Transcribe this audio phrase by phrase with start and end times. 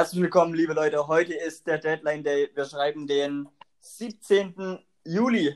[0.00, 1.08] Herzlich willkommen, liebe Leute.
[1.08, 2.50] Heute ist der Deadline Day.
[2.54, 3.50] Wir schreiben den
[3.80, 4.78] 17.
[5.04, 5.54] Juli.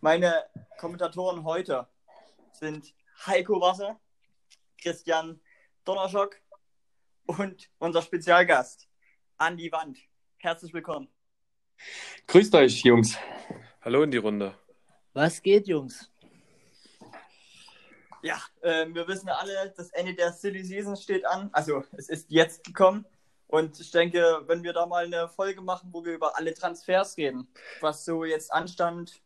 [0.00, 0.46] Meine
[0.78, 1.86] Kommentatoren heute
[2.50, 2.92] sind
[3.24, 4.00] Heiko Wasser,
[4.82, 5.40] Christian
[5.84, 6.34] Donnerschock
[7.26, 8.88] und unser Spezialgast,
[9.36, 9.96] Andi Wand.
[10.38, 11.06] Herzlich willkommen.
[12.26, 13.16] Grüßt euch, Jungs.
[13.80, 14.58] Hallo in die Runde.
[15.12, 16.10] Was geht, Jungs?
[18.22, 21.48] Ja, äh, wir wissen alle, das Ende der Silly Season steht an.
[21.52, 23.06] Also, es ist jetzt gekommen.
[23.48, 27.16] Und ich denke, wenn wir da mal eine Folge machen, wo wir über alle Transfers
[27.16, 27.48] reden,
[27.80, 29.20] was so jetzt anstand,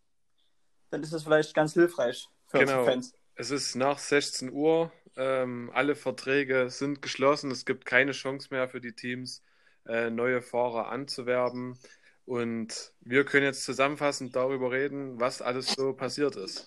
[0.90, 2.80] dann ist das vielleicht ganz hilfreich für genau.
[2.80, 3.14] unsere Fans.
[3.36, 4.92] Es ist nach 16 Uhr.
[5.16, 7.50] Ähm, alle Verträge sind geschlossen.
[7.50, 9.42] Es gibt keine Chance mehr für die Teams,
[9.86, 11.78] äh, neue Fahrer anzuwerben.
[12.26, 16.66] Und wir können jetzt zusammenfassend darüber reden, was alles so passiert ist.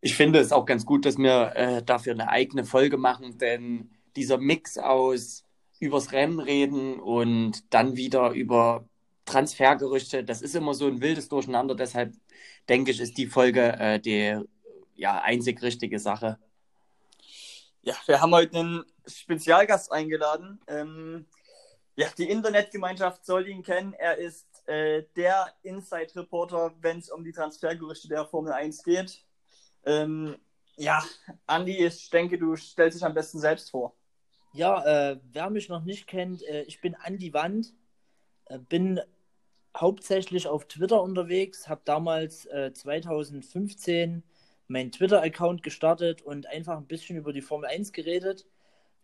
[0.00, 3.90] Ich finde es auch ganz gut, dass wir äh, dafür eine eigene Folge machen, denn
[4.16, 5.45] dieser Mix aus
[5.78, 8.84] übers Rennen reden und dann wieder über
[9.26, 11.74] Transfergerüchte, das ist immer so ein wildes Durcheinander.
[11.74, 12.14] Deshalb
[12.68, 14.40] denke ich, ist die Folge äh, die
[14.94, 16.38] ja, einzig richtige Sache.
[17.82, 20.60] Ja, wir haben heute einen Spezialgast eingeladen.
[20.66, 21.26] Ähm,
[21.96, 23.92] ja, die Internetgemeinschaft soll ihn kennen.
[23.94, 29.24] Er ist äh, der Inside-Reporter, wenn es um die Transfergerüchte der Formel 1 geht.
[29.84, 30.36] Ähm,
[30.76, 31.02] ja,
[31.46, 33.94] Andi, ich denke, du stellst dich am besten selbst vor.
[34.52, 37.74] Ja, äh, wer mich noch nicht kennt, äh, ich bin Andi Wand,
[38.46, 39.00] äh, bin
[39.76, 44.22] hauptsächlich auf Twitter unterwegs, habe damals 2015
[44.68, 48.46] meinen Twitter-Account gestartet und einfach ein bisschen über die Formel 1 geredet.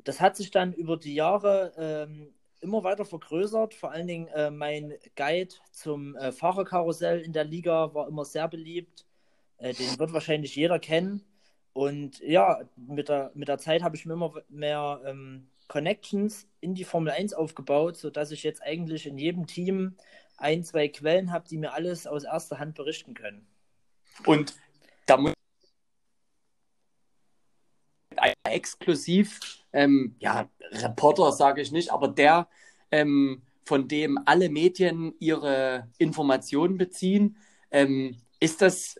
[0.04, 3.74] Das hat sich dann über die Jahre ähm, immer weiter vergrößert.
[3.74, 8.48] Vor allen Dingen äh, mein Guide zum äh, Fahrerkarussell in der Liga war immer sehr
[8.48, 9.04] beliebt.
[9.58, 11.22] Äh, den wird wahrscheinlich jeder kennen.
[11.72, 16.74] Und ja, mit der, mit der Zeit habe ich mir immer mehr ähm, Connections in
[16.74, 19.96] die Formel 1 aufgebaut, sodass ich jetzt eigentlich in jedem Team
[20.36, 23.46] ein, zwei Quellen habe, die mir alles aus erster Hand berichten können.
[24.26, 24.54] Und
[25.06, 25.32] da muss
[28.44, 29.40] exklusiv,
[29.72, 32.48] ähm, ja, Reporter sage ich nicht, aber der,
[32.90, 37.36] ähm, von dem alle Medien ihre Informationen beziehen.
[37.70, 38.96] Ähm, ist das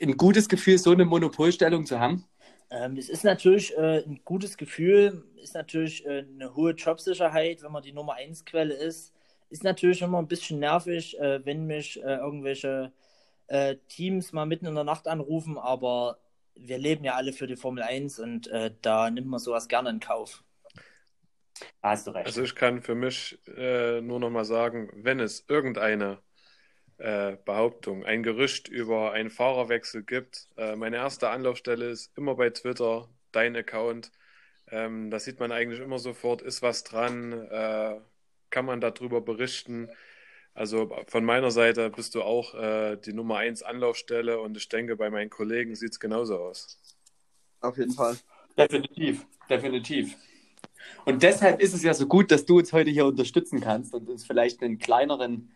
[0.00, 2.24] ein gutes Gefühl, so eine Monopolstellung zu haben?
[2.70, 7.72] Ähm, es ist natürlich äh, ein gutes Gefühl, ist natürlich äh, eine hohe Jobsicherheit, wenn
[7.72, 9.14] man die Nummer 1 Quelle ist.
[9.50, 12.92] Ist natürlich immer ein bisschen nervig, äh, wenn mich äh, irgendwelche
[13.46, 16.18] äh, Teams mal mitten in der Nacht anrufen, aber
[16.54, 19.88] wir leben ja alle für die Formel 1 und äh, da nimmt man sowas gerne
[19.88, 20.44] in Kauf.
[21.82, 22.26] Hast du recht.
[22.26, 26.18] Also ich kann für mich nur noch mal sagen, wenn es irgendeine
[26.98, 30.48] äh, Behauptung, ein Gerücht über einen Fahrerwechsel gibt.
[30.56, 34.10] Äh, meine erste Anlaufstelle ist immer bei Twitter, dein Account.
[34.70, 38.00] Ähm, da sieht man eigentlich immer sofort, ist was dran, äh,
[38.50, 39.88] kann man darüber berichten.
[40.54, 44.96] Also von meiner Seite bist du auch äh, die Nummer 1 Anlaufstelle und ich denke,
[44.96, 46.80] bei meinen Kollegen sieht es genauso aus.
[47.60, 48.16] Auf jeden Fall.
[48.56, 50.16] Definitiv, definitiv.
[51.04, 54.08] Und deshalb ist es ja so gut, dass du uns heute hier unterstützen kannst und
[54.08, 55.52] uns vielleicht einen kleineren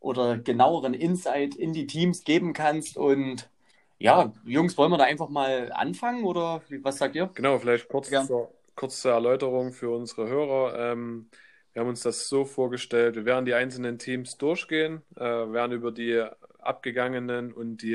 [0.00, 2.96] oder genaueren Insight in die Teams geben kannst.
[2.96, 3.50] Und
[3.98, 7.30] ja, Jungs, wollen wir da einfach mal anfangen oder was sagt ihr?
[7.34, 10.92] Genau, vielleicht kurz, zur, kurz zur Erläuterung für unsere Hörer.
[10.92, 11.28] Ähm,
[11.72, 15.92] wir haben uns das so vorgestellt, wir werden die einzelnen Teams durchgehen, äh, werden über
[15.92, 16.24] die
[16.58, 17.94] abgegangenen und die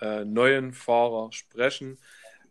[0.00, 1.98] äh, neuen Fahrer sprechen.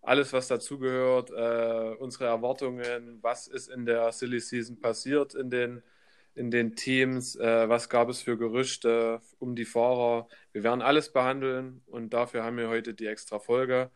[0.02, 5.82] Alles, was dazugehört, äh, unsere Erwartungen, was ist in der Silly Season passiert in den
[6.36, 10.28] in den Teams, äh, was gab es für Gerüchte um die Fahrer.
[10.52, 13.92] Wir werden alles behandeln und dafür haben wir heute die extra Folge.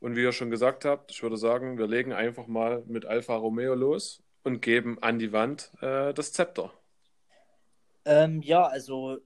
[0.00, 3.34] Und wie ihr schon gesagt habt, ich würde sagen, wir legen einfach mal mit Alfa
[3.34, 6.72] Romeo los und geben an die Wand äh, das Zepter.
[8.04, 9.18] Ähm, ja, also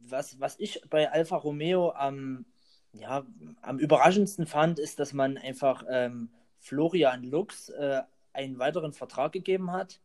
[0.00, 2.44] was, was ich bei Alfa Romeo am,
[2.92, 3.24] ja,
[3.62, 8.02] am überraschendsten fand, ist, dass man einfach ähm, Florian Lux äh,
[8.32, 10.00] einen weiteren Vertrag gegeben hat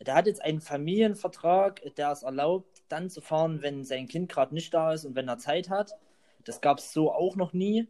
[0.00, 4.54] der hat jetzt einen Familienvertrag, der es erlaubt, dann zu fahren, wenn sein Kind gerade
[4.54, 5.92] nicht da ist und wenn er Zeit hat.
[6.44, 7.88] Das gab es so auch noch nie.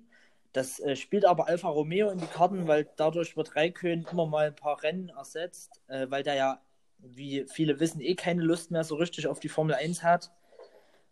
[0.52, 4.48] Das äh, spielt aber Alfa Romeo in die Karten, weil dadurch wird Raikön immer mal
[4.48, 6.60] ein paar Rennen ersetzt, äh, weil der ja,
[6.98, 10.30] wie viele wissen, eh keine Lust mehr so richtig auf die Formel 1 hat.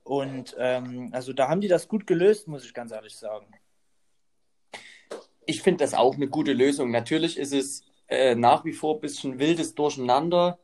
[0.02, 3.46] Und ähm, also da haben die das gut gelöst, muss ich ganz ehrlich sagen.
[5.46, 6.90] Ich finde das auch eine gute Lösung.
[6.90, 10.58] Natürlich ist es äh, nach wie vor ein bisschen wildes Durcheinander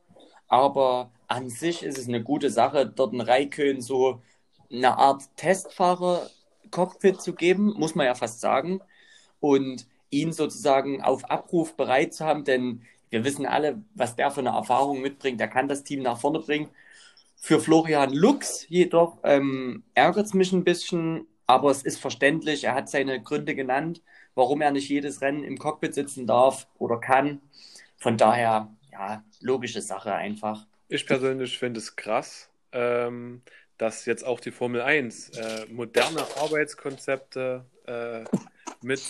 [0.47, 4.21] aber an sich ist es eine gute Sache, dort einen Raikön so
[4.71, 8.81] eine Art Testfahrer-Cockpit zu geben, muss man ja fast sagen.
[9.39, 14.41] Und ihn sozusagen auf Abruf bereit zu haben, denn Wir wissen alle, was der für
[14.41, 15.39] eine Erfahrung mitbringt.
[15.39, 16.69] Der kann das Team nach vorne bringen.
[17.37, 22.63] Für Florian Lux jedoch ähm, ärgert es mich ein bisschen, aber es ist verständlich.
[22.65, 24.01] Er hat seine Gründe genannt,
[24.35, 27.41] warum er nicht jedes Rennen im Cockpit sitzen darf oder kann.
[27.97, 30.65] Von daher, ja, logische Sache einfach.
[30.87, 33.41] Ich persönlich finde es krass, ähm,
[33.77, 38.23] dass jetzt auch die Formel 1 äh, moderne Arbeitskonzepte äh,
[38.81, 39.01] mit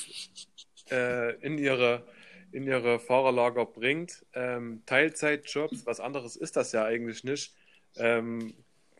[0.91, 2.03] äh, in, ihre,
[2.51, 4.25] in ihre Fahrerlager bringt.
[4.33, 7.53] Ähm, Teilzeitjobs, was anderes ist das ja eigentlich nicht.
[7.95, 8.53] Ähm,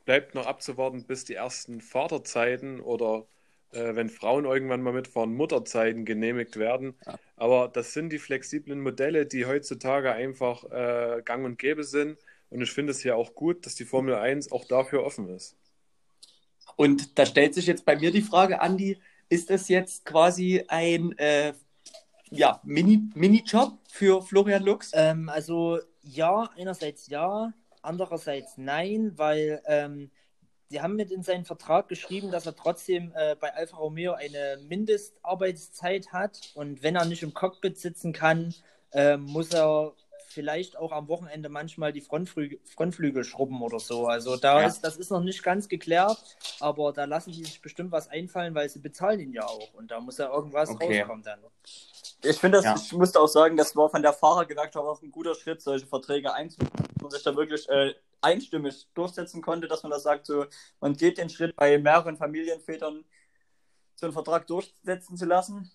[0.06, 3.26] bleibt noch abzuwarten, bis die ersten Vaterzeiten oder
[3.72, 6.96] äh, wenn Frauen irgendwann mal mitfahren, Mutterzeiten genehmigt werden.
[7.06, 7.20] Ja.
[7.36, 12.18] Aber das sind die flexiblen Modelle, die heutzutage einfach äh, gang und gäbe sind.
[12.50, 15.56] Und ich finde es ja auch gut, dass die Formel 1 auch dafür offen ist.
[16.76, 18.98] Und da stellt sich jetzt bei mir die Frage, Andi,
[19.30, 21.54] ist das jetzt quasi ein äh,
[22.30, 24.92] ja, Mini, Mini-Job für Florian Lux?
[24.94, 30.12] Ähm, also ja, einerseits ja, andererseits nein, weil ähm,
[30.70, 34.60] sie haben mit in seinen Vertrag geschrieben, dass er trotzdem äh, bei Alfa Romeo eine
[34.68, 38.54] Mindestarbeitszeit hat und wenn er nicht im Cockpit sitzen kann,
[38.92, 39.94] äh, muss er
[40.28, 44.08] vielleicht auch am Wochenende manchmal die Frontflügel, Frontflügel schrubben oder so.
[44.08, 44.68] Also da ja.
[44.68, 48.54] ist, das ist noch nicht ganz geklärt, aber da lassen die sich bestimmt was einfallen,
[48.54, 51.00] weil sie bezahlen ihn ja auch und da muss ja irgendwas okay.
[51.00, 51.40] rauskommen dann.
[52.24, 52.76] Ich finde, ja.
[52.76, 56.34] ich musste auch sagen, das war von der Fahrergewerkschaft auch ein guter Schritt, solche Verträge
[56.34, 56.72] einzuführen
[57.02, 60.46] und sich da wirklich äh, einstimmig durchsetzen konnte, dass man da sagt, so,
[60.80, 63.06] man geht den Schritt bei mehreren Familienvätern,
[63.96, 65.72] so einen Vertrag durchsetzen zu lassen.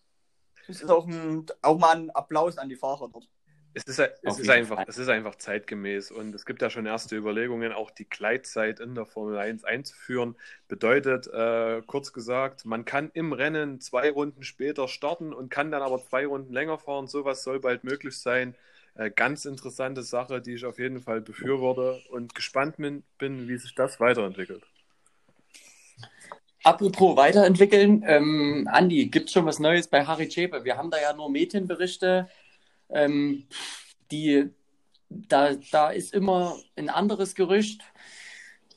[0.66, 3.28] Das ist auch, ein, auch mal ein Applaus an die Fahrer dort.
[3.74, 7.16] Es ist, es, ist einfach, es ist einfach zeitgemäß und es gibt ja schon erste
[7.16, 10.36] Überlegungen, auch die Gleitzeit in der Formel 1 einzuführen.
[10.68, 15.82] Bedeutet, äh, kurz gesagt, man kann im Rennen zwei Runden später starten und kann dann
[15.82, 17.06] aber zwei Runden länger fahren.
[17.06, 18.54] Sowas soll bald möglich sein.
[18.94, 23.56] Äh, ganz interessante Sache, die ich auf jeden Fall befürworte und gespannt bin, bin wie
[23.56, 24.64] sich das weiterentwickelt.
[26.64, 30.62] Apropos weiterentwickeln, ähm, Andi, gibt es schon was Neues bei Harry Chepe?
[30.64, 32.28] Wir haben da ja nur Medienberichte
[32.92, 33.46] ähm,
[34.10, 34.50] die,
[35.08, 37.82] da, da ist immer ein anderes Gerücht.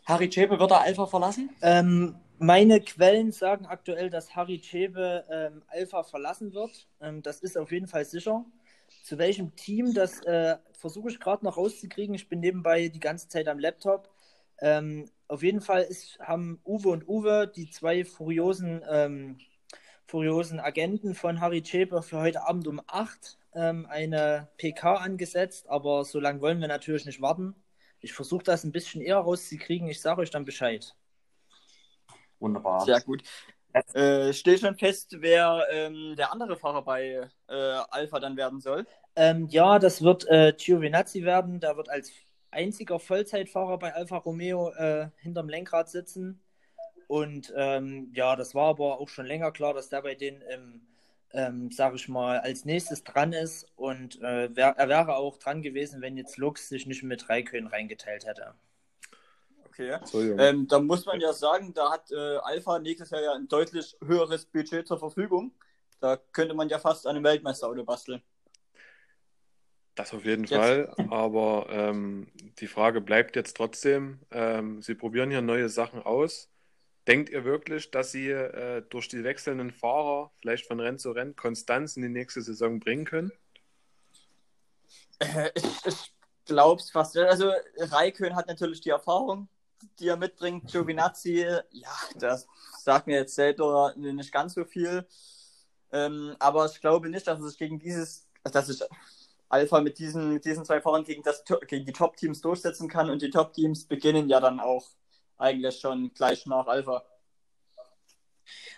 [0.05, 1.49] Harry Chebe wird er Alpha verlassen?
[1.61, 6.87] Ähm, meine Quellen sagen aktuell, dass Harry Chebe ähm, Alpha verlassen wird.
[7.01, 8.45] Ähm, das ist auf jeden Fall sicher.
[9.03, 12.13] Zu welchem Team, das äh, versuche ich gerade noch rauszukriegen.
[12.13, 14.09] Ich bin nebenbei die ganze Zeit am Laptop.
[14.59, 19.37] Ähm, auf jeden Fall ist, haben Uwe und Uwe, die zwei furiosen, ähm,
[20.05, 26.05] furiosen Agenten von Harry Chebe, für heute Abend um 8 ähm, eine PK angesetzt, aber
[26.05, 27.55] so lange wollen wir natürlich nicht warten.
[27.99, 29.87] Ich versuche das ein bisschen eher rauszukriegen.
[29.87, 30.95] Ich sage euch dann Bescheid.
[32.39, 32.85] Wunderbar.
[32.85, 33.23] Sehr gut.
[33.93, 38.85] Äh, steht schon fest, wer ähm, der andere Fahrer bei äh, Alpha dann werden soll?
[39.15, 41.59] Ähm, ja, das wird äh, Giovinazzi werden.
[41.59, 42.11] Der wird als
[42.51, 46.41] einziger Vollzeitfahrer bei Alfa Romeo äh, hinterm Lenkrad sitzen.
[47.07, 50.87] Und ähm, ja, das war aber auch schon länger klar, dass der bei denen im
[51.33, 53.67] ähm, sage ich mal, als nächstes dran ist.
[53.75, 57.67] Und äh, wär, er wäre auch dran gewesen, wenn jetzt Lux sich nicht mit Raikön
[57.67, 58.53] reingeteilt hätte.
[59.65, 59.97] Okay.
[60.05, 63.49] So, ähm, da muss man ja sagen, da hat äh, Alpha nächstes Jahr ja ein
[63.49, 65.51] deutlich höheres Budget zur Verfügung.
[65.99, 68.21] Da könnte man ja fast an einem Weltmeisterauto basteln.
[69.95, 70.55] Das auf jeden jetzt.
[70.55, 72.27] Fall, aber ähm,
[72.59, 76.49] die Frage bleibt jetzt trotzdem, ähm, Sie probieren hier neue Sachen aus.
[77.07, 81.35] Denkt ihr wirklich, dass sie äh, durch die wechselnden Fahrer vielleicht von Rennen zu Rennen
[81.35, 83.31] Konstanz in die nächste Saison bringen können?
[85.19, 86.13] Äh, ich ich
[86.45, 87.17] glaube es fast.
[87.17, 89.49] Also Raikön hat natürlich die Erfahrung,
[89.99, 90.71] die er mitbringt.
[90.71, 92.47] Giovinazzi, ja, das
[92.79, 95.05] sagt mir jetzt selber nicht ganz so viel.
[95.91, 98.81] Ähm, aber ich glaube nicht, dass es gegen dieses, dass sich
[99.49, 103.09] Alpha mit diesen, diesen zwei Fahrern gegen, das, gegen die Top-Teams durchsetzen kann.
[103.09, 104.89] Und die Top-Teams beginnen ja dann auch
[105.37, 107.03] eigentlich schon gleich nach Alpha.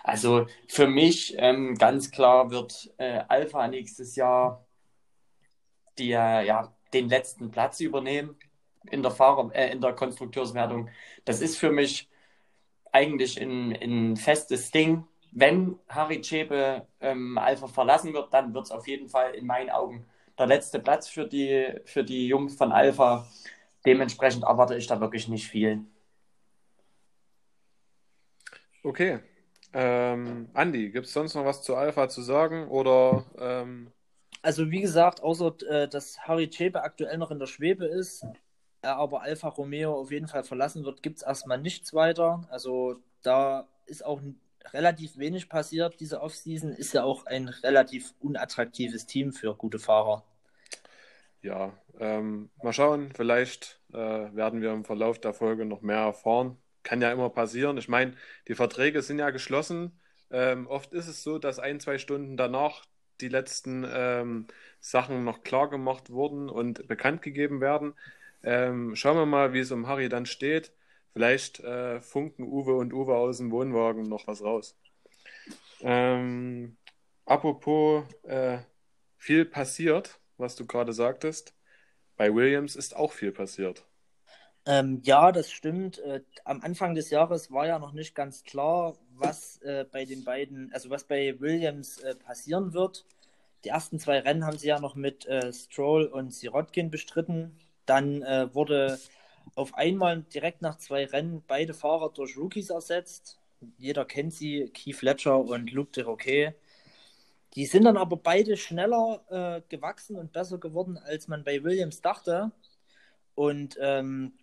[0.03, 4.65] Also für mich ähm, ganz klar wird äh, Alpha nächstes Jahr
[5.97, 8.37] die, äh, ja, den letzten Platz übernehmen
[8.89, 10.89] in der Fahrer, äh, in der Konstrukteurswertung.
[11.25, 12.09] Das ist für mich
[12.91, 15.05] eigentlich ein, festes Ding.
[15.31, 19.69] Wenn Harry Chebe ähm, Alpha verlassen wird, dann wird es auf jeden Fall in meinen
[19.69, 20.05] Augen
[20.37, 23.27] der letzte Platz für die, für die Jungs von Alpha.
[23.85, 25.85] Dementsprechend erwarte ich da wirklich nicht viel.
[28.88, 29.20] Okay.
[29.74, 32.70] Ähm, Andi, gibt es sonst noch was zu Alpha zu sagen?
[32.70, 33.91] Oder, ähm...
[34.41, 38.25] Also wie gesagt, außer äh, dass Harry Chebe aktuell noch in der Schwebe ist,
[38.82, 42.48] er aber Alfa Romeo auf jeden Fall verlassen wird, gibt es erstmal nichts weiter.
[42.50, 44.22] Also da ist auch
[44.74, 46.00] relativ wenig passiert.
[46.00, 50.24] Diese Offseason ist ja auch ein relativ unattraktives Team für gute Fahrer.
[51.41, 56.58] ja, ähm, mal schauen, vielleicht äh, werden wir im Verlauf der Folge noch mehr erfahren.
[56.88, 57.77] Kann ja immer passieren.
[57.77, 58.13] Ich meine,
[58.48, 60.00] die Verträge sind ja geschlossen.
[60.32, 62.86] Ähm, oft ist es so, dass ein, zwei Stunden danach
[63.20, 64.48] die letzten ähm,
[64.79, 67.94] Sachen noch klar gemacht wurden und bekannt gegeben werden.
[68.41, 70.72] Ähm, schauen wir mal, wie es um Harry dann steht.
[71.12, 74.77] Vielleicht äh, funken Uwe und Uwe aus dem Wohnwagen noch was raus.
[75.82, 76.77] Ähm,
[77.25, 78.60] apropos äh,
[79.17, 81.53] viel passiert, was du gerade sagtest.
[82.15, 83.86] Bei Williams ist auch viel passiert.
[84.67, 86.00] Ähm, ja, das stimmt.
[86.00, 90.25] Äh, am Anfang des Jahres war ja noch nicht ganz klar, was äh, bei den
[90.25, 93.05] beiden, also was bei Williams äh, passieren wird.
[93.63, 97.57] Die ersten zwei Rennen haben sie ja noch mit äh, Stroll und Sirotkin bestritten.
[97.86, 99.00] Dann äh, wurde
[99.55, 103.39] auf einmal direkt nach zwei Rennen beide Fahrer durch Rookies ersetzt.
[103.77, 106.53] Jeder kennt sie, Keith Fletcher und Luke de Roquet.
[107.55, 112.01] Die sind dann aber beide schneller äh, gewachsen und besser geworden, als man bei Williams
[112.01, 112.51] dachte.
[113.33, 114.33] Und ähm,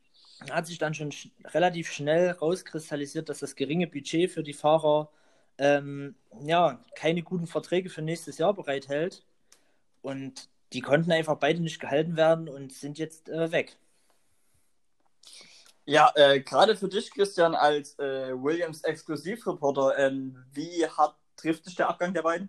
[0.50, 5.10] hat sich dann schon sch relativ schnell rauskristallisiert, dass das geringe Budget für die Fahrer
[5.58, 9.24] ähm, ja, keine guten Verträge für nächstes Jahr bereithält.
[10.02, 13.76] Und die konnten einfach beide nicht gehalten werden und sind jetzt äh, weg.
[15.86, 21.74] Ja, äh, gerade für dich, Christian, als äh, Williams Exklusivreporter, ähm, wie hart trifft dich
[21.76, 22.48] der Abgang der beiden?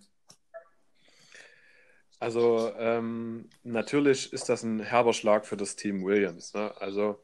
[2.20, 6.54] Also ähm, natürlich ist das ein herber Schlag für das Team Williams.
[6.54, 6.74] Ne?
[6.80, 7.22] Also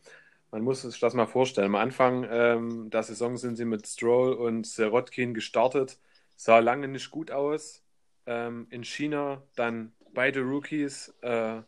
[0.52, 1.68] man muss sich das mal vorstellen.
[1.68, 5.98] Am Anfang ähm, der Saison sind sie mit Stroll und Serotkin gestartet.
[6.36, 7.84] Sah lange nicht gut aus.
[8.26, 11.62] Ähm, in China dann beide Rookies, äh,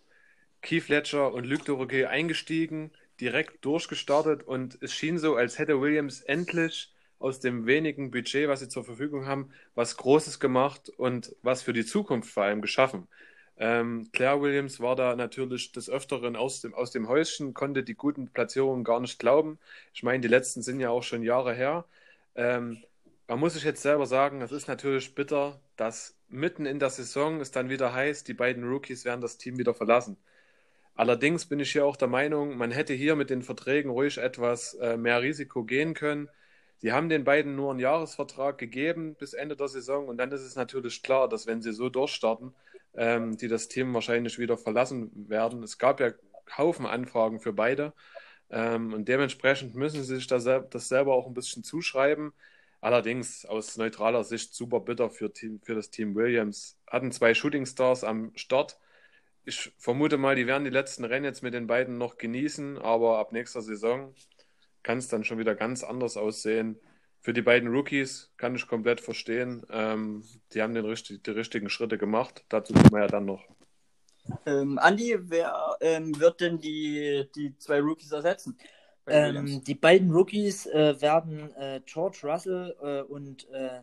[0.62, 6.22] Keith Fletcher und Luc Doroguet eingestiegen, direkt durchgestartet und es schien so, als hätte Williams
[6.22, 11.64] endlich aus dem wenigen Budget, was sie zur Verfügung haben, was Großes gemacht und was
[11.64, 13.08] für die Zukunft vor allem geschaffen.
[13.58, 17.96] Ähm, Claire Williams war da natürlich des Öfteren aus dem, aus dem Häuschen, konnte die
[17.96, 19.60] guten Platzierungen gar nicht glauben.
[19.94, 21.86] Ich meine, die letzten sind ja auch schon Jahre her.
[22.36, 22.84] Ähm,
[23.28, 27.42] man muss sich jetzt selber sagen, es ist natürlich bitter, dass mitten in der Saison
[27.42, 30.18] es dann wieder heißt, die beiden Rookies werden das Team wieder verlassen.
[30.96, 34.76] Allerdings bin ich hier auch der Meinung, man hätte hier mit den Verträgen ruhig etwas
[34.76, 36.30] äh, mehr Risiko gehen können.
[36.78, 40.42] Sie haben den beiden nur einen Jahresvertrag gegeben bis Ende der Saison und dann ist
[40.42, 42.54] es natürlich klar, dass wenn sie so durchstarten,
[42.96, 45.64] ähm, die das Team wahrscheinlich wieder verlassen werden.
[45.64, 46.12] Es gab ja
[46.58, 47.94] Haufen Anfragen für beide
[48.50, 52.34] ähm, und dementsprechend müssen sie sich das, das selber auch ein bisschen zuschreiben.
[52.82, 56.78] Allerdings aus neutraler Sicht super bitter für, Team, für das Team Williams.
[56.86, 58.78] Hatten zwei Shooting Stars am Start.
[59.46, 63.20] Ich vermute mal, die werden die letzten Rennen jetzt mit den beiden noch genießen, aber
[63.20, 64.14] ab nächster Saison
[64.84, 66.78] kann es dann schon wieder ganz anders aussehen.
[67.24, 69.66] Für die beiden Rookies kann ich komplett verstehen.
[69.72, 72.44] Ähm, die haben den richtig, die richtigen Schritte gemacht.
[72.50, 73.46] Dazu kommen wir ja dann noch.
[74.46, 78.58] Ähm, Andi, wer ähm, wird denn die, die zwei Rookies ersetzen?
[79.08, 83.80] Ähm, die beiden Rookies äh, werden äh, George Russell äh, und äh,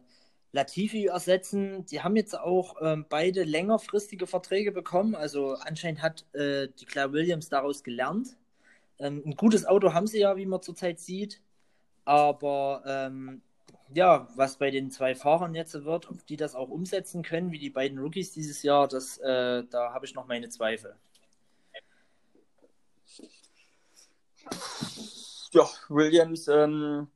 [0.53, 1.87] Latifi ersetzen.
[1.87, 5.15] Die haben jetzt auch ähm, beide längerfristige Verträge bekommen.
[5.15, 8.37] Also anscheinend hat äh, die Claire Williams daraus gelernt.
[8.99, 11.41] Ähm, ein gutes Auto haben sie ja, wie man zurzeit sieht.
[12.05, 13.43] Aber ähm,
[13.93, 17.59] ja, was bei den zwei Fahrern jetzt wird, ob die das auch umsetzen können, wie
[17.59, 20.97] die beiden Rookies dieses Jahr, das, äh, da habe ich noch meine Zweifel.
[25.53, 27.09] Ja, Williams, ähm,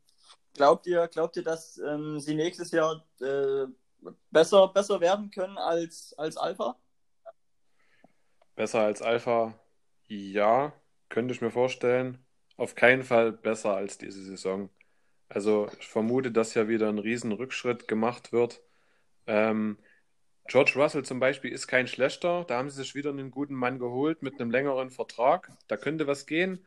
[0.55, 3.67] glaubt ihr, glaubt ihr, dass ähm, sie nächstes Jahr äh,
[4.31, 6.77] besser, besser werden können als, als Alpha?
[8.57, 9.55] Besser als Alpha,
[10.09, 10.73] ja.
[11.09, 12.24] Könnte ich mir vorstellen.
[12.57, 14.71] Auf keinen Fall besser als diese Saison.
[15.29, 18.63] Also ich vermute, dass ja wieder ein riesen Rückschritt gemacht wird.
[19.27, 19.79] Ähm,
[20.47, 22.45] George Russell zum Beispiel ist kein schlechter.
[22.45, 25.51] Da haben sie sich wieder einen guten Mann geholt mit einem längeren Vertrag.
[25.69, 26.65] Da könnte was gehen.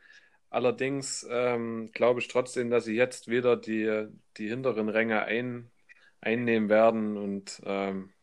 [0.49, 5.69] Allerdings ähm, glaube ich trotzdem, dass sie jetzt wieder die, die hinteren Ränge ein,
[6.21, 7.17] einnehmen werden.
[7.17, 8.13] Und ähm,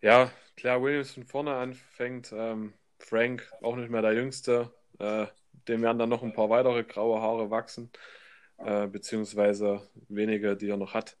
[0.00, 2.32] ja, Claire Williams von vorne anfängt.
[2.32, 4.72] Ähm, Frank auch nicht mehr der Jüngste.
[4.98, 5.26] Äh,
[5.68, 7.90] dem werden dann noch ein paar weitere graue Haare wachsen,
[8.58, 11.16] äh, beziehungsweise wenige, die er noch hat.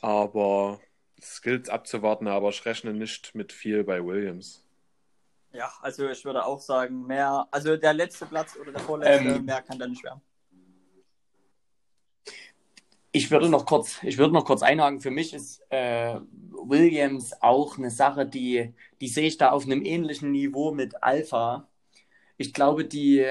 [0.00, 0.80] Aber
[1.18, 4.64] es gilt abzuwarten, aber ich rechne nicht mit viel bei Williams.
[5.52, 9.44] Ja, also ich würde auch sagen, mehr, also der letzte Platz oder der vorletzte, ähm,
[9.44, 10.22] mehr kann da nicht werden.
[13.14, 15.00] Ich würde noch kurz, ich würde noch kurz einhaken.
[15.00, 16.18] Für mich ist äh,
[16.50, 21.68] Williams auch eine Sache, die, die sehe ich da auf einem ähnlichen Niveau mit Alpha
[22.42, 23.24] ich glaube, die,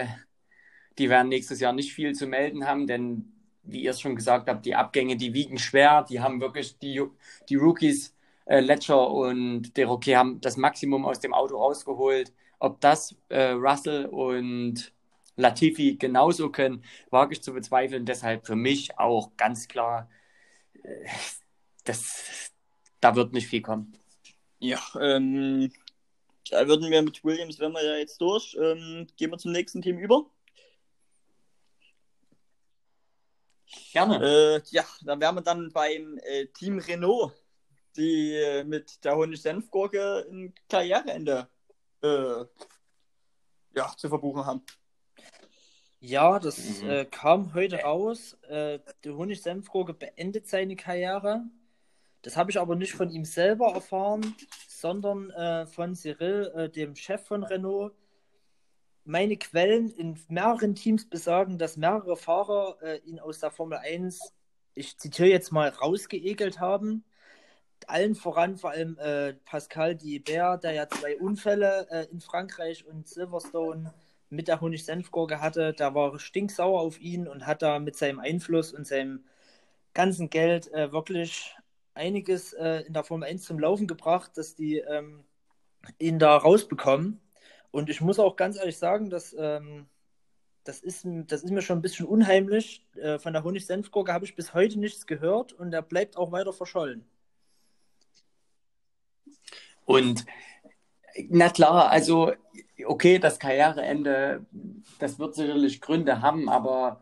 [0.98, 3.32] die werden nächstes Jahr nicht viel zu melden haben, denn
[3.64, 6.06] wie ihr es schon gesagt habt, die Abgänge, die wiegen schwer.
[6.10, 7.02] Die haben wirklich die,
[7.50, 8.16] die Rookies,
[8.46, 12.34] äh, Ledger und Deroquet haben das Maximum aus dem Auto rausgeholt.
[12.60, 14.94] Ob das äh, Russell und
[15.36, 18.06] Latifi genauso können, wage ich zu bezweifeln.
[18.06, 20.10] Deshalb für mich auch ganz klar,
[20.84, 21.08] äh,
[21.84, 22.52] das,
[23.00, 23.94] da wird nicht viel kommen.
[24.60, 25.72] Ja, ähm,
[26.50, 29.82] da würden wir mit Williams, wenn wir ja jetzt durch, ähm, gehen wir zum nächsten
[29.82, 30.26] Team über.
[33.92, 34.18] Gerne.
[34.24, 37.34] Äh, ja, dann wären wir dann beim äh, Team Renault,
[37.96, 41.48] die äh, mit der Honig-Senfgurke ein Karriereende
[42.02, 42.46] äh,
[43.74, 44.64] ja, zu verbuchen haben.
[46.00, 46.90] Ja, das mhm.
[46.90, 48.34] äh, kam heute raus.
[48.50, 51.44] Äh, der Honig-Senfgurke beendet seine Karriere.
[52.22, 54.36] Das habe ich aber nicht von ihm selber erfahren,
[54.68, 57.94] sondern äh, von Cyril, äh, dem Chef von Renault.
[59.04, 64.34] Meine Quellen in mehreren Teams besagen, dass mehrere Fahrer äh, ihn aus der Formel 1,
[64.76, 67.04] ich zitiere jetzt mal, rausgeekelt haben.
[67.88, 73.08] Allen voran vor allem äh, Pascal Diebert, der ja zwei Unfälle äh, in Frankreich und
[73.08, 73.92] Silverstone
[74.30, 75.74] mit der Honig-Senfgurke hatte.
[75.74, 79.26] Da war stinksauer auf ihn und hat da mit seinem Einfluss und seinem
[79.94, 81.56] ganzen Geld äh, wirklich
[82.02, 85.24] einiges äh, in der Formel 1 zum Laufen gebracht, dass die ähm,
[86.00, 87.22] ihn da rausbekommen.
[87.70, 89.86] Und ich muss auch ganz ehrlich sagen, dass ähm,
[90.64, 92.86] das, ist, das ist mir schon ein bisschen unheimlich.
[92.96, 96.54] Äh, von der Honig-Senfgurke habe ich bis heute nichts gehört und er bleibt auch weiter
[96.54, 97.06] verschollen.
[99.86, 100.26] Und
[101.30, 102.34] na klar, also
[102.86, 104.46] okay, das Karriereende,
[105.00, 107.02] das wird sicherlich Gründe haben, aber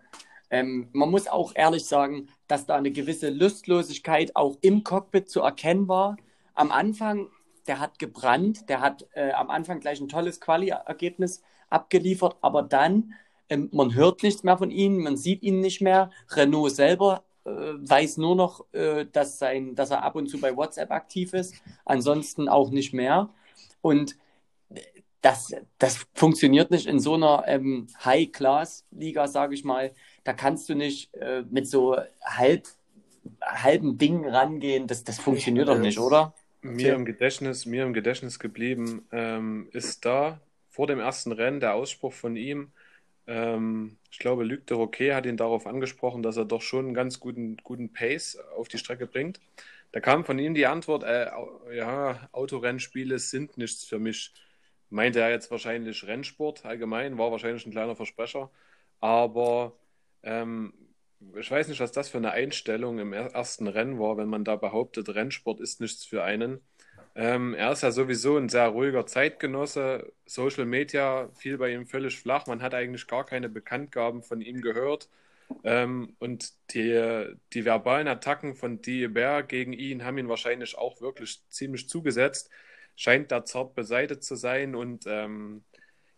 [0.50, 5.42] ähm, man muss auch ehrlich sagen, dass da eine gewisse Lustlosigkeit auch im Cockpit zu
[5.42, 6.18] erkennen war.
[6.56, 7.30] Am Anfang,
[7.68, 13.14] der hat gebrannt, der hat äh, am Anfang gleich ein tolles Quali-Ergebnis abgeliefert, aber dann,
[13.50, 16.10] ähm, man hört nichts mehr von ihm, man sieht ihn nicht mehr.
[16.32, 20.56] Renault selber äh, weiß nur noch, äh, dass, sein, dass er ab und zu bei
[20.56, 23.30] WhatsApp aktiv ist, ansonsten auch nicht mehr.
[23.82, 24.18] Und
[25.22, 29.94] das, das funktioniert nicht in so einer ähm, High-Class-Liga, sage ich mal.
[30.24, 32.68] Da kannst du nicht äh, mit so halb,
[33.42, 34.88] halben Dingen rangehen.
[34.88, 36.34] Das, das funktioniert doch nicht, oder?
[36.62, 41.74] Mir im Gedächtnis, mir im Gedächtnis geblieben ähm, ist da vor dem ersten Rennen der
[41.74, 42.72] Ausspruch von ihm.
[43.28, 46.94] Ähm, ich glaube, Luc de Roquet hat ihn darauf angesprochen, dass er doch schon einen
[46.94, 49.40] ganz guten, guten Pace auf die Strecke bringt.
[49.92, 51.28] Da kam von ihm die Antwort, äh,
[51.74, 54.34] ja, Autorennspiele sind nichts für mich
[54.90, 58.50] meinte er jetzt wahrscheinlich Rennsport allgemein, war wahrscheinlich ein kleiner Versprecher.
[59.00, 59.74] Aber
[60.24, 60.74] ähm,
[61.38, 64.56] ich weiß nicht, was das für eine Einstellung im ersten Rennen war, wenn man da
[64.56, 66.62] behauptet, Rennsport ist nichts für einen.
[67.16, 70.14] Ähm, er ist ja sowieso ein sehr ruhiger Zeitgenosse.
[70.26, 72.48] Social Media fiel bei ihm völlig flach.
[72.48, 75.10] Man hat eigentlich gar keine Bekanntgaben von ihm gehört.
[75.64, 81.42] Ähm, und die, die verbalen Attacken von Diebert gegen ihn haben ihn wahrscheinlich auch wirklich
[81.50, 82.50] ziemlich zugesetzt
[83.00, 84.76] scheint da zart beseitigt zu sein.
[84.76, 85.64] Und ähm,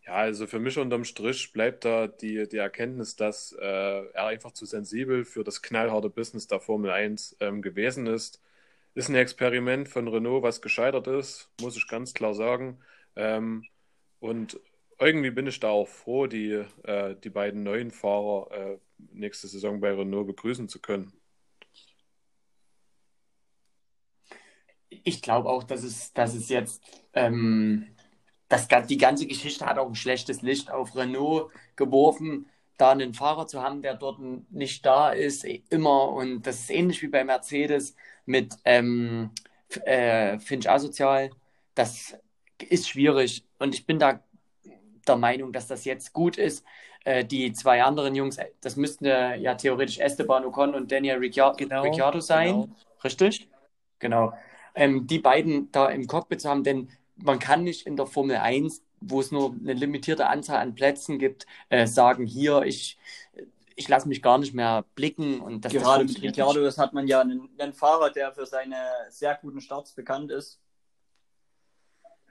[0.05, 3.65] ja, also für mich unterm Strich bleibt da die, die Erkenntnis, dass äh,
[4.13, 8.41] er einfach zu sensibel für das knallharte Business der Formel 1 ähm, gewesen ist.
[8.95, 12.79] Ist ein Experiment von Renault, was gescheitert ist, muss ich ganz klar sagen.
[13.15, 13.65] Ähm,
[14.19, 14.59] und
[14.99, 18.77] irgendwie bin ich da auch froh, die, äh, die beiden neuen Fahrer äh,
[19.13, 21.13] nächste Saison bei Renault begrüßen zu können.
[25.03, 26.83] ich glaube auch, dass es, dass es jetzt,
[27.13, 27.87] ähm,
[28.51, 33.47] das, die ganze Geschichte hat auch ein schlechtes Licht auf Renault geworfen, da einen Fahrer
[33.47, 36.09] zu haben, der dort nicht da ist, immer.
[36.09, 39.31] Und das ist ähnlich wie bei Mercedes mit ähm,
[39.85, 41.29] äh, Finch Asozial.
[41.75, 42.17] Das
[42.69, 43.45] ist schwierig.
[43.59, 44.19] Und ich bin da
[45.07, 46.65] der Meinung, dass das jetzt gut ist.
[47.05, 51.83] Äh, die zwei anderen Jungs, das müssten ja theoretisch Esteban Ocon und Daniel Ricciardo, genau,
[51.83, 52.61] Ricciardo sein.
[52.61, 52.75] Genau.
[53.03, 53.49] Richtig?
[53.99, 54.33] Genau
[54.75, 56.89] ähm, die beiden da im Cockpit zu haben, denn
[57.23, 61.19] man kann nicht in der Formel 1, wo es nur eine limitierte Anzahl an Plätzen
[61.19, 62.97] gibt, äh, sagen, hier, ich,
[63.75, 65.41] ich lasse mich gar nicht mehr blicken.
[65.41, 68.77] Und das, Gerade mit Ricciardo, das hat man ja einen, einen Fahrer, der für seine
[69.09, 70.59] sehr guten Starts bekannt ist.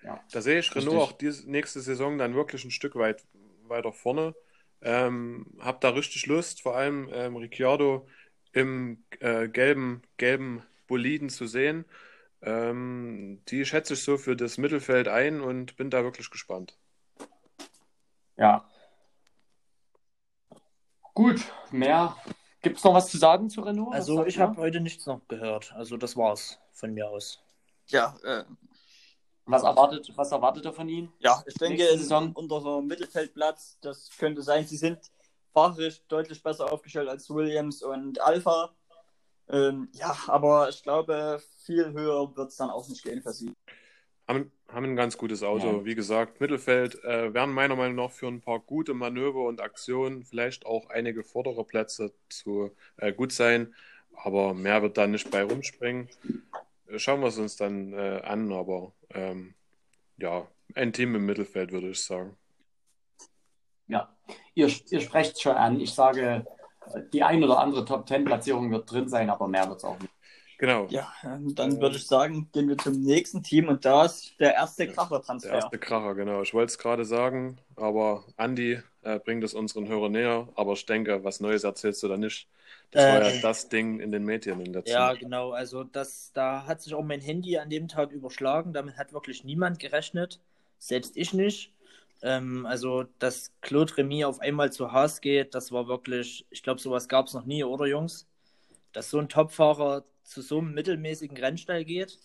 [0.03, 3.25] Ja, da sehe ich Renault auch diese nächste Saison dann wirklich ein Stück weit
[3.65, 4.35] weiter vorne.
[4.83, 8.09] Ähm, hab da richtig Lust, vor allem ähm, Ricciardo
[8.53, 11.85] im äh, gelben, gelben Boliden zu sehen.
[12.43, 16.79] Ähm, die schätze ich so für das Mittelfeld ein und bin da wirklich gespannt.
[18.37, 18.65] Ja.
[21.15, 22.17] Gut, mehr.
[22.63, 23.95] Gibt es noch was zu sagen zu Renault?
[23.95, 25.73] Also ich habe heute nichts noch gehört.
[25.75, 27.43] Also das war's von mir aus.
[27.87, 28.45] Ja, äh,
[29.47, 31.13] was erwartet, was erwartet er von Ihnen?
[31.19, 34.99] Ja, ich denke, in, unter so Mittelfeldplatz, das könnte sein, sie sind
[35.53, 38.71] fachlich deutlich besser aufgestellt als Williams und Alpha.
[39.51, 43.53] Ähm, ja, aber ich glaube, viel höher wird es dann auch nicht gehen für sie.
[44.29, 45.79] haben, haben ein ganz gutes Auto.
[45.79, 45.85] Ja.
[45.85, 50.25] Wie gesagt, Mittelfeld äh, wären meiner Meinung nach für ein paar gute Manöver und Aktionen
[50.25, 53.75] vielleicht auch einige vordere Plätze zu äh, gut sein.
[54.15, 56.09] Aber mehr wird da nicht bei rumspringen.
[56.89, 59.55] Äh, Schauen wir es uns dann äh, an, aber ähm,
[60.19, 62.37] ja, ein Team im Mittelfeld würde ich sagen.
[63.89, 64.15] Ja,
[64.55, 65.81] ihr, ihr sprecht es schon an.
[65.81, 66.47] Ich sage,
[67.13, 70.13] die ein oder andere Top-10-Platzierung wird drin sein, aber mehr wird es auch nicht.
[70.59, 70.91] Genau.
[70.91, 74.89] Ja, dann würde ich sagen, gehen wir zum nächsten Team und da ist der erste
[75.43, 75.51] Der Kracher-Transfer.
[75.53, 76.43] erste Kracher, genau.
[76.43, 80.49] Ich wollte es gerade sagen, aber Andi äh, bringt es unseren Hörern näher.
[80.55, 82.49] Aber ich denke, was Neues erzählst du da nicht.
[82.91, 85.15] Das war Äh, ja das Ding in den Medien in der Ja, Zeit.
[85.15, 85.53] genau.
[85.53, 88.73] Also das, da hat sich auch mein Handy an dem Tag überschlagen.
[88.73, 90.41] Damit hat wirklich niemand gerechnet.
[90.79, 91.73] Selbst ich nicht.
[92.23, 96.81] Ähm, also, dass Claude Remy auf einmal zu Haas geht, das war wirklich, ich glaube,
[96.81, 98.29] sowas gab es noch nie, oder Jungs?
[98.93, 102.19] Dass so ein Topfahrer zu so einem mittelmäßigen Rennstall geht.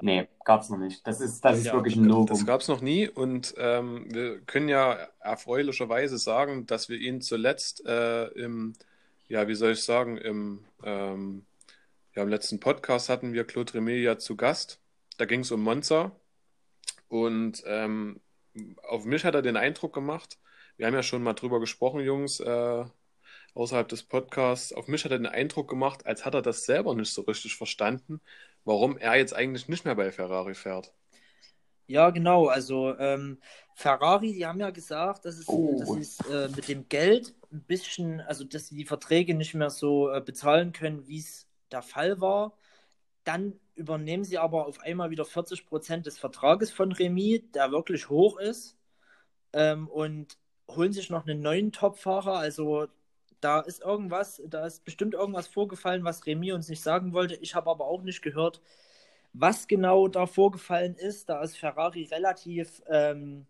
[0.00, 1.06] Nee, gab es noch nicht.
[1.06, 2.46] Das ist, das ist Ja, wirklich ein Das Novum.
[2.46, 7.84] gab es noch nie und ähm, wir können ja erfreulicherweise sagen, dass wir ihn zuletzt
[7.86, 8.74] äh, im,
[9.28, 11.46] ja, wie soll ich sagen, im, ähm,
[12.14, 14.80] ja, im letzten Podcast hatten wir Claude Remé ja zu Gast.
[15.18, 16.12] Da ging es um Monza
[17.10, 18.22] und ähm,
[18.88, 20.38] auf mich hat er den Eindruck gemacht,
[20.78, 22.86] wir haben ja schon mal drüber gesprochen, Jungs, äh,
[23.54, 26.94] außerhalb des Podcasts, auf mich hat er den Eindruck gemacht, als hat er das selber
[26.96, 28.20] nicht so richtig verstanden,
[28.64, 30.92] warum er jetzt eigentlich nicht mehr bei Ferrari fährt.
[31.86, 32.46] Ja, genau.
[32.46, 33.40] Also ähm,
[33.74, 35.76] Ferrari, die haben ja gesagt, dass es, Oh.
[35.76, 39.70] dass es äh, mit dem Geld ein bisschen, also dass sie die Verträge nicht mehr
[39.70, 42.56] so äh, bezahlen können, wie es der Fall war.
[43.24, 48.08] Dann übernehmen sie aber auf einmal wieder 40 Prozent des Vertrages von Remy, der wirklich
[48.08, 48.76] hoch ist,
[49.52, 52.34] ähm, und holen sich noch einen neuen Topfahrer.
[52.38, 52.88] Also
[53.40, 57.34] da ist irgendwas, da ist bestimmt irgendwas vorgefallen, was Remy uns nicht sagen wollte.
[57.36, 58.60] Ich habe aber auch nicht gehört,
[59.32, 61.28] was genau da vorgefallen ist.
[61.28, 63.46] Da ist Ferrari relativ ähm,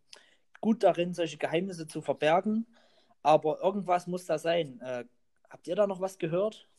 [0.60, 2.66] gut darin, solche Geheimnisse zu verbergen.
[3.22, 4.80] Aber irgendwas muss da sein.
[4.80, 5.04] Äh,
[5.48, 6.69] habt ihr da noch was gehört?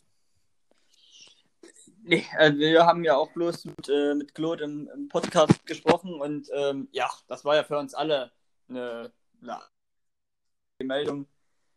[2.03, 6.19] Nee, äh, wir haben ja auch bloß mit, äh, mit Claude im, im Podcast gesprochen
[6.19, 8.31] und ähm, ja, das war ja für uns alle
[8.67, 9.11] eine,
[9.41, 9.59] eine
[10.83, 11.27] Meldung.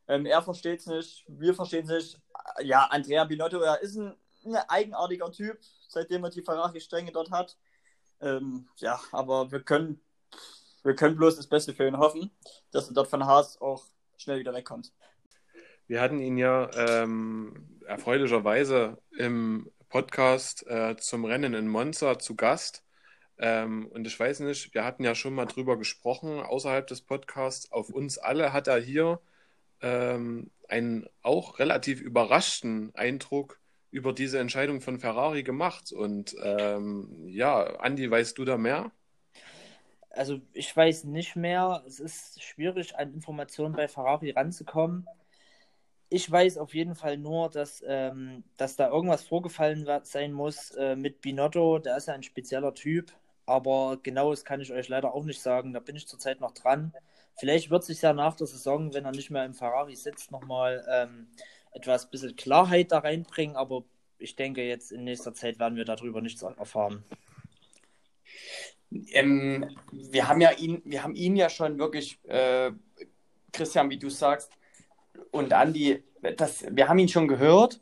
[0.08, 2.22] Ähm, er versteht es nicht, wir verstehen es nicht.
[2.62, 4.14] Ja, Andrea Binotto, er ist ein,
[4.46, 5.58] ein eigenartiger Typ,
[5.88, 7.58] seitdem er die Ferrari-Stränge dort hat.
[8.20, 10.00] Ähm, ja, aber wir können,
[10.84, 12.30] wir können bloß das Beste für ihn hoffen,
[12.70, 13.84] dass er dort von Haas auch
[14.16, 14.90] schnell wieder wegkommt.
[15.86, 22.82] Wir hatten ihn ja ähm, erfreulicherweise im Podcast äh, zum Rennen in Monza zu Gast.
[23.38, 27.70] Ähm, und ich weiß nicht, wir hatten ja schon mal drüber gesprochen außerhalb des Podcasts.
[27.70, 29.20] Auf uns alle hat er hier
[29.82, 33.60] ähm, einen auch relativ überraschten Eindruck
[33.92, 35.92] über diese Entscheidung von Ferrari gemacht.
[35.92, 38.90] Und ähm, ja, Andi, weißt du da mehr?
[40.10, 41.84] Also ich weiß nicht mehr.
[41.86, 45.06] Es ist schwierig, an Informationen bei Ferrari ranzukommen.
[46.14, 50.94] Ich weiß auf jeden Fall nur, dass, ähm, dass da irgendwas vorgefallen sein muss äh,
[50.94, 51.80] mit Binotto.
[51.80, 53.10] Der ist ja ein spezieller Typ.
[53.46, 55.72] Aber genaues kann ich euch leider auch nicht sagen.
[55.72, 56.94] Da bin ich zurzeit noch dran.
[57.34, 60.86] Vielleicht wird sich ja nach der Saison, wenn er nicht mehr im Ferrari sitzt, nochmal
[60.88, 61.26] ähm,
[61.72, 63.56] etwas bisschen Klarheit da reinbringen.
[63.56, 63.82] Aber
[64.16, 67.02] ich denke, jetzt in nächster Zeit werden wir darüber nichts erfahren.
[69.10, 72.70] Ähm, wir haben ja ihn, wir haben ihn ja schon wirklich, äh,
[73.50, 74.52] Christian, wie du sagst,
[75.34, 76.02] und Andi,
[76.36, 77.80] das, wir haben ihn schon gehört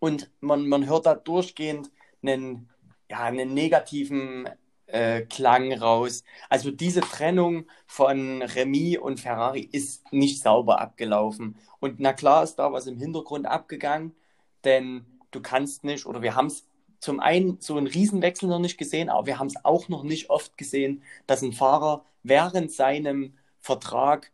[0.00, 1.90] und man, man hört da durchgehend
[2.20, 2.68] einen,
[3.08, 4.48] ja, einen negativen
[4.86, 6.24] äh, Klang raus.
[6.48, 11.56] Also diese Trennung von Remy und Ferrari ist nicht sauber abgelaufen.
[11.78, 14.16] Und na klar ist da was im Hintergrund abgegangen,
[14.64, 16.66] denn du kannst nicht, oder wir haben es
[16.98, 20.28] zum einen so einen Riesenwechsel noch nicht gesehen, aber wir haben es auch noch nicht
[20.28, 24.32] oft gesehen, dass ein Fahrer während seinem Vertrag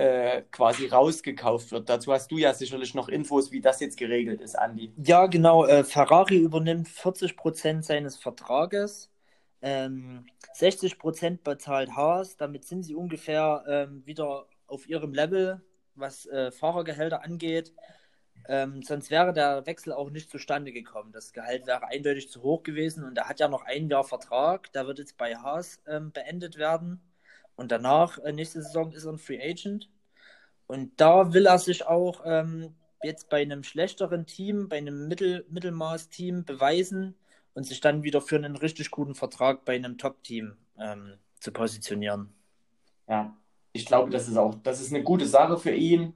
[0.00, 1.88] äh, quasi rausgekauft wird.
[1.88, 4.92] Dazu hast du ja sicherlich noch Infos, wie das jetzt geregelt ist, Andi.
[4.96, 5.66] Ja, genau.
[5.66, 9.10] Äh, Ferrari übernimmt 40% seines Vertrages.
[9.60, 10.24] Ähm,
[10.56, 12.36] 60% bezahlt Haas.
[12.36, 15.60] Damit sind sie ungefähr ähm, wieder auf ihrem Level,
[15.94, 17.74] was äh, Fahrergehälter angeht.
[18.48, 21.12] Ähm, sonst wäre der Wechsel auch nicht zustande gekommen.
[21.12, 24.72] Das Gehalt wäre eindeutig zu hoch gewesen und er hat ja noch ein Jahr Vertrag.
[24.72, 27.02] Der wird jetzt bei Haas ähm, beendet werden.
[27.60, 29.90] Und danach, äh, nächste Saison, ist er ein Free Agent.
[30.66, 35.44] Und da will er sich auch ähm, jetzt bei einem schlechteren Team, bei einem Mittel
[35.50, 37.14] Mittelmaß-Team beweisen
[37.52, 42.32] und sich dann wieder für einen richtig guten Vertrag bei einem Top-Team ähm, zu positionieren.
[43.06, 43.36] Ja,
[43.74, 46.14] ich glaube, das ist auch, das ist eine gute Sache für ihn.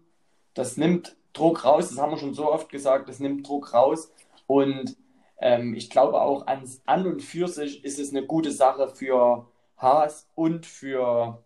[0.55, 4.11] Das nimmt Druck raus, das haben wir schon so oft gesagt, das nimmt Druck raus.
[4.47, 4.97] Und
[5.37, 9.47] ähm, ich glaube auch ans, an und für sich ist es eine gute Sache für
[9.77, 11.43] Haas und für,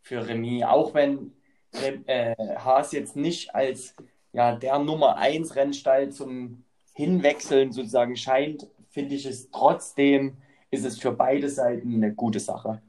[0.00, 1.32] für Remy, auch wenn
[1.72, 3.94] äh, Haas jetzt nicht als
[4.32, 10.36] ja, der Nummer 1 Rennstall zum Hinwechseln sozusagen scheint, finde ich es trotzdem,
[10.70, 12.82] ist es für beide Seiten eine gute Sache.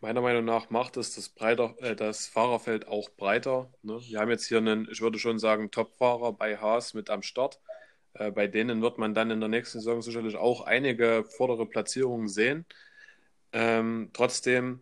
[0.00, 3.70] Meiner Meinung nach macht es das, breiter, äh, das Fahrerfeld auch breiter.
[3.82, 3.98] Ne?
[4.02, 7.60] Wir haben jetzt hier einen, ich würde schon sagen, Top-Fahrer bei Haas mit am Start.
[8.12, 12.28] Äh, bei denen wird man dann in der nächsten Saison sicherlich auch einige vordere Platzierungen
[12.28, 12.66] sehen.
[13.54, 14.80] Ähm, trotzdem,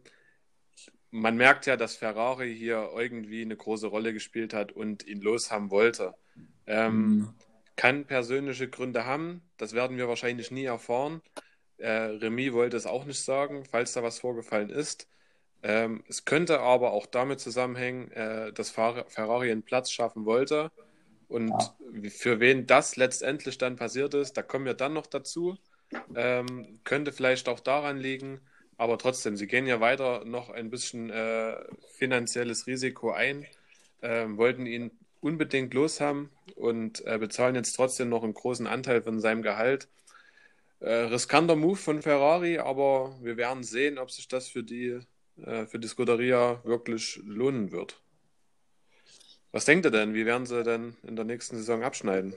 [1.11, 5.71] man merkt ja, dass Ferrari hier irgendwie eine große Rolle gespielt hat und ihn loshaben
[5.71, 6.15] wollte.
[6.67, 7.35] Ähm, mhm.
[7.77, 11.21] Kann persönliche Gründe haben, das werden wir wahrscheinlich nie erfahren.
[11.77, 15.07] Äh, Remy wollte es auch nicht sagen, falls da was vorgefallen ist.
[15.63, 20.73] Ähm, es könnte aber auch damit zusammenhängen, äh, dass Ferrari einen Platz schaffen wollte.
[21.29, 22.11] Und ja.
[22.11, 25.59] für wen das letztendlich dann passiert ist, da kommen wir dann noch dazu.
[26.15, 28.41] Ähm, könnte vielleicht auch daran liegen,
[28.83, 31.55] aber trotzdem, sie gehen ja weiter noch ein bisschen äh,
[31.93, 33.47] finanzielles Risiko ein,
[34.01, 34.91] äh, wollten ihn
[35.21, 39.87] unbedingt loshaben und äh, bezahlen jetzt trotzdem noch einen großen Anteil von seinem Gehalt.
[40.81, 44.99] Äh, riskanter Move von Ferrari, aber wir werden sehen, ob sich das für die,
[45.37, 48.03] äh, für die Scuderia wirklich lohnen wird.
[49.53, 50.13] Was denkt ihr denn?
[50.13, 52.35] Wie werden sie denn in der nächsten Saison abschneiden?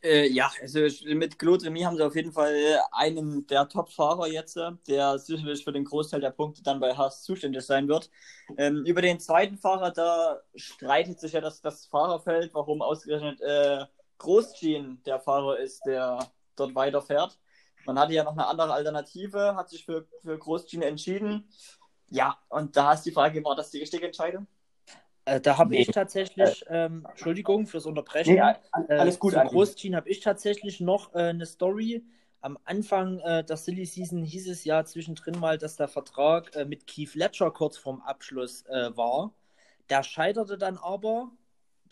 [0.00, 2.54] Äh, ja, also mit Claude Remy haben sie auf jeden Fall
[2.92, 4.56] einen der Top-Fahrer jetzt,
[4.86, 8.08] der sicherlich für den Großteil der Punkte dann bei Haas zuständig sein wird.
[8.56, 13.86] Ähm, über den zweiten Fahrer, da streitet sich ja das, das Fahrerfeld, warum ausgerechnet äh,
[14.18, 16.18] Großjean der Fahrer ist, der
[16.54, 17.38] dort weiterfährt.
[17.84, 21.48] Man hatte ja noch eine andere Alternative, hat sich für, für Großjean entschieden.
[22.10, 24.46] Ja, und da ist die Frage, war das die richtige Entscheidung?
[25.28, 25.82] Äh, da habe nee.
[25.82, 28.34] ich tatsächlich, ähm, Entschuldigung fürs Unterbrechen.
[28.34, 28.40] Nee,
[28.88, 29.34] alles äh, gut.
[29.34, 32.04] Äh, zu Großteam habe ich tatsächlich noch äh, eine Story.
[32.40, 36.64] Am Anfang äh, der Silly Season hieß es ja zwischendrin mal, dass der Vertrag äh,
[36.64, 39.34] mit Keith Ledger kurz vorm Abschluss war.
[39.90, 41.30] Der scheiterte dann aber.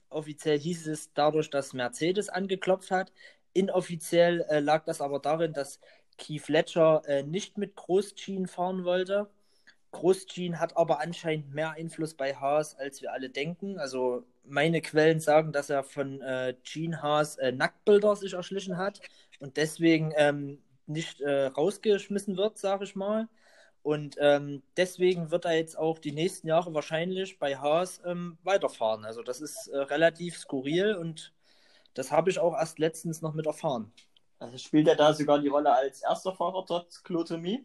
[0.09, 3.13] Offiziell hieß es dadurch, dass Mercedes angeklopft hat.
[3.53, 5.81] Inoffiziell lag das aber darin, dass
[6.17, 9.29] Keith Ledger nicht mit Großjean fahren wollte
[9.93, 13.79] Großjean hat aber anscheinend mehr Einfluss bei Haas, als wir alle denken.
[13.79, 16.55] Also meine Quellen sagen, dass er von äh,
[17.01, 19.01] Haas äh, Nacktbilder sich erschlichen hat
[19.41, 23.29] und deswegen ähm, nicht äh, rausgeschmissen wird, sage ich mal.
[23.83, 29.05] Und ähm, deswegen wird er jetzt auch die nächsten Jahre wahrscheinlich bei Haas ähm, weiterfahren.
[29.05, 31.33] Also das ist äh, relativ skurril und
[31.95, 33.93] das habe ich auch erst letztens noch mit erfahren.
[34.39, 37.65] Also spielt er da sogar die Rolle als erster Fahrer trotz Klotomie?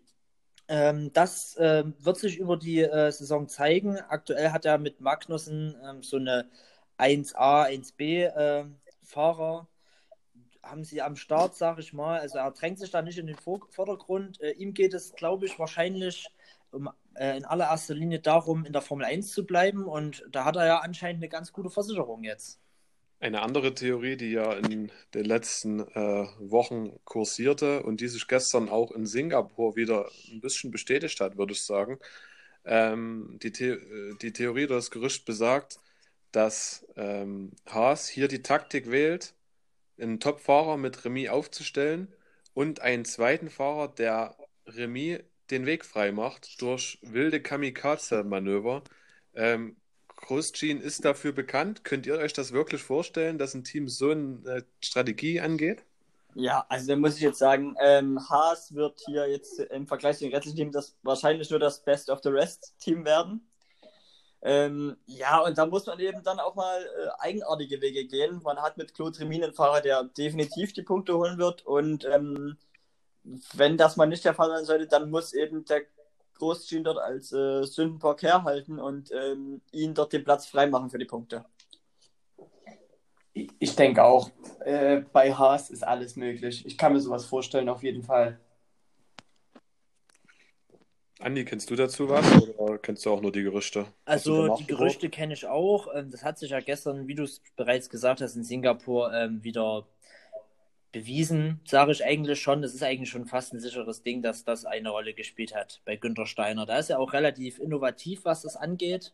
[0.71, 3.97] Ähm, das äh, wird sich über die äh, Saison zeigen.
[3.99, 6.49] Aktuell hat er mit Magnussen ähm, so eine
[6.97, 8.65] 1A, 1B äh,
[9.03, 9.67] Fahrer.
[10.63, 12.21] Haben sie am Start, sage ich mal.
[12.21, 14.39] Also er drängt sich da nicht in den Vor Vordergrund.
[14.41, 16.29] Äh, ihm geht es, glaube ich, wahrscheinlich
[16.71, 19.83] um, äh, in allererster Linie darum, in der Formel 1 zu bleiben.
[19.85, 22.60] Und da hat er ja anscheinend eine ganz gute Versicherung jetzt.
[23.21, 28.67] Eine andere Theorie, die ja in den letzten äh, Wochen kursierte und die sich gestern
[28.67, 31.99] auch in Singapur wieder ein bisschen bestätigt hat, würde ich sagen.
[32.65, 33.77] Ähm, die, The
[34.21, 35.79] die Theorie das Gerücht besagt,
[36.31, 39.35] dass ähm, Haas hier die Taktik wählt,
[39.99, 42.13] einen Top-Fahrer mit Remy aufzustellen
[42.53, 44.35] und einen zweiten Fahrer, der
[44.67, 45.19] Remy
[45.51, 48.83] den Weg frei macht durch wilde Kamikaze-Manöver.
[49.35, 49.77] Ähm,
[50.21, 51.83] Grosjean ist dafür bekannt.
[51.83, 55.83] Könnt ihr euch das wirklich vorstellen, dass ein Team so eine Strategie angeht?
[56.33, 60.23] Ja, also da muss ich jetzt sagen, ähm, Haas wird hier jetzt im Vergleich zu
[60.23, 63.45] den restlichen Teams das wahrscheinlich nur das Best of the Rest Team werden.
[64.43, 68.41] Ähm, ja, und da muss man eben dann auch mal äh, eigenartige Wege gehen.
[68.43, 71.65] Man hat mit Claude Remin einen Fahrer, der definitiv die Punkte holen wird.
[71.65, 72.57] Und ähm,
[73.53, 75.81] wenn das mal nicht der Fall sein sollte, dann muss eben der
[76.41, 81.05] Großschien dort als äh, Sündenbock herhalten und ähm, ihn dort den Platz freimachen für die
[81.05, 81.45] Punkte.
[83.33, 84.31] Ich denke auch,
[84.65, 86.65] äh, bei Haas ist alles möglich.
[86.65, 88.39] Ich kann mir sowas vorstellen, auf jeden Fall.
[91.19, 92.25] Andi, kennst du dazu was
[92.57, 93.85] oder kennst du auch nur die Gerüchte?
[94.05, 95.93] Also die Gerüchte kenne ich auch.
[95.93, 99.43] Ähm, das hat sich ja gestern, wie du es bereits gesagt hast, in Singapur ähm,
[99.43, 99.85] wieder
[100.91, 102.61] bewiesen, sage ich eigentlich schon.
[102.61, 105.95] Das ist eigentlich schon fast ein sicheres Ding, dass das eine Rolle gespielt hat bei
[105.95, 106.65] Günter Steiner.
[106.65, 109.13] Da ist er auch relativ innovativ, was das angeht.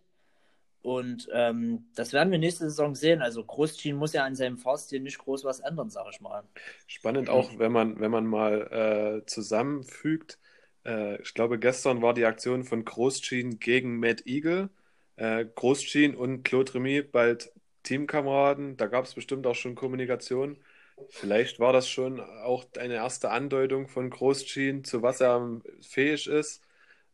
[0.81, 3.21] Und ähm, das werden wir nächste Saison sehen.
[3.21, 6.43] Also Großschien muss ja an seinem Fahrstil nicht groß was ändern, sage ich mal.
[6.85, 10.39] Spannend auch, wenn man, wenn man mal äh, zusammenfügt.
[10.85, 14.69] Äh, ich glaube, gestern war die Aktion von Großschien gegen Matt Eagle.
[15.17, 17.51] Äh, Großschien und Claude Remy bald
[17.83, 18.77] Teamkameraden.
[18.77, 20.57] Da gab es bestimmt auch schon Kommunikation.
[21.09, 26.63] Vielleicht war das schon auch eine erste Andeutung von Großschien, zu was er fähig ist.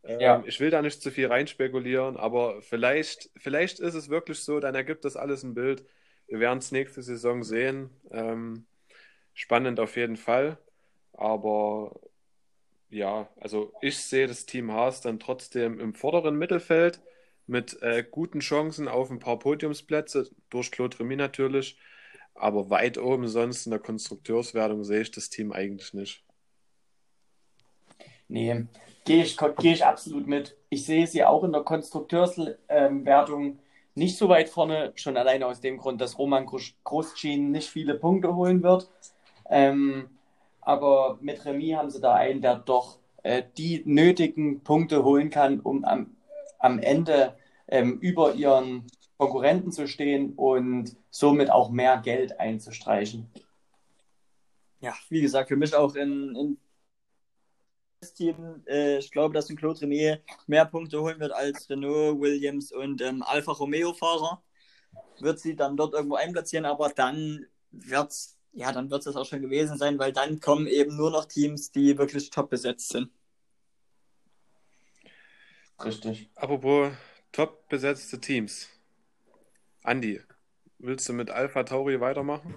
[0.04, 0.44] Ähm, ja.
[0.46, 4.76] Ich will da nicht zu viel reinspekulieren, aber vielleicht, vielleicht ist es wirklich so, dann
[4.76, 5.86] ergibt das alles ein Bild.
[6.28, 7.90] Wir werden es nächste Saison sehen.
[8.12, 8.66] Ähm,
[9.34, 10.58] spannend auf jeden Fall.
[11.14, 12.00] Aber
[12.90, 17.02] ja, also ich sehe das Team Haas dann trotzdem im vorderen Mittelfeld
[17.48, 21.78] mit äh, guten Chancen auf ein paar Podiumsplätze, durch Claude Remy natürlich.
[22.36, 26.24] Aber weit oben sonst in der Konstrukteurswertung sehe ich das Team eigentlich nicht.
[28.28, 28.66] Nee,
[29.06, 30.58] gehe ich, geh ich absolut mit.
[30.70, 33.60] Ich sehe sie auch in der Konstrukteurswertung
[33.96, 38.36] nicht so weit vorne, schon alleine aus dem Grund, dass Roman Großschien nicht viele Punkte
[38.36, 38.90] holen wird.
[39.50, 40.10] Ähm,
[40.62, 45.60] aber mit Remy haben sie da einen, der doch äh, die nötigen Punkte holen kann,
[45.60, 46.16] um am,
[46.60, 47.36] am Ende
[47.68, 48.88] ähm, über ihren
[49.24, 53.30] Konkurrenten zu stehen und somit auch mehr Geld einzustreichen.
[54.82, 56.58] Ja, wie gesagt, für mich auch in, in
[58.16, 58.64] Team.
[58.68, 63.02] Äh, ich glaube, dass ein Claude Remy mehr Punkte holen wird als Renault, Williams und
[63.02, 64.44] ähm, Alfa Romeo-Fahrer.
[65.20, 69.26] Wird sie dann dort irgendwo einplatzieren, aber dann wird es ja, dann wird es auch
[69.26, 73.10] schon gewesen sein, weil dann kommen eben nur noch Teams, die wirklich top besetzt sind.
[75.84, 76.30] Richtig.
[76.36, 76.92] Apropos
[77.32, 78.70] top besetzte Teams.
[79.84, 80.22] Andi,
[80.80, 82.56] willst du mit Alpha Tauri weitermachen?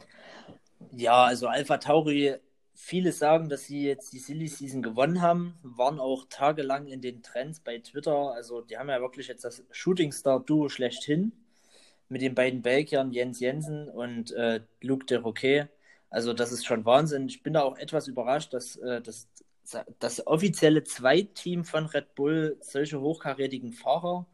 [0.93, 2.37] Ja, also Alpha Tauri
[2.75, 7.23] viele sagen, dass sie jetzt die Silly Season gewonnen haben, waren auch tagelang in den
[7.23, 8.33] Trends bei Twitter.
[8.33, 11.33] Also die haben ja wirklich jetzt das Shooting Star Duo schlechthin
[12.09, 15.69] mit den beiden Belgiern Jens Jensen und äh, Luc de Roquet.
[16.11, 17.29] Also das ist schon Wahnsinn.
[17.29, 19.29] Ich bin da auch etwas überrascht, dass, äh, dass
[19.99, 24.27] das offizielle Zweitteam von Red Bull solche hochkarätigen Fahrer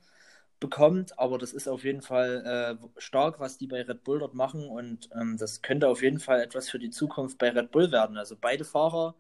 [0.63, 4.35] bekommt, aber das ist auf jeden Fall äh, stark, was die bei Red Bull dort
[4.35, 7.91] machen und ähm, das könnte auf jeden Fall etwas für die Zukunft bei Red Bull
[7.93, 8.17] werden.
[8.17, 9.17] Also beide Fahrer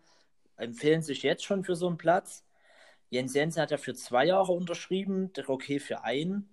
[0.56, 2.44] empfehlen sich jetzt schon für so einen Platz.
[3.10, 6.48] Jens Jensen hat ja für zwei Jahre unterschrieben, der Roquet für einen.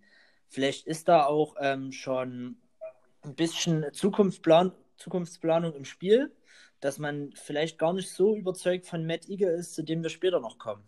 [0.49, 2.57] Vielleicht ist da auch ähm, schon
[3.21, 6.35] ein bisschen Zukunftsplan Zukunftsplanung im Spiel,
[6.81, 10.39] dass man vielleicht gar nicht so überzeugt von Matt Eager ist, zu dem wir später
[10.39, 10.83] noch kommen.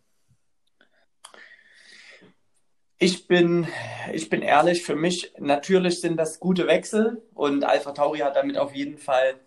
[3.03, 3.67] Ich bin,
[4.13, 8.57] ich bin ehrlich, für mich natürlich sind das gute Wechsel und Alpha Tauri hat damit
[8.59, 9.39] auf jeden Fall,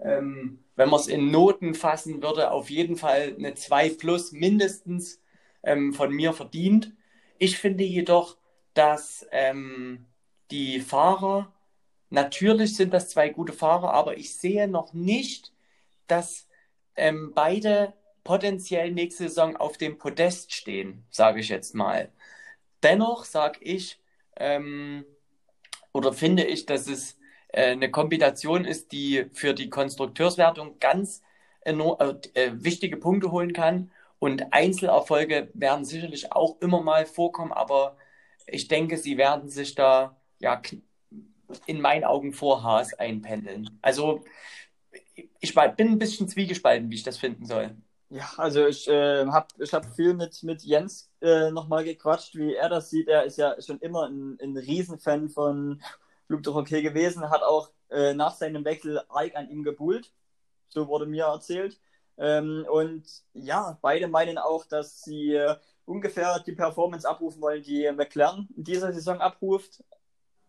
[0.00, 5.20] ähm, wenn man es in Noten fassen würde, auf jeden Fall eine 2 plus mindestens
[5.64, 6.92] ähm, von mir verdient.
[7.38, 8.36] Ich finde jedoch,
[8.74, 10.06] dass ähm,
[10.52, 11.52] die Fahrer,
[12.10, 15.52] natürlich sind das zwei gute Fahrer, aber ich sehe noch nicht,
[16.06, 16.46] dass
[16.94, 17.92] ähm, beide
[18.22, 22.12] potenziell nächste Saison auf dem Podest stehen, sage ich jetzt mal.
[22.82, 24.00] Dennoch sage ich,
[24.36, 25.04] ähm,
[25.92, 31.22] oder finde ich, dass es äh, eine Kombination ist, die für die Konstrukteurswertung ganz
[31.62, 33.90] äh, äh, wichtige Punkte holen kann.
[34.18, 37.96] Und Einzelerfolge werden sicherlich auch immer mal vorkommen, aber
[38.46, 40.60] ich denke, sie werden sich da ja
[41.66, 43.78] in meinen Augen vor Haas einpendeln.
[43.82, 44.24] Also
[45.40, 47.76] ich bin ein bisschen zwiegespalten, wie ich das finden soll.
[48.12, 52.54] Ja, also ich äh, habe ich hab viel mit, mit Jens äh, nochmal gequatscht, wie
[52.56, 53.06] er das sieht.
[53.06, 55.80] Er ist ja schon immer ein, ein Riesenfan von
[56.26, 60.12] Luke de Roquet gewesen, hat auch äh, nach seinem Wechsel Ike an ihm gebuhlt.
[60.68, 61.80] So wurde mir erzählt.
[62.18, 67.90] Ähm, und ja, beide meinen auch, dass sie äh, ungefähr die Performance abrufen wollen, die
[67.92, 69.84] McLaren in dieser Saison abruft.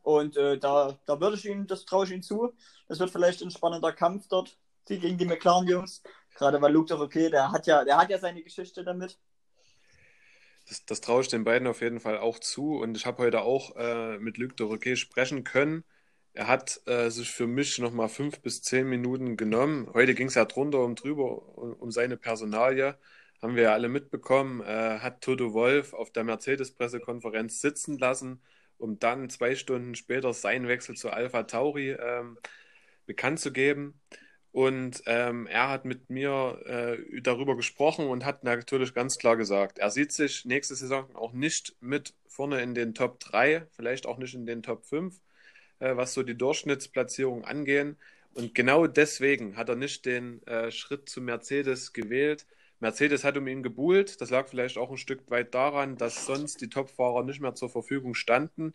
[0.02, 2.54] Und äh, da, da würde ich ihnen, das traue ich ihnen zu.
[2.88, 6.02] Das wird vielleicht ein spannender Kampf dort gegen die McLaren-Jungs.
[6.36, 9.18] Gerade weil Luke doch okay, der hat ja, der hat ja seine Geschichte damit.
[10.68, 12.78] Das, das traue ich den beiden auf jeden Fall auch zu.
[12.78, 15.84] Und ich habe heute auch äh, mit Luc de Roquet sprechen können.
[16.34, 19.90] Er hat äh, sich für mich nochmal fünf bis zehn Minuten genommen.
[19.94, 22.98] Heute ging es ja drunter und drüber um, um, seine Personalie.
[23.42, 24.62] Haben wir ja alle mitbekommen.
[24.62, 28.42] Äh, hat Toto Wolf auf der Mercedes-Pressekonferenz sitzen lassen,
[28.78, 32.38] um dann zwei Stunden später seinen Wechsel zu Alpha Tauri ähm,
[33.06, 34.00] bekannt zu geben.
[34.52, 39.80] Und ähm, er hat mit mir äh, darüber gesprochen und hat natürlich ganz klar gesagt,
[39.80, 44.18] er sieht sich nächste Saison auch nicht mit vorne in den Top 3, vielleicht auch
[44.18, 45.16] nicht in den Top 5,
[45.80, 47.98] äh, was so die Durchschnittsplatzierung angehen.
[48.34, 52.46] Und genau deswegen hat er nicht den äh, Schritt zu Mercedes gewählt.
[52.82, 54.20] Mercedes hat um ihn gebuhlt.
[54.20, 57.70] Das lag vielleicht auch ein Stück weit daran, dass sonst die Topfahrer nicht mehr zur
[57.70, 58.74] Verfügung standen.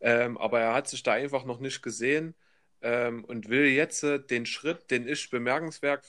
[0.00, 2.34] Ähm, aber er hat sich da einfach noch nicht gesehen
[2.82, 6.06] ähm, und will jetzt äh, den Schritt, den ich bemerkenswert,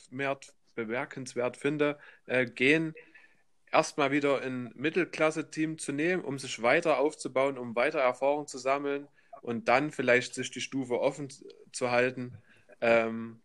[0.75, 2.93] bemerkenswert finde, äh, gehen,
[3.71, 9.07] erstmal wieder ein Mittelklasse-Team zu nehmen, um sich weiter aufzubauen, um weiter Erfahrung zu sammeln
[9.41, 11.29] und dann vielleicht sich die Stufe offen
[11.71, 12.37] zu halten
[12.81, 13.41] ähm,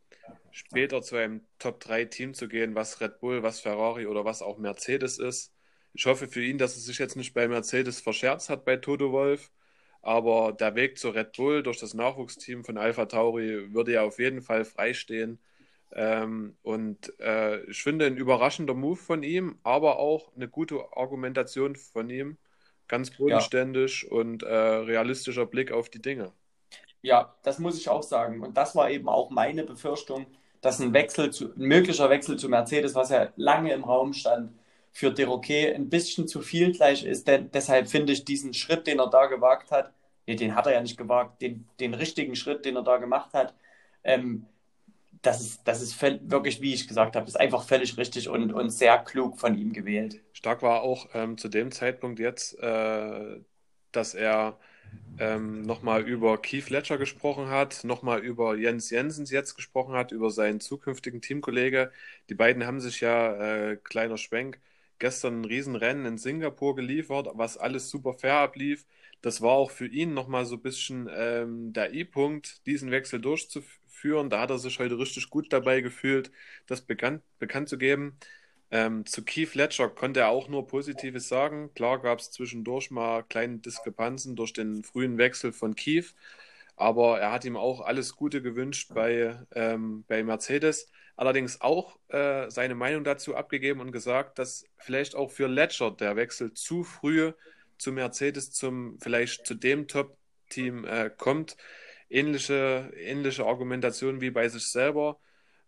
[0.51, 5.19] später zu einem Top-3-Team zu gehen, was Red Bull, was Ferrari oder was auch Mercedes
[5.19, 5.53] ist.
[5.95, 9.13] Ich hoffe für ihn, dass er sich jetzt nicht bei Mercedes verscherzt hat bei Toto
[9.13, 9.51] Wolf.
[10.03, 14.19] Aber der Weg zu Red Bull durch das Nachwuchsteam von Alpha Tauri würde ja auf
[14.19, 15.39] jeden Fall freistehen.
[15.93, 21.77] Ähm, und äh, ich finde ein überraschender Move von ihm, aber auch eine gute Argumentation
[21.77, 22.39] von ihm.
[22.89, 24.11] Ganz bodenständig ja.
[24.11, 26.33] und äh, realistischer Blick auf die Dinge.
[27.03, 28.43] Ja, das muss ich auch sagen.
[28.43, 30.27] Und das war eben auch meine Befürchtung,
[30.61, 34.53] dass ein Wechsel zu, ein möglicher Wechsel zu Mercedes, was ja lange im Raum stand,
[34.93, 37.27] für Deroquet ein bisschen zu viel gleich ist.
[37.27, 39.93] Denn deshalb finde ich diesen Schritt, den er da gewagt hat,
[40.27, 43.33] nee, den hat er ja nicht gewagt, den, den richtigen Schritt, den er da gemacht
[43.33, 43.55] hat,
[44.05, 44.47] ähm,
[45.23, 48.71] das ist, das ist wirklich, wie ich gesagt habe, ist einfach völlig richtig und, und
[48.71, 50.21] sehr klug von ihm gewählt.
[50.33, 53.41] Stark war auch ähm, zu dem Zeitpunkt jetzt, äh,
[53.93, 54.59] dass er
[55.19, 60.31] ähm, nochmal über Keith Ledger gesprochen hat, nochmal über Jens Jensens jetzt gesprochen hat, über
[60.31, 61.93] seinen zukünftigen Teamkollege.
[62.29, 64.59] Die beiden haben sich ja, äh, kleiner Schwenk,
[65.03, 68.87] gestern ein Riesenrennen in Singapur geliefert, was alles super fair ablief.
[69.21, 74.31] Das war auch für ihn nochmal so ein bisschen ähm, der I-Punkt, diesen Wechsel durchzuführen.
[74.31, 76.31] Da hat er sich heute richtig gut dabei gefühlt,
[76.67, 78.17] das bekannt, bekannt zu geben.
[78.71, 81.75] Ähm, zu Keith Ledger konnte er auch nur Positives sagen.
[81.75, 86.15] Klar gab es zwischendurch mal kleine Diskrepanzen durch den frühen Wechsel von Keith,
[86.77, 90.91] aber er hat ihm auch alles Gute gewünscht bei, ähm, bei Mercedes.
[91.23, 96.17] Allerdings auch äh, seine Meinung dazu abgegeben und gesagt, dass vielleicht auch für Ledger der
[96.17, 97.33] Wechsel zu früh
[97.79, 101.57] zu Mercedes, zum vielleicht zu dem Top-Team äh, kommt.
[102.11, 105.19] Ähnliche, ähnliche Argumentation wie bei sich selber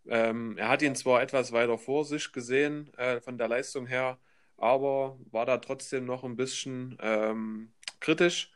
[0.06, 4.18] ähm, er hat ihn zwar etwas weiter vor sich gesehen äh, von der Leistung her,
[4.56, 8.52] aber war da trotzdem noch ein bisschen ähm, kritisch.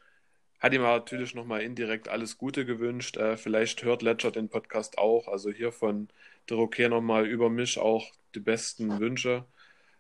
[0.59, 3.17] Hat ihm natürlich nochmal indirekt alles Gute gewünscht.
[3.17, 5.29] Äh, vielleicht hört Ledger den Podcast auch.
[5.29, 6.09] Also hier von
[6.49, 9.45] der Roquet nochmal über mich auch die besten Wünsche.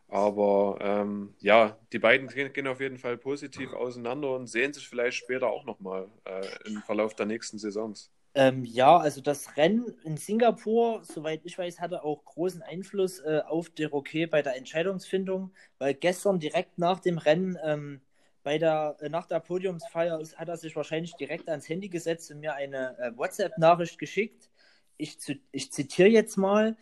[0.08, 5.18] Aber ähm, ja, die beiden gehen auf jeden Fall positiv auseinander und sehen sich vielleicht
[5.18, 8.10] später auch nochmal äh, im Verlauf der nächsten Saisons.
[8.34, 13.42] Ähm, ja, also das Rennen in Singapur, soweit ich weiß, hatte auch großen Einfluss äh,
[13.46, 18.00] auf De Roquet bei der Entscheidungsfindung, weil gestern direkt nach dem Rennen, ähm,
[18.48, 22.40] bei der, äh, nach der Podiumsfeier, hat er sich wahrscheinlich direkt ans Handy gesetzt und
[22.40, 24.48] mir eine äh, WhatsApp-Nachricht geschickt.
[24.96, 25.18] Ich,
[25.52, 26.74] ich zitiere jetzt mal.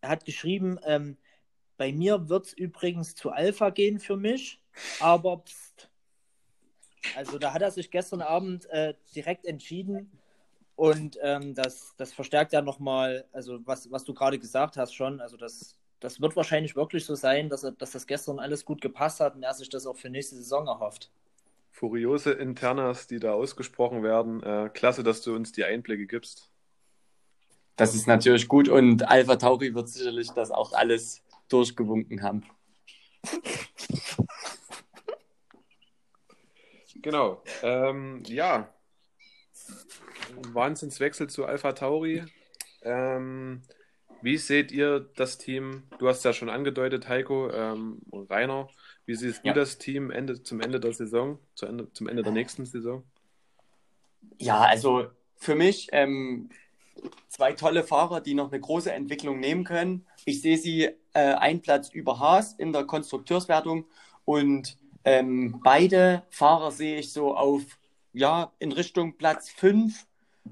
[0.00, 1.16] Er hat geschrieben, ähm,
[1.76, 4.60] bei mir wird es übrigens zu Alpha gehen für mich,
[4.98, 5.88] aber pst.
[7.14, 10.10] Also da hat er sich gestern Abend äh, direkt entschieden,
[10.74, 15.20] und ähm, das, das verstärkt ja nochmal, also was, was du gerade gesagt hast schon,
[15.20, 18.80] also das, das wird wahrscheinlich wirklich so sein, dass, er, dass das gestern alles gut
[18.80, 21.10] gepasst hat und er sich das auch für nächste Saison erhofft.
[21.70, 24.42] Furiose Internas, die da ausgesprochen werden.
[24.42, 26.50] Äh, klasse, dass du uns die Einblicke gibst.
[27.76, 32.44] Das ist natürlich gut und Alpha Tauri wird sicherlich das auch alles durchgewunken haben.
[36.96, 37.42] Genau.
[37.62, 38.72] Ähm, ja,
[40.52, 42.24] Wahnsinnswechsel zu Alpha Tauri.
[42.82, 43.62] Ähm,
[44.22, 45.82] wie seht ihr das Team?
[45.98, 48.68] Du hast ja schon angedeutet, Heiko, ähm, Rainer.
[49.04, 49.52] Wie siehst ja.
[49.52, 53.02] du das Team Ende, zum Ende der Saison, zu Ende, zum Ende der nächsten Saison?
[54.38, 56.50] Ja, also für mich ähm,
[57.28, 60.06] zwei tolle Fahrer, die noch eine große Entwicklung nehmen können.
[60.24, 63.86] Ich sehe sie äh, einen Platz über Haas in der Konstrukteurswertung
[64.24, 67.62] und ähm, beide Fahrer sehe ich so auf,
[68.12, 70.06] ja, in Richtung Platz 5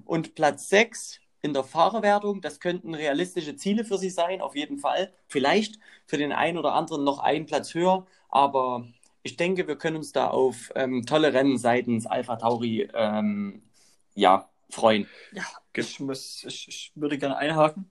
[0.04, 2.40] und Platz 6 in der Fahrerwertung.
[2.40, 5.12] Das könnten realistische Ziele für sie sein, auf jeden Fall.
[5.26, 8.86] Vielleicht für den einen oder anderen noch einen Platz höher, aber
[9.22, 13.62] ich denke, wir können uns da auf ähm, tolle Rennen seitens Alpha Tauri ähm,
[14.14, 15.06] ja, freuen.
[15.32, 17.90] Ja, ich, muss, ich, ich würde gerne einhaken.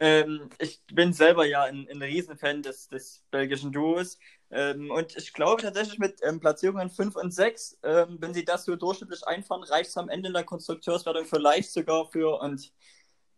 [0.00, 4.18] Ähm, ich bin selber ja ein, ein Riesenfan des, des belgischen Duos.
[4.50, 8.64] Ähm, und ich glaube tatsächlich mit ähm, Platzierungen 5 und 6, ähm, wenn sie das
[8.64, 12.72] so durchschnittlich einfahren, reicht es am Ende in der Konstrukteurswertung vielleicht sogar für, und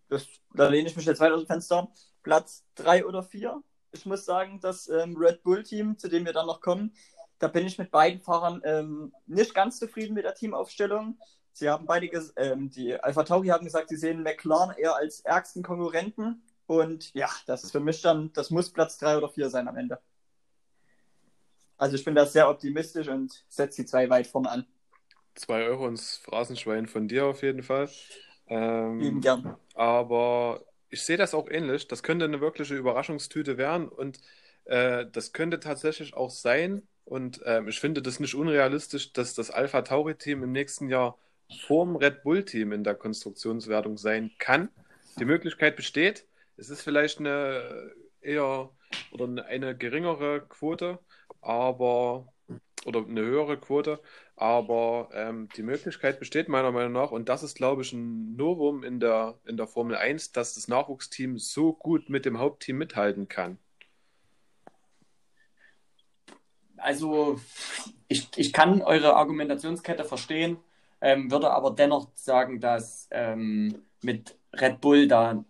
[0.08, 1.88] das, da lehne ich mich jetzt weit aus dem Fenster,
[2.22, 3.62] Platz 3 oder 4.
[3.92, 6.94] Ich muss sagen, das ähm, Red Bull-Team, zu dem wir dann noch kommen,
[7.38, 11.18] da bin ich mit beiden Fahrern ähm, nicht ganz zufrieden mit der Teamaufstellung.
[11.52, 12.06] Sie haben beide,
[12.36, 16.42] ähm, die Alpha Tauri haben gesagt, sie sehen McLaren eher als ärgsten Konkurrenten.
[16.70, 19.76] Und ja, das ist für mich dann, das muss Platz 3 oder 4 sein am
[19.76, 19.98] Ende.
[21.76, 24.66] Also ich bin da sehr optimistisch und setze die zwei weit vorne an.
[25.34, 27.90] Zwei Euro ins Phrasenschwein von dir auf jeden Fall.
[28.46, 29.56] Ähm, Lieben gern.
[29.74, 31.88] Aber ich sehe das auch ähnlich.
[31.88, 34.20] Das könnte eine wirkliche Überraschungstüte werden und
[34.66, 36.86] äh, das könnte tatsächlich auch sein.
[37.04, 41.18] Und äh, ich finde das nicht unrealistisch, dass das Alpha Tauri Team im nächsten Jahr
[41.66, 44.68] vorm Red Bull Team in der Konstruktionswertung sein kann.
[45.18, 46.26] die Möglichkeit besteht.
[46.61, 48.70] Es ist vielleicht eine eher
[49.12, 50.98] oder eine geringere Quote,
[51.40, 52.30] aber
[52.84, 54.00] oder eine höhere Quote,
[54.36, 58.84] aber ähm, die Möglichkeit besteht meiner Meinung nach, und das ist, glaube ich, ein Novum
[58.84, 63.28] in der, in der Formel 1, dass das Nachwuchsteam so gut mit dem Hauptteam mithalten
[63.28, 63.58] kann.
[66.78, 67.38] Also,
[68.08, 70.56] ich, ich kann eure Argumentationskette verstehen,
[71.02, 75.44] ähm, würde aber dennoch sagen, dass ähm, mit Red Bull da,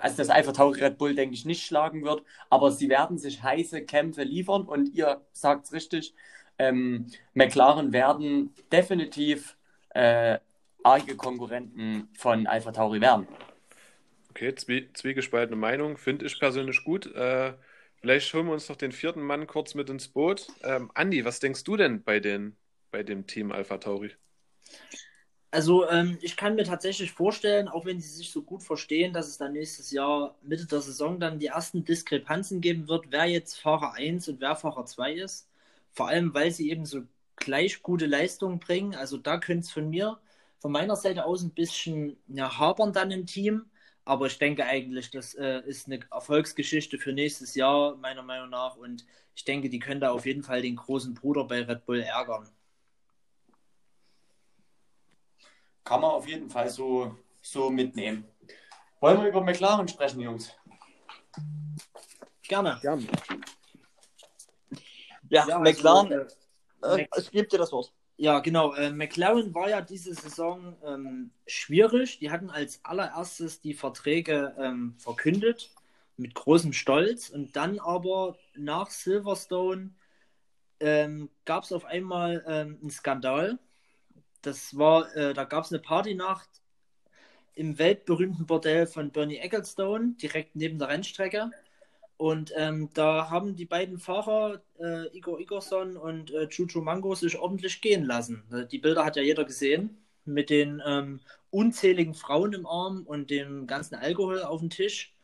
[0.00, 3.84] also das Tauri Red Bull, denke ich, nicht schlagen wird, aber sie werden sich heiße
[3.84, 6.14] Kämpfe liefern und ihr sagt es richtig,
[6.58, 9.56] ähm, McLaren werden definitiv
[9.90, 10.38] äh,
[10.82, 13.26] arge Konkurrenten von Alpha Tauri werden.
[14.30, 17.06] Okay, zwie zwiegespaltene Meinung, finde ich persönlich gut.
[17.14, 17.54] Äh,
[18.00, 20.48] vielleicht holen wir uns noch den vierten Mann kurz mit ins Boot.
[20.62, 22.56] Ähm, Andi, was denkst du denn bei, den,
[22.90, 24.12] bei dem Team Alpha Tauri?
[25.54, 29.28] Also ähm, ich kann mir tatsächlich vorstellen, auch wenn sie sich so gut verstehen, dass
[29.28, 33.60] es dann nächstes Jahr Mitte der Saison dann die ersten Diskrepanzen geben wird, wer jetzt
[33.60, 35.46] Fahrer 1 und wer Fahrer 2 ist.
[35.92, 37.02] Vor allem, weil sie eben so
[37.36, 38.96] gleich gute Leistungen bringen.
[38.96, 40.18] Also da könnte es von mir,
[40.58, 43.66] von meiner Seite aus ein bisschen ja, hapern dann im Team.
[44.04, 48.76] Aber ich denke eigentlich, das äh, ist eine Erfolgsgeschichte für nächstes Jahr, meiner Meinung nach.
[48.76, 52.00] Und ich denke, die können da auf jeden Fall den großen Bruder bei Red Bull
[52.00, 52.48] ärgern.
[55.84, 58.24] Kann man auf jeden Fall so, so mitnehmen.
[59.00, 60.50] Wollen wir über McLaren sprechen, Jungs?
[62.42, 62.78] Gerne.
[62.80, 63.06] Gerne.
[65.28, 66.26] Ja, ja McLaren,
[66.80, 67.92] also, äh, ich gebe dir das Wort.
[68.16, 68.74] Ja, genau.
[68.74, 72.18] Äh, McLaren war ja diese Saison ähm, schwierig.
[72.20, 75.70] Die hatten als allererstes die Verträge ähm, verkündet
[76.16, 79.90] mit großem Stolz und dann aber nach Silverstone
[80.78, 83.58] ähm, gab es auf einmal ähm, einen Skandal.
[84.44, 86.48] Das war, äh, da gab es eine Partynacht
[87.54, 91.50] im weltberühmten Bordell von Bernie Ecclestone, direkt neben der Rennstrecke.
[92.16, 97.38] Und ähm, da haben die beiden Fahrer, äh, Igor Igorson und äh, Chuchu Mango, sich
[97.38, 98.44] ordentlich gehen lassen.
[98.70, 101.20] Die Bilder hat ja jeder gesehen, mit den ähm,
[101.50, 105.14] unzähligen Frauen im Arm und dem ganzen Alkohol auf dem Tisch.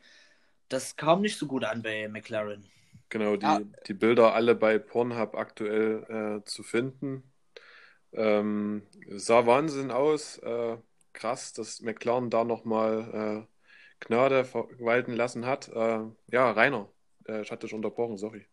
[0.67, 2.65] Das kam nicht so gut an bei McLaren.
[3.09, 3.61] Genau, die, ah.
[3.87, 7.30] die Bilder alle bei Pornhub aktuell äh, zu finden.
[8.13, 10.37] Ähm, sah Wahnsinn aus.
[10.39, 10.77] Äh,
[11.13, 14.47] krass, dass McLaren da nochmal äh, Gnade
[14.79, 15.69] walten lassen hat.
[15.69, 15.99] Äh,
[16.31, 16.89] ja, Rainer,
[17.27, 18.47] äh, ich hatte dich unterbrochen, sorry.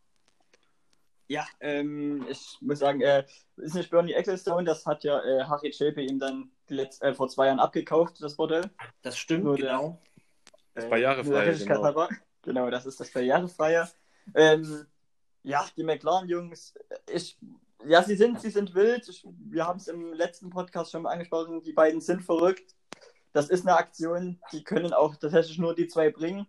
[1.28, 3.24] Ja, ähm, ich muss sagen, äh,
[3.56, 7.28] ist nicht Bernie Ecclestone, das hat ja äh, Harry Schäpe ihm dann letzt, äh, vor
[7.28, 8.70] zwei Jahren abgekauft, das Bordell.
[9.02, 10.00] Das stimmt, nur genau.
[10.74, 11.52] Der, äh, zwei Jahre frei.
[11.52, 12.08] Genau.
[12.42, 13.88] genau, das ist das zwei Jahre freie.
[14.34, 14.86] Ähm,
[15.42, 16.74] ja, die McLaren-Jungs,
[17.10, 17.38] ich,
[17.86, 19.08] ja, sie sind, sie sind wild.
[19.24, 22.74] Wir haben es im letzten Podcast schon mal angesprochen, die beiden sind verrückt
[23.32, 26.46] das ist eine Aktion, die können auch tatsächlich nur die zwei bringen.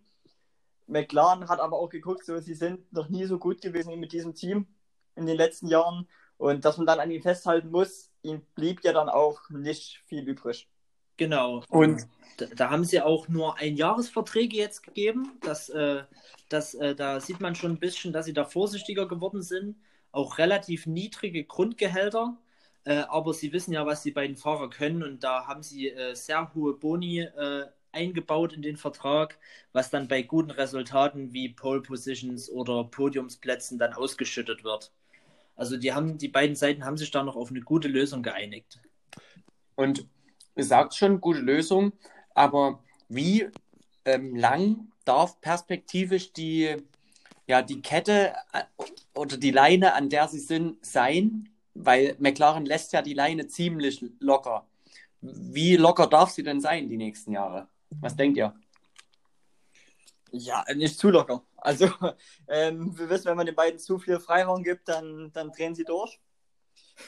[0.86, 4.12] McLaren hat aber auch geguckt, so sie sind noch nie so gut gewesen wie mit
[4.12, 4.66] diesem Team
[5.14, 8.92] in den letzten Jahren und dass man dann an ihm festhalten muss, ihm blieb ja
[8.92, 10.68] dann auch nicht viel übrig.
[11.16, 11.62] Genau.
[11.68, 12.08] Und
[12.38, 15.38] da, da haben sie auch nur Einjahresverträge jetzt gegeben.
[15.42, 16.02] Das, äh,
[16.48, 19.76] das, äh, da sieht man schon ein bisschen, dass sie da vorsichtiger geworden sind.
[20.12, 22.36] Auch relativ niedrige Grundgehälter.
[22.84, 26.14] Äh, aber sie wissen ja, was die beiden Fahrer können und da haben sie äh,
[26.14, 29.38] sehr hohe Boni äh, eingebaut in den Vertrag,
[29.72, 34.92] was dann bei guten Resultaten wie Pole Positions oder Podiumsplätzen dann ausgeschüttet wird.
[35.56, 38.80] Also die haben, die beiden Seiten haben sich da noch auf eine gute Lösung geeinigt.
[39.76, 40.06] Und
[40.56, 41.92] ihr sagt schon, gute Lösung,
[42.34, 43.48] aber wie
[44.04, 46.76] ähm, lang darf perspektivisch die,
[47.50, 48.62] ja, die Kette äh,
[49.12, 54.04] oder die Leine, an der sie sind, sein, weil McLaren lässt ja die Leine ziemlich
[54.20, 54.68] locker.
[55.20, 57.66] Wie locker darf sie denn sein die nächsten Jahre?
[57.90, 58.54] Was denkt ihr?
[60.30, 61.42] Ja, nicht zu locker.
[61.56, 61.90] Also,
[62.48, 65.84] ähm, wir wissen, wenn man den beiden zu viel Freiraum gibt, dann, dann drehen sie
[65.84, 66.20] durch.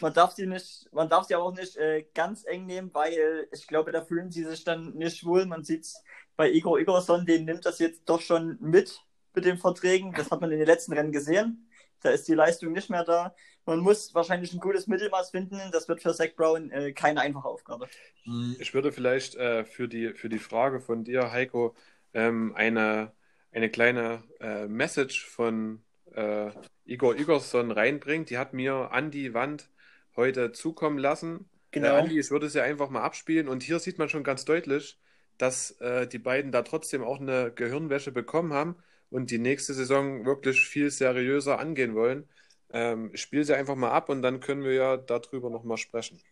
[0.00, 3.46] Man darf sie nicht, man darf sie aber auch nicht äh, ganz eng nehmen, weil
[3.52, 5.46] ich glaube, da fühlen sie sich dann nicht wohl.
[5.46, 6.02] Man sieht es
[6.34, 9.00] bei Igor Igorson, den nimmt das jetzt doch schon mit
[9.34, 10.12] mit den Verträgen.
[10.12, 11.68] Das hat man in den letzten Rennen gesehen.
[12.02, 13.34] Da ist die Leistung nicht mehr da.
[13.64, 15.60] Man muss wahrscheinlich ein gutes Mittelmaß finden.
[15.70, 17.88] Das wird für Zach Brown äh, keine einfache Aufgabe.
[18.24, 18.56] Mhm.
[18.58, 21.76] Ich würde vielleicht äh, für, die, für die Frage von dir, Heiko,
[22.12, 23.12] ähm, eine,
[23.52, 25.82] eine kleine äh, Message von
[26.14, 26.50] äh,
[26.84, 28.26] Igor Igorson reinbringen.
[28.26, 29.70] Die hat mir an die Wand
[30.16, 31.48] heute zukommen lassen.
[31.70, 31.88] Genau.
[31.88, 33.48] Äh, Andi, ich würde sie einfach mal abspielen.
[33.48, 34.98] Und hier sieht man schon ganz deutlich,
[35.38, 38.76] dass äh, die beiden da trotzdem auch eine Gehirnwäsche bekommen haben
[39.12, 42.28] und die nächste Saison wirklich viel seriöser angehen wollen.
[42.70, 46.22] Ähm, ich spiele sie einfach mal ab und dann können wir ja darüber nochmal sprechen.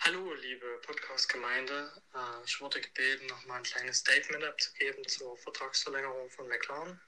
[0.00, 1.30] Hallo, liebe Podcast.
[1.30, 1.90] Gemeinde.
[2.14, 7.00] Äh, ich wurde gebeten, nochmal ein kleines Statement abzugeben zur Vertragsverlängerung von McLaren.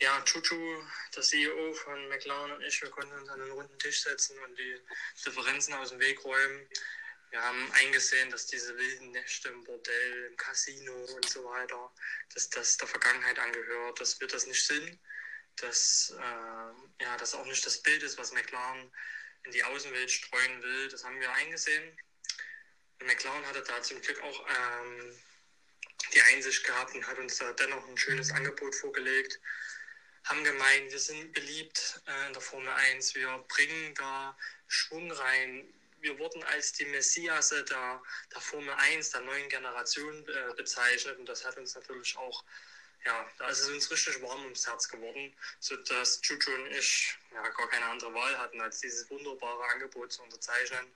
[0.00, 0.82] Ja, Chuchu,
[1.14, 4.58] der CEO von McLaren und ich, wir konnten uns an einen runden Tisch setzen und
[4.58, 4.76] die
[5.26, 6.68] Differenzen aus dem Weg räumen.
[7.30, 11.92] Wir haben eingesehen, dass diese wilden Nächte im Bordell, im Casino und so weiter,
[12.34, 14.98] dass das der Vergangenheit angehört, dass wir das nicht sind,
[15.56, 18.90] dass äh, ja, das auch nicht das Bild ist, was McLaren
[19.44, 20.88] in die Außenwelt streuen will.
[20.88, 21.96] Das haben wir eingesehen.
[23.00, 25.18] Und McLaren hatte da zum Glück auch ähm,
[26.12, 29.40] die Einsicht gehabt und hat uns da dennoch ein schönes Angebot vorgelegt.
[30.24, 35.72] Haben gemeint, wir sind beliebt äh, in der Formel 1, wir bringen da Schwung rein.
[36.00, 41.26] Wir wurden als die Messias der, der Formel 1, der neuen Generation äh, bezeichnet und
[41.26, 42.44] das hat uns natürlich auch
[43.04, 47.48] ja, da ist es uns richtig warm ums Herz geworden, sodass Juju und ich ja,
[47.48, 50.86] gar keine andere Wahl hatten, als dieses wunderbare Angebot zu unterzeichnen.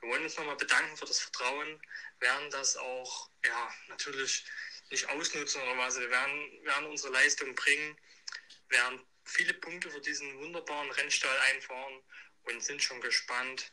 [0.00, 1.80] Wir wollen uns nochmal bedanken für das Vertrauen,
[2.20, 4.44] werden das auch ja, natürlich
[4.90, 5.98] nicht ausnutzen oder was.
[5.98, 7.96] Wir werden, werden unsere Leistung bringen,
[8.68, 12.02] werden viele Punkte für diesen wunderbaren Rennstall einfahren
[12.44, 13.72] und sind schon gespannt,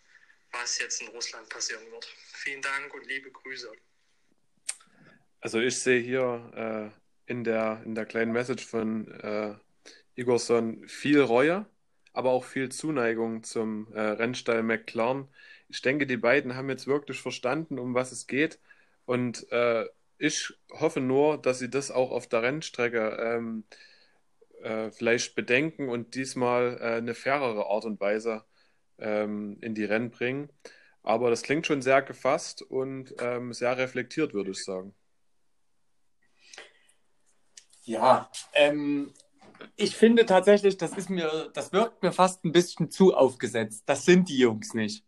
[0.54, 2.06] was jetzt in Russland passieren wird.
[2.34, 3.72] Vielen Dank und liebe Grüße.
[5.42, 9.56] Also ich sehe hier äh in der, in der kleinen Message von äh,
[10.16, 11.66] Igorson viel Reue,
[12.12, 15.28] aber auch viel Zuneigung zum äh, Rennstall McLaren.
[15.70, 18.60] Ich denke, die beiden haben jetzt wirklich verstanden, um was es geht.
[19.06, 19.86] Und äh,
[20.18, 23.64] ich hoffe nur, dass sie das auch auf der Rennstrecke ähm,
[24.62, 28.46] äh, vielleicht bedenken und diesmal äh, eine fairere Art und Weise
[29.00, 30.50] ähm, in die Rennen bringen.
[31.04, 34.94] Aber das klingt schon sehr gefasst und ähm, sehr reflektiert, würde ich sagen.
[37.84, 39.14] Ja, ähm,
[39.76, 43.84] ich finde tatsächlich, das ist mir, das wirkt mir fast ein bisschen zu aufgesetzt.
[43.86, 45.04] Das sind die Jungs nicht.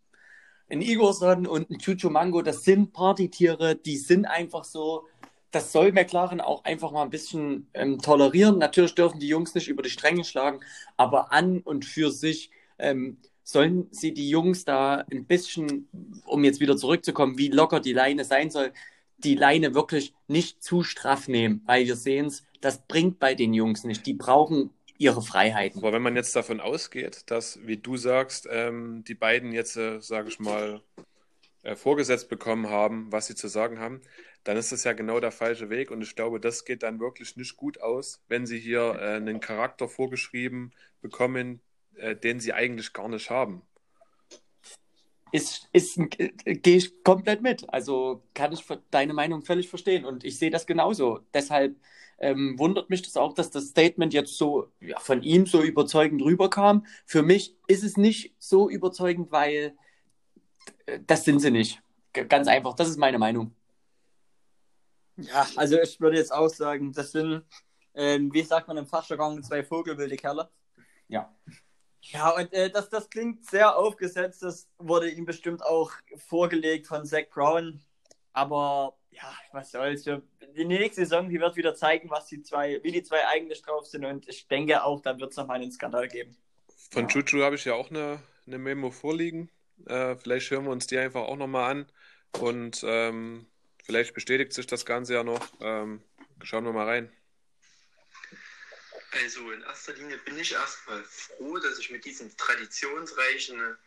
[0.70, 5.08] Ein Igorson und ein Chucho Mango, das sind Partytiere, die sind einfach so.
[5.52, 8.58] Das soll McLaren auch einfach mal ein bisschen ähm, tolerieren.
[8.58, 10.60] Natürlich dürfen die Jungs nicht über die Stränge schlagen,
[10.98, 15.88] aber an und für sich ähm, sollen sie die Jungs da ein bisschen,
[16.26, 18.74] um jetzt wieder zurückzukommen, wie locker die Leine sein soll,
[19.20, 23.54] die Leine wirklich nicht zu straff nehmen, weil wir sehen es, das bringt bei den
[23.54, 24.06] Jungs nicht.
[24.08, 25.80] Die brauchen ihre Freiheiten.
[25.80, 30.02] Aber wenn man jetzt davon ausgeht, dass, wie du sagst, ähm, die beiden jetzt, äh,
[30.02, 30.82] sage ich mal,
[31.62, 34.02] äh, vorgesetzt bekommen haben, was sie zu sagen haben,
[34.44, 35.92] dann ist das ja genau der falsche Weg.
[35.92, 39.40] Und ich glaube, das geht dann wirklich nicht gut aus, wenn sie hier äh, einen
[39.40, 41.62] Charakter vorgeschrieben bekommen,
[41.98, 43.62] äh, den sie eigentlich gar nicht haben
[45.36, 47.72] ist, ist, äh, gehe ich komplett mit.
[47.72, 51.20] Also kann ich deine Meinung völlig verstehen und ich sehe das genauso.
[51.34, 51.76] Deshalb
[52.20, 56.22] ähm, wundert mich das auch, dass das Statement jetzt so ja, von ihm so überzeugend
[56.22, 56.86] rüberkam.
[57.06, 59.76] Für mich ist es nicht so überzeugend, weil
[60.86, 61.82] äh, das sind sie nicht.
[62.14, 63.54] Ganz einfach, das ist meine Meinung.
[65.18, 67.44] Ja, also ich würde jetzt auch sagen, das sind,
[67.94, 70.50] ähm, wie sagt man im Fachjargon, zwei vogelwilde Kerle.
[71.10, 71.34] Ja.
[72.12, 74.44] Ja, und äh, das, das klingt sehr aufgesetzt.
[74.44, 77.82] Das wurde ihm bestimmt auch vorgelegt von Zach Brown.
[78.34, 80.04] Aber ja, was soll's.
[80.04, 83.88] Die nächste Saison, die wird wieder zeigen, was die zwei, wie die zwei eigentlich drauf
[83.88, 84.06] sind.
[84.06, 86.38] Und ich denke auch, da wird es nochmal einen Skandal geben.
[86.92, 87.08] Von ja.
[87.08, 89.50] Chuchu habe ich ja auch eine, eine Memo vorliegen.
[89.86, 91.92] Äh, vielleicht hören wir uns die einfach auch nochmal an.
[92.40, 93.48] Und ähm,
[93.84, 95.42] vielleicht bestätigt sich das Ganze ja noch.
[95.62, 96.02] Ähm,
[96.44, 97.12] schauen wir mal rein.
[99.16, 103.78] Also in erster Linie bin ich erstmal froh, dass ich mit diesem traditionsreichen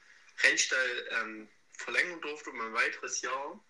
[0.43, 3.63] Rennstall ähm, verlängern durfte um ein weiteres Jahr.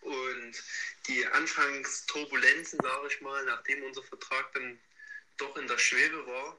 [0.00, 0.62] Und
[1.06, 4.80] die Anfangsturbulenzen, sage ich mal, nachdem unser Vertrag dann
[5.36, 6.58] doch in der Schwebe war,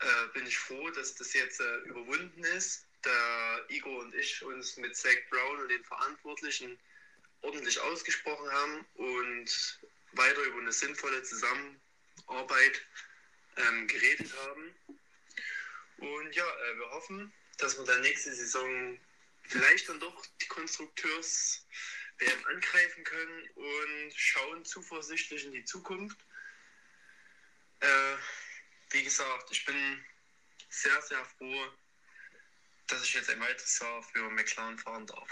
[0.00, 2.84] äh, bin ich froh, dass das jetzt äh, überwunden ist.
[3.00, 6.78] Da Igor und ich uns mit Zach Brown und den Verantwortlichen
[7.40, 9.78] ordentlich ausgesprochen haben und
[10.12, 11.87] weiter über eine sinnvolle Zusammenarbeit
[12.26, 12.82] Arbeit
[13.56, 14.74] ähm, geredet haben.
[15.98, 18.98] Und ja, äh, wir hoffen, dass wir dann nächste Saison
[19.42, 21.66] vielleicht dann doch die Konstrukteurs
[22.18, 26.18] WM angreifen können und schauen zuversichtlich in die Zukunft.
[27.80, 28.16] Äh,
[28.90, 30.04] wie gesagt, ich bin
[30.68, 31.72] sehr, sehr froh,
[32.88, 35.28] dass ich jetzt ein weiteres Jahr für McLaren fahren darf.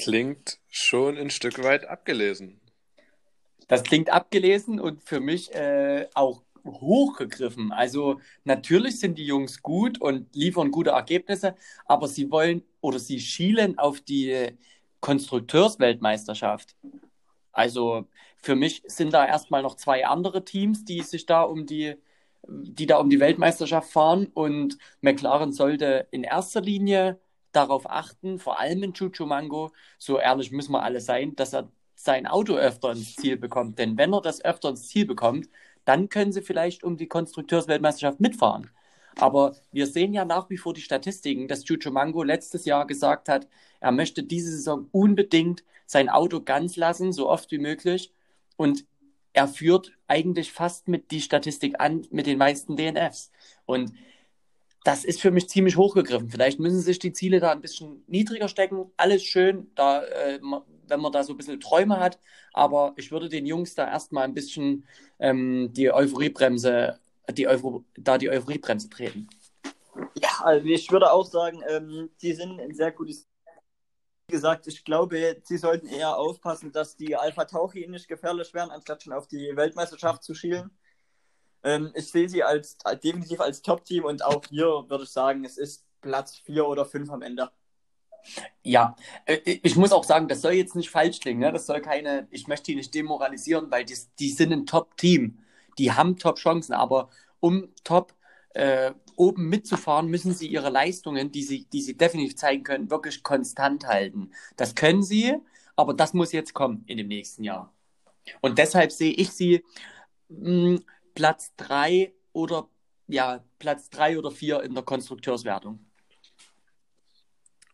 [0.00, 2.60] Klingt schon ein Stück weit abgelesen.
[3.68, 7.72] Das klingt abgelesen und für mich äh, auch hochgegriffen.
[7.72, 11.54] Also natürlich sind die Jungs gut und liefern gute Ergebnisse,
[11.86, 14.58] aber sie wollen oder sie schielen auf die
[15.00, 16.76] Konstrukteursweltmeisterschaft.
[17.52, 18.06] Also
[18.36, 21.96] für mich sind da erstmal noch zwei andere Teams, die sich da um die,
[22.46, 27.20] die da um die Weltmeisterschaft fahren und McLaren sollte in erster Linie
[27.52, 31.70] darauf achten, vor allem in Chucho Mango, so ehrlich müssen wir alle sein, dass er
[32.00, 33.78] sein Auto öfter ins Ziel bekommt.
[33.78, 35.48] Denn wenn er das öfter ins Ziel bekommt,
[35.84, 38.70] dann können sie vielleicht um die Konstrukteursweltmeisterschaft mitfahren.
[39.16, 43.28] Aber wir sehen ja nach wie vor die Statistiken, dass Chucho Mango letztes Jahr gesagt
[43.28, 43.48] hat,
[43.80, 48.12] er möchte diese Saison unbedingt sein Auto ganz lassen, so oft wie möglich.
[48.56, 48.84] Und
[49.32, 53.32] er führt eigentlich fast mit die Statistik an mit den meisten DNFs.
[53.66, 53.92] Und
[54.84, 56.30] das ist für mich ziemlich hochgegriffen.
[56.30, 58.92] Vielleicht müssen sich die Ziele da ein bisschen niedriger stecken.
[58.96, 60.38] Alles schön, da, äh,
[60.90, 62.18] wenn man da so ein bisschen Träume hat.
[62.52, 64.86] Aber ich würde den Jungs da erstmal ein bisschen
[65.18, 66.98] ähm, die Euphoriebremse,
[67.32, 69.28] die Eupho da die Euphoriebremse treten.
[70.14, 73.26] Ja, also ich würde auch sagen, ähm, die sind ein sehr gutes.
[74.28, 78.70] Wie gesagt, ich glaube, sie sollten eher aufpassen, dass die Alpha Tauchi nicht gefährlich werden,
[78.70, 80.70] anstatt schon auf die Weltmeisterschaft zu schielen.
[81.62, 85.56] Ähm, ich sehe sie als definitiv als Top-Team und auch hier würde ich sagen, es
[85.56, 87.50] ist Platz 4 oder 5 am Ende.
[88.62, 88.96] Ja,
[89.26, 91.40] äh, ich muss auch sagen, das soll jetzt nicht falsch klingen.
[91.40, 91.52] Ne?
[91.52, 95.38] Das soll keine, ich möchte die nicht demoralisieren, weil die, die sind ein Top-Team.
[95.78, 97.10] Die haben Top-Chancen, aber
[97.40, 98.14] um top
[98.54, 103.22] äh, oben mitzufahren, müssen sie ihre Leistungen, die sie, die sie definitiv zeigen können, wirklich
[103.22, 104.32] konstant halten.
[104.56, 105.36] Das können sie,
[105.76, 107.72] aber das muss jetzt kommen in dem nächsten Jahr.
[108.40, 109.64] Und deshalb sehe ich sie
[110.28, 112.68] mh, hm, Platz 3 oder
[113.08, 115.87] ja, Platz 3 oder 4 in der Konstrukteurswertung.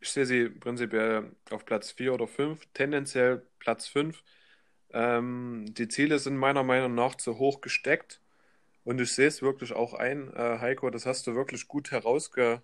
[0.05, 4.23] Ich sehe sie prinzipiell auf Platz 4 oder 5, tendenziell Platz 5.
[4.93, 8.21] Ähm, die Ziele sind meiner Meinung nach zu hoch gesteckt.
[8.85, 12.63] Und ich sehe es wirklich auch ein, äh, Heiko, das hast du wirklich gut herausge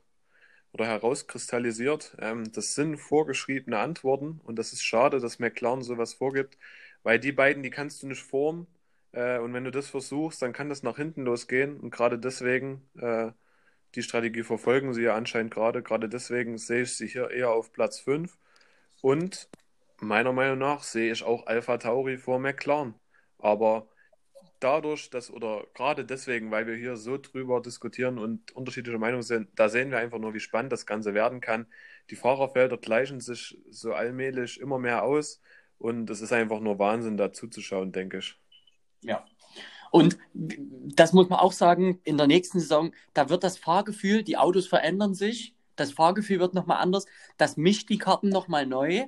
[0.72, 2.16] oder herauskristallisiert.
[2.20, 6.58] Ähm, das sind vorgeschriebene Antworten und das ist schade, dass McLaren sowas vorgibt,
[7.04, 8.66] weil die beiden, die kannst du nicht formen.
[9.12, 11.80] Äh, und wenn du das versuchst, dann kann das nach hinten losgehen.
[11.80, 13.32] Und gerade deswegen, äh,
[13.94, 15.82] die Strategie verfolgen sie ja anscheinend gerade.
[15.82, 18.38] Gerade deswegen sehe ich sie hier eher auf Platz 5.
[19.02, 19.48] Und
[19.98, 22.94] meiner Meinung nach sehe ich auch Alpha Tauri vor McLaren.
[23.38, 23.88] Aber
[24.60, 29.48] dadurch, dass, oder gerade deswegen, weil wir hier so drüber diskutieren und unterschiedliche Meinungen sind,
[29.56, 31.66] da sehen wir einfach nur, wie spannend das Ganze werden kann.
[32.10, 35.40] Die Fahrerfelder gleichen sich so allmählich immer mehr aus
[35.78, 38.38] und es ist einfach nur Wahnsinn, da zuzuschauen, denke ich.
[39.00, 39.24] Ja.
[39.90, 44.36] Und das muss man auch sagen, in der nächsten Saison, da wird das Fahrgefühl, die
[44.36, 47.06] Autos verändern sich, das Fahrgefühl wird nochmal anders,
[47.38, 49.06] das mischt die Karten nochmal neu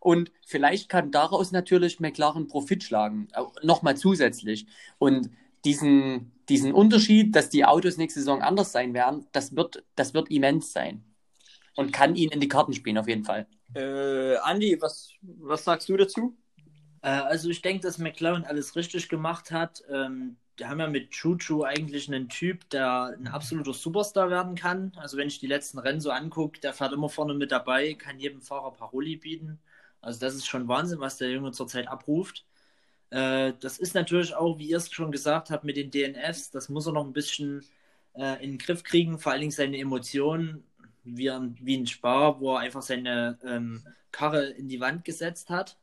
[0.00, 3.28] und vielleicht kann daraus natürlich McLaren Profit schlagen,
[3.62, 4.66] nochmal zusätzlich.
[4.98, 5.30] Und
[5.64, 10.28] diesen, diesen Unterschied, dass die Autos nächste Saison anders sein werden, das wird, das wird
[10.30, 11.04] immens sein.
[11.76, 13.46] Und kann ihnen in die Karten spielen, auf jeden Fall.
[13.74, 16.36] Äh, Andi, was, was sagst du dazu?
[17.02, 19.82] Äh, also ich denke, dass McLaren alles richtig gemacht hat.
[19.90, 24.92] Ähm, die haben ja mit Chuchu eigentlich einen Typ, der ein absoluter Superstar werden kann.
[24.96, 28.18] Also wenn ich die letzten Rennen so angucke, der fährt immer vorne mit dabei, kann
[28.20, 29.60] jedem Fahrer Paroli bieten.
[30.00, 32.44] Also das ist schon Wahnsinn, was der Junge zurzeit abruft.
[33.10, 36.68] Äh, das ist natürlich auch, wie ihr es schon gesagt habt, mit den DNFs, das
[36.68, 37.64] muss er noch ein bisschen
[38.14, 40.64] äh, in den Griff kriegen, vor allen Dingen seine Emotionen,
[41.04, 43.82] wie, ein, wie ein Spar, wo er einfach seine ähm,
[44.12, 45.78] Karre in die Wand gesetzt hat.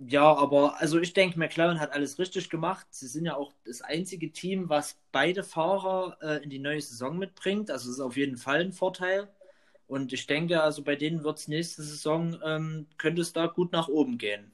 [0.00, 2.86] Ja, aber also ich denke, McLaren hat alles richtig gemacht.
[2.90, 7.18] Sie sind ja auch das einzige Team, was beide Fahrer äh, in die neue Saison
[7.18, 7.70] mitbringt.
[7.70, 9.28] Also es ist auf jeden Fall ein Vorteil.
[9.88, 13.72] Und ich denke, also bei denen wird es nächste Saison, ähm, könnte es da gut
[13.72, 14.52] nach oben gehen.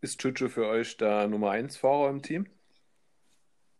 [0.00, 2.46] Ist Chuchu für euch der Nummer 1 Fahrer im Team?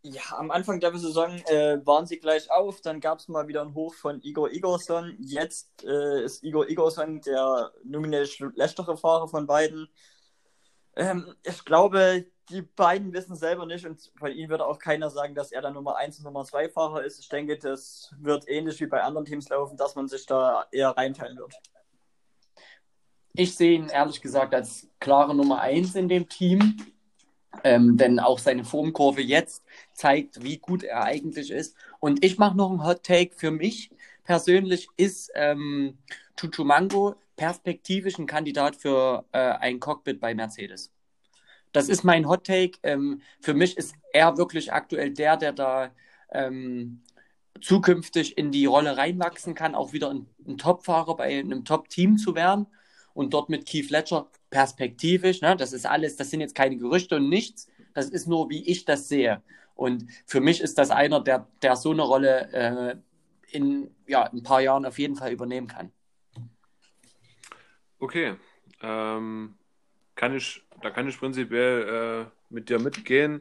[0.03, 3.63] Ja, am Anfang der Saison äh, waren sie gleich auf, dann gab es mal wieder
[3.63, 5.17] einen Hoch von Igor Igorson.
[5.19, 9.89] Jetzt äh, ist Igor Igorson der nominell schlechtere Fahrer von beiden.
[10.99, 15.35] Ähm, ich glaube, die beiden wissen selber nicht und von ihnen würde auch keiner sagen,
[15.35, 17.21] dass er der Nummer 1 und Nummer 2 Fahrer ist.
[17.21, 20.91] Ich denke, das wird ähnlich wie bei anderen Teams laufen, dass man sich da eher
[20.91, 21.55] reinteilen wird.
[23.35, 26.77] Ich sehe ihn ehrlich gesagt als klare Nummer 1 in dem Team.
[27.65, 31.77] Ähm, denn auch seine Formkurve jetzt zeigt, wie gut er eigentlich ist.
[31.99, 33.91] Und ich mache noch einen Hot Take für mich.
[34.23, 35.97] Persönlich ist ähm,
[36.37, 40.93] Chuchumango perspektivisch ein Kandidat für äh, ein Cockpit bei Mercedes.
[41.73, 42.79] Das ist mein Hot Take.
[42.83, 45.91] Ähm, für mich ist er wirklich aktuell der, der da
[46.31, 47.03] ähm,
[47.61, 52.35] zukünftig in die Rolle reinwachsen kann, auch wieder ein, ein Top-Fahrer bei einem Top-Team zu
[52.35, 52.67] werden
[53.15, 57.17] und dort mit Keith Ledger perspektivisch, ne, das ist alles, das sind jetzt keine Gerüchte
[57.17, 59.43] und nichts, das ist nur, wie ich das sehe.
[59.75, 62.97] Und für mich ist das einer, der, der so eine Rolle äh,
[63.51, 65.93] in ja, ein paar Jahren auf jeden Fall übernehmen kann.
[67.99, 68.37] Okay.
[68.83, 69.55] Ähm,
[70.15, 73.41] kann ich, da kann ich prinzipiell äh, mit dir mitgehen.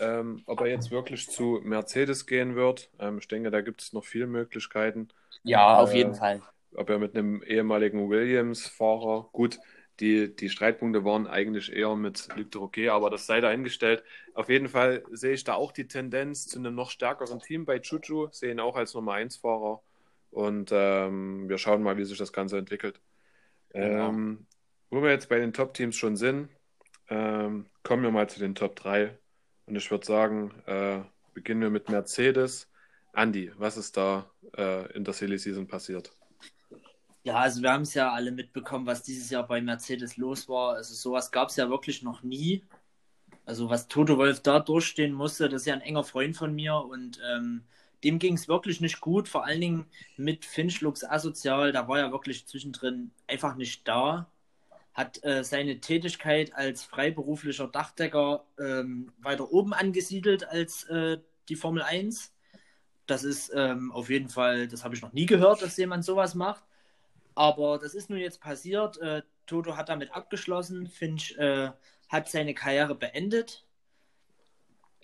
[0.00, 3.92] Ähm, ob er jetzt wirklich zu Mercedes gehen wird, ähm, ich denke, da gibt es
[3.92, 5.08] noch viele Möglichkeiten.
[5.44, 6.42] Ja, auf äh, jeden Fall.
[6.74, 9.58] ob er mit einem ehemaligen Williams-Fahrer, gut,
[10.00, 14.04] die, die Streitpunkte waren eigentlich eher mit Luc Roquet, aber das sei dahingestellt.
[14.34, 17.80] Auf jeden Fall sehe ich da auch die Tendenz zu einem noch stärkeren Team bei
[17.80, 19.80] Chuchu, sehe ihn auch als Nummer 1-Fahrer
[20.30, 23.00] und ähm, wir schauen mal, wie sich das Ganze entwickelt.
[23.70, 24.08] Genau.
[24.08, 24.46] Ähm,
[24.90, 26.48] wo wir jetzt bei den Top-Teams schon sind,
[27.08, 29.18] ähm, kommen wir mal zu den Top 3
[29.66, 31.00] und ich würde sagen, äh,
[31.34, 32.70] beginnen wir mit Mercedes.
[33.14, 36.12] Andy, was ist da äh, in der Silly Season passiert?
[37.24, 40.76] Ja, also wir haben es ja alle mitbekommen, was dieses Jahr bei Mercedes los war.
[40.76, 42.64] Also sowas gab es ja wirklich noch nie.
[43.44, 46.76] Also was Toto Wolf da durchstehen musste, das ist ja ein enger Freund von mir
[46.76, 47.64] und ähm,
[48.04, 49.86] dem ging es wirklich nicht gut, vor allen Dingen
[50.16, 54.30] mit Finch asozial, da war er wirklich zwischendrin einfach nicht da,
[54.94, 61.18] hat äh, seine Tätigkeit als freiberuflicher Dachdecker ähm, weiter oben angesiedelt als äh,
[61.48, 62.34] die Formel 1.
[63.06, 66.34] Das ist ähm, auf jeden Fall, das habe ich noch nie gehört, dass jemand sowas
[66.34, 66.64] macht.
[67.34, 68.98] Aber das ist nun jetzt passiert.
[68.98, 70.88] Äh, Toto hat damit abgeschlossen.
[70.88, 71.70] Finch äh,
[72.08, 73.64] hat seine Karriere beendet.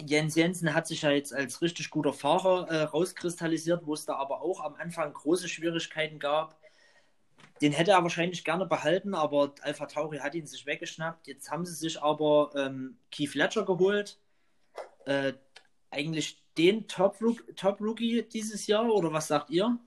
[0.00, 4.16] Jens Jensen hat sich ja jetzt als richtig guter Fahrer äh, rauskristallisiert, wo es da
[4.16, 6.58] aber auch am Anfang große Schwierigkeiten gab.
[7.62, 11.28] Den hätte er wahrscheinlich gerne behalten, aber Alpha Tauri hat ihn sich weggeschnappt.
[11.28, 14.18] Jetzt haben sie sich aber ähm, Keith Ledger geholt.
[15.04, 15.34] Äh,
[15.90, 17.78] eigentlich den Top-Rookie Top
[18.30, 19.78] dieses Jahr, oder was sagt ihr?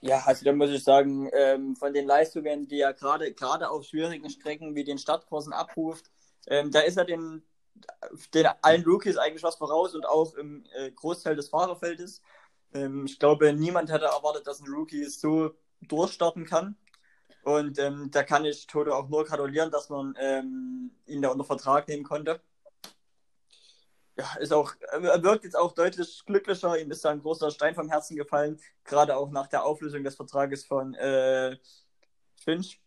[0.00, 3.84] Ja, also da muss ich sagen, ähm, von den Leistungen, die er gerade gerade auf
[3.84, 6.10] schwierigen Strecken wie den Stadtkursen abruft,
[6.48, 7.42] ähm, da ist er den,
[8.34, 12.22] den allen Rookies eigentlich was voraus und auch im äh, Großteil des Fahrerfeldes.
[12.74, 16.76] Ähm, ich glaube, niemand hätte erwartet, dass ein Rookie so durchstarten kann.
[17.44, 21.44] Und ähm, da kann ich Toto auch nur gratulieren, dass man ähm, ihn da unter
[21.44, 22.40] Vertrag nehmen konnte
[24.16, 26.78] ja, ist auch, er wirkt jetzt auch deutlich glücklicher.
[26.78, 30.16] Ihm ist da ein großer Stein vom Herzen gefallen, gerade auch nach der Auflösung des
[30.16, 31.56] Vertrages von äh,
[32.36, 32.81] Finch.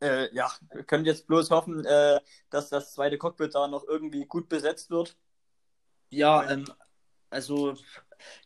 [0.00, 2.20] Äh, ja, wir können jetzt bloß hoffen, äh,
[2.50, 5.16] dass das zweite Cockpit da noch irgendwie gut besetzt wird.
[6.10, 6.64] Ja, ähm,
[7.30, 7.74] also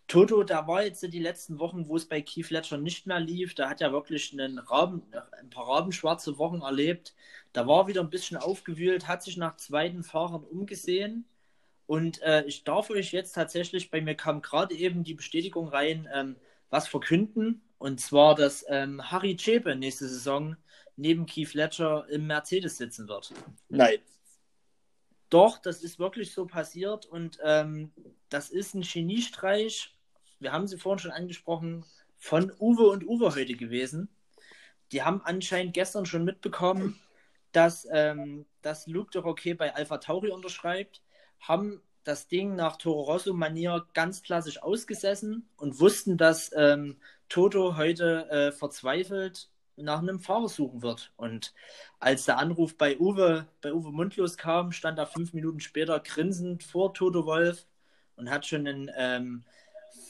[0.07, 3.55] Toto, da war jetzt die letzten Wochen, wo es bei Keith Ledger nicht mehr lief,
[3.55, 5.03] da hat er wirklich einen Raben,
[5.39, 7.15] ein paar rabenschwarze Wochen erlebt.
[7.53, 11.27] Da war wieder ein bisschen aufgewühlt, hat sich nach zweiten Fahrern umgesehen
[11.87, 16.09] und äh, ich darf euch jetzt tatsächlich, bei mir kam gerade eben die Bestätigung rein,
[16.15, 16.37] ähm,
[16.71, 17.63] was verkünden.
[17.79, 20.57] Und zwar, dass ähm, Harry Chepe nächste Saison
[21.03, 23.35] neben Keith Ledger im Mercedes sitzen wird.
[23.69, 23.99] Nein.
[25.29, 27.93] Doch, das ist wirklich so passiert und ähm,
[28.29, 29.95] das ist ein Geniestreich.
[30.39, 31.85] Wir haben sie vorhin schon angesprochen,
[32.17, 34.09] von Uwe und Uwe heute gewesen.
[34.93, 37.01] Die haben anscheinend gestern schon mitbekommen,
[37.51, 41.03] dass, ähm, dass Luke de Roquet bei Alpha Tauri unterschreibt
[41.41, 46.99] haben das Ding nach Toro Rosso-Manier ganz klassisch ausgesessen und wussten, dass ähm,
[47.29, 49.49] Toto heute äh, verzweifelt
[49.83, 51.13] nach einem Fahrer suchen wird.
[51.17, 51.55] Und
[51.99, 56.63] als der Anruf bei Uwe, bei Uwe Mundlos kam, stand er fünf Minuten später grinsend
[56.63, 57.67] vor Toto Wolf
[58.17, 59.45] und hat schon einen ähm,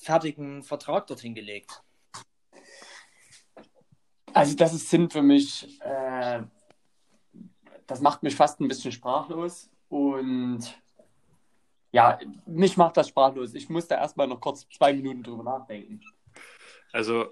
[0.02, 1.82] fertigen Vertrag dorthin gelegt.
[4.32, 6.42] Also das sind für mich, äh,
[7.86, 10.60] das macht mich fast ein bisschen sprachlos und
[11.92, 13.54] ja, mich macht das sprachlos.
[13.54, 16.00] Ich musste erstmal noch kurz zwei Minuten drüber nachdenken.
[16.92, 17.26] Also,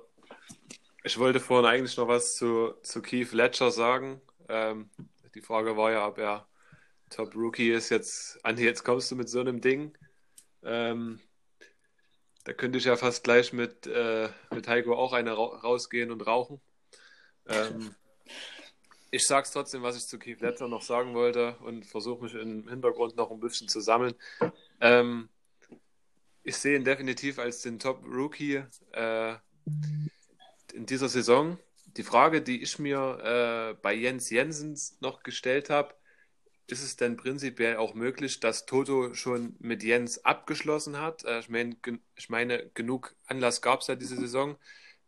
[1.02, 4.20] ich wollte vorhin eigentlich noch was zu, zu Keith Ledger sagen.
[4.48, 4.90] Ähm,
[5.34, 6.46] die Frage war ja, ob er
[7.08, 7.88] Top Rookie ist.
[7.88, 9.96] Jetzt, Andi, jetzt kommst du mit so einem Ding.
[10.62, 11.20] Ähm,
[12.44, 16.26] da könnte ich ja fast gleich mit, äh, mit Heiko auch eine ra rausgehen und
[16.26, 16.60] rauchen.
[17.46, 17.94] Ähm,
[19.10, 22.34] ich sage es trotzdem, was ich zu Keith Ledger noch sagen wollte und versuche mich
[22.34, 24.14] im Hintergrund noch ein bisschen zu sammeln.
[24.80, 25.28] Ähm,
[26.42, 29.34] ich sehe ihn definitiv als den Top-Rookie äh,
[30.72, 31.58] in dieser Saison.
[31.96, 35.94] Die Frage, die ich mir äh, bei Jens Jensens noch gestellt habe,
[36.70, 41.24] ist es denn prinzipiell auch möglich, dass Toto schon mit Jens abgeschlossen hat?
[41.24, 41.76] Äh, ich, mein,
[42.16, 44.56] ich meine, genug Anlass gab es ja diese Saison.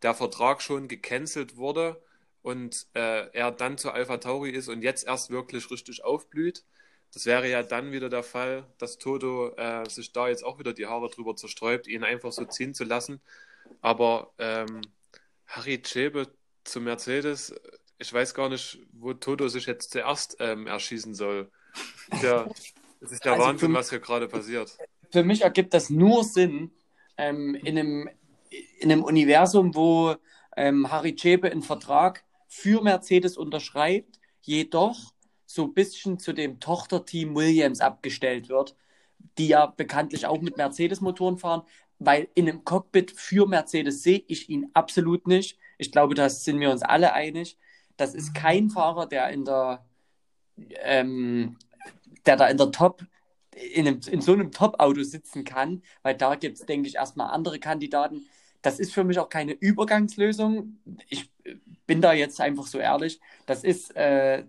[0.03, 2.03] Der Vertrag schon gecancelt wurde
[2.43, 6.65] und äh, er dann zu Alpha Tauri ist und jetzt erst wirklich richtig aufblüht.
[7.13, 10.73] Das wäre ja dann wieder der Fall, dass Toto äh, sich da jetzt auch wieder
[10.73, 13.21] die Haare drüber zersträubt, ihn einfach so ziehen zu lassen.
[13.81, 14.81] Aber ähm,
[15.47, 16.33] Harry Chebe
[16.65, 17.55] zu Mercedes,
[17.99, 21.51] ich weiß gar nicht, wo Toto sich jetzt zuerst ähm, erschießen soll.
[22.23, 22.49] Ja,
[23.01, 24.77] es ist der also Wahnsinn, für, was hier gerade passiert.
[25.11, 26.73] Für mich ergibt das nur Sinn
[27.17, 28.11] ähm, in, einem,
[28.81, 30.17] in einem Universum, wo
[30.57, 35.13] ähm, Harry Chebe einen Vertrag für Mercedes unterschreibt, jedoch
[35.47, 38.75] so ein bisschen zu dem Tochterteam Williams abgestellt wird,
[39.39, 41.63] die ja bekanntlich auch mit Mercedes-Motoren fahren,
[41.99, 45.59] weil in einem Cockpit für Mercedes sehe ich ihn absolut nicht.
[45.79, 47.59] Ich glaube, da sind wir uns alle einig.
[47.97, 49.85] Das ist kein Fahrer, der in der,
[50.81, 51.57] ähm,
[52.27, 53.05] der da in der Top,
[53.53, 57.31] in, einem, in so einem Top-Auto sitzen kann, weil da gibt es, denke ich, erstmal
[57.31, 58.27] andere Kandidaten.
[58.63, 60.79] Das ist für mich auch keine Übergangslösung.
[61.09, 61.31] Ich
[61.87, 63.21] bin da jetzt einfach so ehrlich.
[63.47, 64.45] Das ist äh,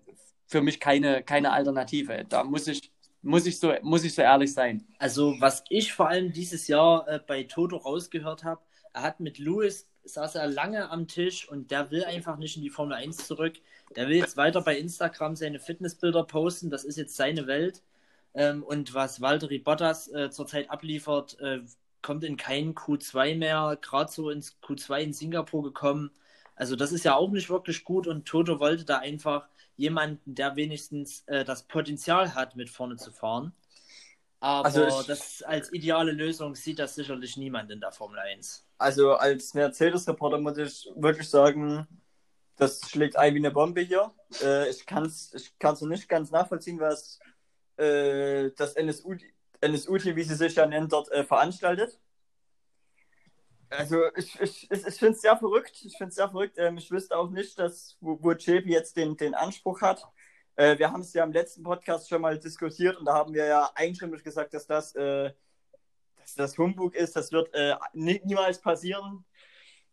[0.47, 2.25] für mich keine, keine Alternative.
[2.29, 2.92] Da muss ich,
[3.23, 4.85] muss, ich so, muss ich so ehrlich sein.
[4.99, 8.61] Also, was ich vor allem dieses Jahr äh, bei Toto rausgehört habe,
[8.93, 12.63] er hat mit Lewis saß er lange am Tisch und der will einfach nicht in
[12.63, 13.55] die Formel 1 zurück.
[13.95, 16.69] Der will jetzt weiter bei Instagram seine Fitnessbilder posten.
[16.69, 17.81] Das ist jetzt seine Welt.
[18.33, 21.61] Ähm, und was Valtteri Bottas äh, zurzeit abliefert, äh,
[22.01, 23.77] kommt in keinen Q2 mehr.
[23.81, 26.11] Gerade so ins Q2 in Singapur gekommen.
[26.55, 30.55] Also das ist ja auch nicht wirklich gut und Toto wollte da einfach jemanden, der
[30.55, 33.53] wenigstens äh, das Potenzial hat, mit vorne zu fahren.
[34.39, 38.67] Aber also ich, das als ideale Lösung sieht das sicherlich niemand in der Formel 1.
[38.77, 41.87] Also als Mercedes-Reporter muss ich wirklich sagen,
[42.57, 44.11] das schlägt ein wie eine Bombe hier.
[44.41, 47.19] Äh, ich kann es ich kann's noch nicht ganz nachvollziehen, was
[47.77, 49.15] äh, das NSU,
[49.61, 51.97] NSU-Team, wie sie sich ja nennt, dort äh, veranstaltet.
[53.77, 55.81] Also ich, ich, ich, ich finde es sehr verrückt.
[55.83, 56.57] Ich finde es sehr verrückt.
[56.57, 60.07] Ähm, ich wüsste auch nicht, dass, wo, wo JP jetzt den, den Anspruch hat.
[60.55, 63.45] Äh, wir haben es ja im letzten Podcast schon mal diskutiert und da haben wir
[63.45, 65.31] ja einstimmig gesagt, dass das, äh,
[66.19, 67.15] dass das Humbug ist.
[67.15, 69.25] Das wird äh, nie, niemals passieren.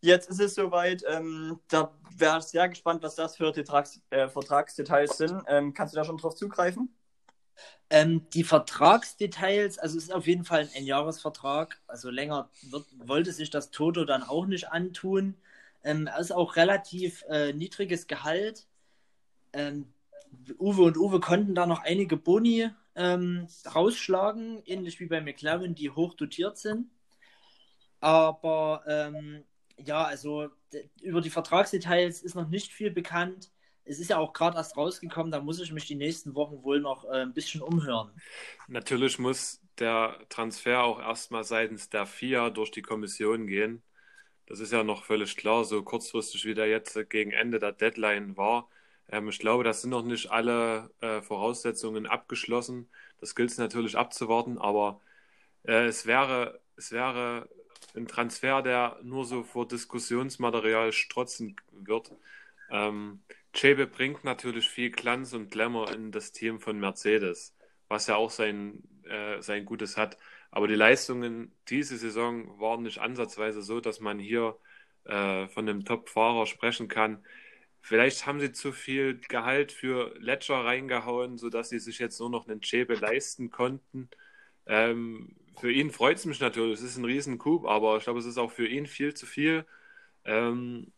[0.01, 1.03] Jetzt ist es soweit.
[1.07, 5.43] Ähm, da wäre ich sehr gespannt, was das für Vertrags, äh, Vertragsdetails sind.
[5.47, 6.95] Ähm, kannst du da schon drauf zugreifen?
[7.91, 13.33] Ähm, die Vertragsdetails, also es ist auf jeden Fall ein Einjahresvertrag, also länger wird, wollte
[13.33, 15.37] sich das Toto dann auch nicht antun.
[15.83, 18.69] Ähm, ist auch relativ äh, niedriges Gehalt.
[19.53, 19.93] Ähm,
[20.59, 25.91] Uwe und Uwe konnten da noch einige Boni ähm, rausschlagen, ähnlich wie bei McLaren, die
[25.91, 26.91] hoch dotiert sind.
[28.01, 29.45] Aber ähm,
[29.77, 30.49] ja, also
[31.03, 33.51] über die Vertragsdetails ist noch nicht viel bekannt
[33.85, 36.81] es ist ja auch gerade erst rausgekommen, da muss ich mich die nächsten Wochen wohl
[36.81, 38.11] noch äh, ein bisschen umhören.
[38.69, 43.83] Natürlich muss der Transfer auch erstmal seitens der FIA durch die Kommission gehen.
[44.47, 48.37] Das ist ja noch völlig klar, so kurzfristig wie der jetzt gegen Ende der Deadline
[48.37, 48.69] war.
[49.09, 52.89] Ähm, ich glaube, das sind noch nicht alle äh, Voraussetzungen abgeschlossen.
[53.21, 55.01] Das gilt es natürlich abzuwarten, aber
[55.65, 57.49] äh, es, wäre, es wäre
[57.95, 62.13] ein Transfer, der nur so vor Diskussionsmaterial strotzen wird.
[62.71, 63.23] Ähm,
[63.53, 67.57] Chebe bringt natürlich viel Glanz und Glamour in das Team von Mercedes,
[67.89, 70.17] was ja auch sein, äh, sein Gutes hat.
[70.51, 74.57] Aber die Leistungen diese Saison waren nicht ansatzweise so, dass man hier
[75.05, 77.25] äh, von einem Top-Fahrer sprechen kann.
[77.83, 82.49] Vielleicht haben sie zu viel Gehalt für Ledger reingehauen, sodass sie sich jetzt nur noch
[82.49, 84.11] einen Chebe leisten konnten.
[84.67, 88.19] Ähm, für ihn freut es mich natürlich, es ist ein riesen Coup, aber ich glaube,
[88.21, 89.67] es ist auch für ihn viel zu viel.
[90.25, 90.93] Ähm,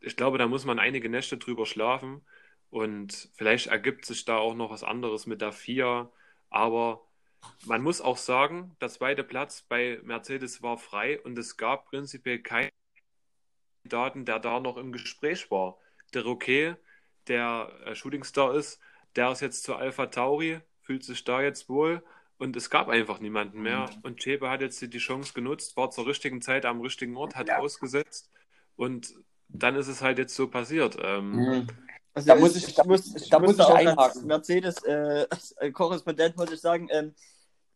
[0.00, 2.24] ich glaube, da muss man einige Nächte drüber schlafen
[2.70, 6.10] und vielleicht ergibt sich da auch noch was anderes mit der FIA,
[6.50, 7.04] aber
[7.66, 12.40] man muss auch sagen, der zweite Platz bei Mercedes war frei und es gab prinzipiell
[12.40, 12.70] keinen
[13.84, 15.78] Daten, der da noch im Gespräch war.
[16.14, 16.76] Der Roquet,
[17.26, 18.80] der äh, Shootingstar ist,
[19.16, 22.02] der ist jetzt zu Alpha Tauri, fühlt sich da jetzt wohl
[22.38, 23.90] und es gab einfach niemanden mehr.
[23.90, 24.00] Mhm.
[24.02, 27.48] Und Chebe hat jetzt die Chance genutzt, war zur richtigen Zeit am richtigen Ort, hat
[27.48, 27.58] ja.
[27.58, 28.30] ausgesetzt
[28.76, 29.14] und
[29.48, 30.96] dann ist es halt jetzt so passiert.
[31.02, 31.66] Ähm, mhm.
[32.14, 34.26] also da muss ich, ich, muss, ich, da muss ich auch einhaken.
[34.26, 37.14] Mercedes-Korrespondent äh, muss ich sagen, ähm,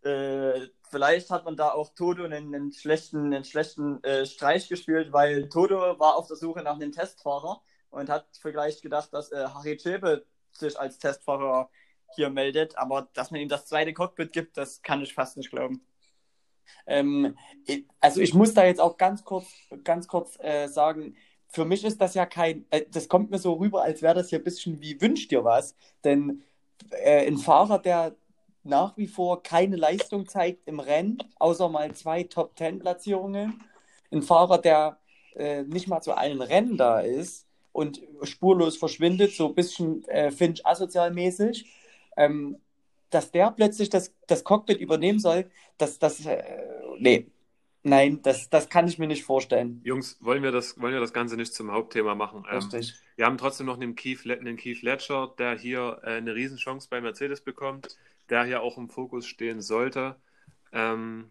[0.02, 5.12] äh, vielleicht hat man da auch Toto einen, einen schlechten, einen schlechten äh, Streich gespielt,
[5.12, 9.46] weil Toto war auf der Suche nach einem Testfahrer und hat vielleicht gedacht, dass äh,
[9.54, 11.70] Harry Chebe sich als Testfahrer
[12.14, 15.50] hier meldet, aber dass man ihm das zweite Cockpit gibt, das kann ich fast nicht
[15.50, 15.86] glauben.
[16.86, 17.36] Ähm,
[18.00, 19.46] also ich muss da jetzt auch ganz kurz,
[19.84, 21.16] ganz kurz äh, sagen,
[21.52, 24.30] für mich ist das ja kein, äh, das kommt mir so rüber, als wäre das
[24.30, 25.74] hier ein bisschen wie wünscht dir was.
[26.04, 26.42] Denn
[26.90, 28.16] äh, ein Fahrer, der
[28.64, 33.62] nach wie vor keine Leistung zeigt im Rennen, außer mal zwei Top-10-Platzierungen,
[34.10, 34.98] ein Fahrer, der
[35.34, 40.30] äh, nicht mal zu allen Rennen da ist und spurlos verschwindet, so ein bisschen äh,
[40.30, 41.66] Finch asozialmäßig,
[42.16, 42.58] ähm,
[43.10, 46.42] dass der plötzlich das, das Cockpit übernehmen soll, das, das, äh,
[46.98, 47.26] nee,
[47.84, 49.80] Nein, das, das kann ich mir nicht vorstellen.
[49.82, 52.44] Jungs, wollen wir das, wollen wir das Ganze nicht zum Hauptthema machen?
[52.48, 52.90] Ähm, Richtig.
[52.90, 56.88] Ähm, wir haben trotzdem noch einen Keith, einen Keith Ledger, der hier äh, eine Riesenchance
[56.88, 57.96] bei Mercedes bekommt,
[58.30, 60.16] der hier auch im Fokus stehen sollte.
[60.72, 61.30] Ähm,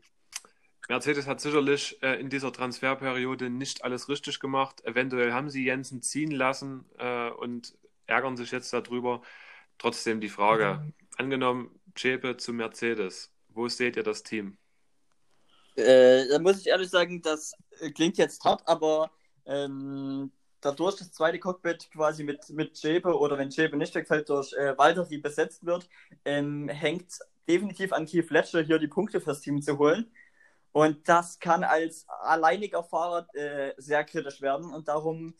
[0.89, 4.83] Mercedes hat sicherlich äh, in dieser Transferperiode nicht alles richtig gemacht.
[4.83, 7.77] Eventuell haben sie Jensen ziehen lassen äh, und
[8.07, 9.21] ärgern sich jetzt darüber.
[9.77, 10.93] Trotzdem die Frage, mhm.
[11.15, 14.57] angenommen, Chepe zu Mercedes, wo seht ihr das Team?
[15.75, 17.53] Äh, da muss ich ehrlich sagen, das
[17.95, 23.37] klingt jetzt hart, aber äh, ähm, dadurch das zweite Cockpit quasi mit, mit Jebe oder
[23.37, 25.89] wenn Jebe nicht wegfällt, durch äh, Valtteri besetzt wird,
[26.25, 30.11] ähm, hängt definitiv an Keith Fletcher hier die Punkte fürs Team zu holen.
[30.73, 34.73] Und das kann als alleiniger Fahrer äh, sehr kritisch werden.
[34.73, 35.33] Und darum,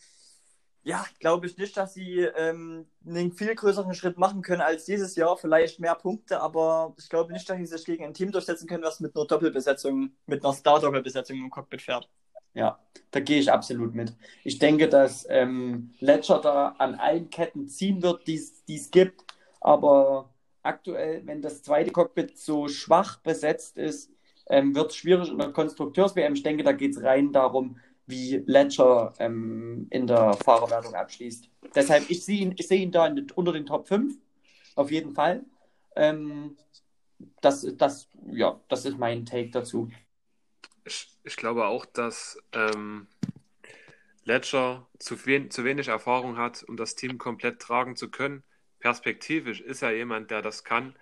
[0.84, 5.16] ja, glaube ich nicht, dass sie ähm, einen viel größeren Schritt machen können als dieses
[5.16, 5.38] Jahr.
[5.38, 8.84] Vielleicht mehr Punkte, aber ich glaube nicht, dass sie sich gegen ein Team durchsetzen können,
[8.84, 12.10] was mit einer Doppelbesetzung, mit einer Star-Doppelbesetzung im Cockpit fährt.
[12.54, 12.80] Ja,
[13.12, 14.14] da gehe ich absolut mit.
[14.44, 19.24] Ich denke, dass ähm, Ledger da an allen Ketten ziehen wird, die es gibt.
[19.62, 24.12] Aber aktuell, wenn das zweite Cockpit so schwach besetzt ist,
[24.48, 26.34] ähm, wird es schwierig in der Konstrukteurs-WM.
[26.34, 27.78] Ich denke, da geht es rein darum,
[28.12, 31.50] wie Ledger ähm, in der Fahrerwertung abschließt.
[31.74, 34.16] Deshalb, ich sehe ihn, seh ihn da den, unter den Top 5,
[34.76, 35.44] auf jeden Fall.
[35.96, 36.58] Ähm,
[37.42, 39.90] das, das, ja, das ist mein Take dazu.
[40.86, 43.08] Ich, ich glaube auch, dass ähm,
[44.24, 48.44] Ledger zu, wen, zu wenig Erfahrung hat, um das Team komplett tragen zu können.
[48.80, 50.96] Perspektivisch ist er jemand, der das kann,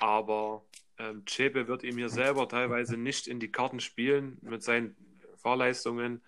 [0.00, 0.64] aber
[0.98, 4.96] ähm, Chepe wird ihm hier selber teilweise nicht in die Karten spielen mit seinen
[5.36, 6.22] Fahrleistungen.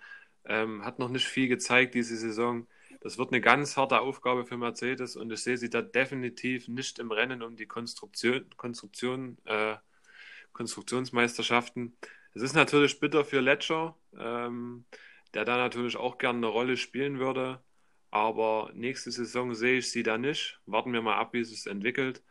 [0.45, 2.67] Ähm, hat noch nicht viel gezeigt diese Saison.
[3.01, 6.99] Das wird eine ganz harte Aufgabe für Mercedes und ich sehe sie da definitiv nicht
[6.99, 9.77] im Rennen um die Konstruktion, Konstruktion, äh,
[10.53, 11.97] Konstruktionsmeisterschaften.
[12.35, 14.85] Es ist natürlich bitter für Ledger, ähm,
[15.35, 17.61] der da natürlich auch gerne eine Rolle spielen würde.
[18.11, 20.61] Aber nächste Saison sehe ich sie da nicht.
[20.67, 22.23] Warten wir mal ab, wie es sich entwickelt.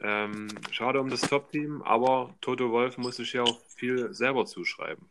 [0.00, 5.08] Ähm, schade um das Top-Team, aber Toto Wolf muss sich ja auch viel selber zuschreiben.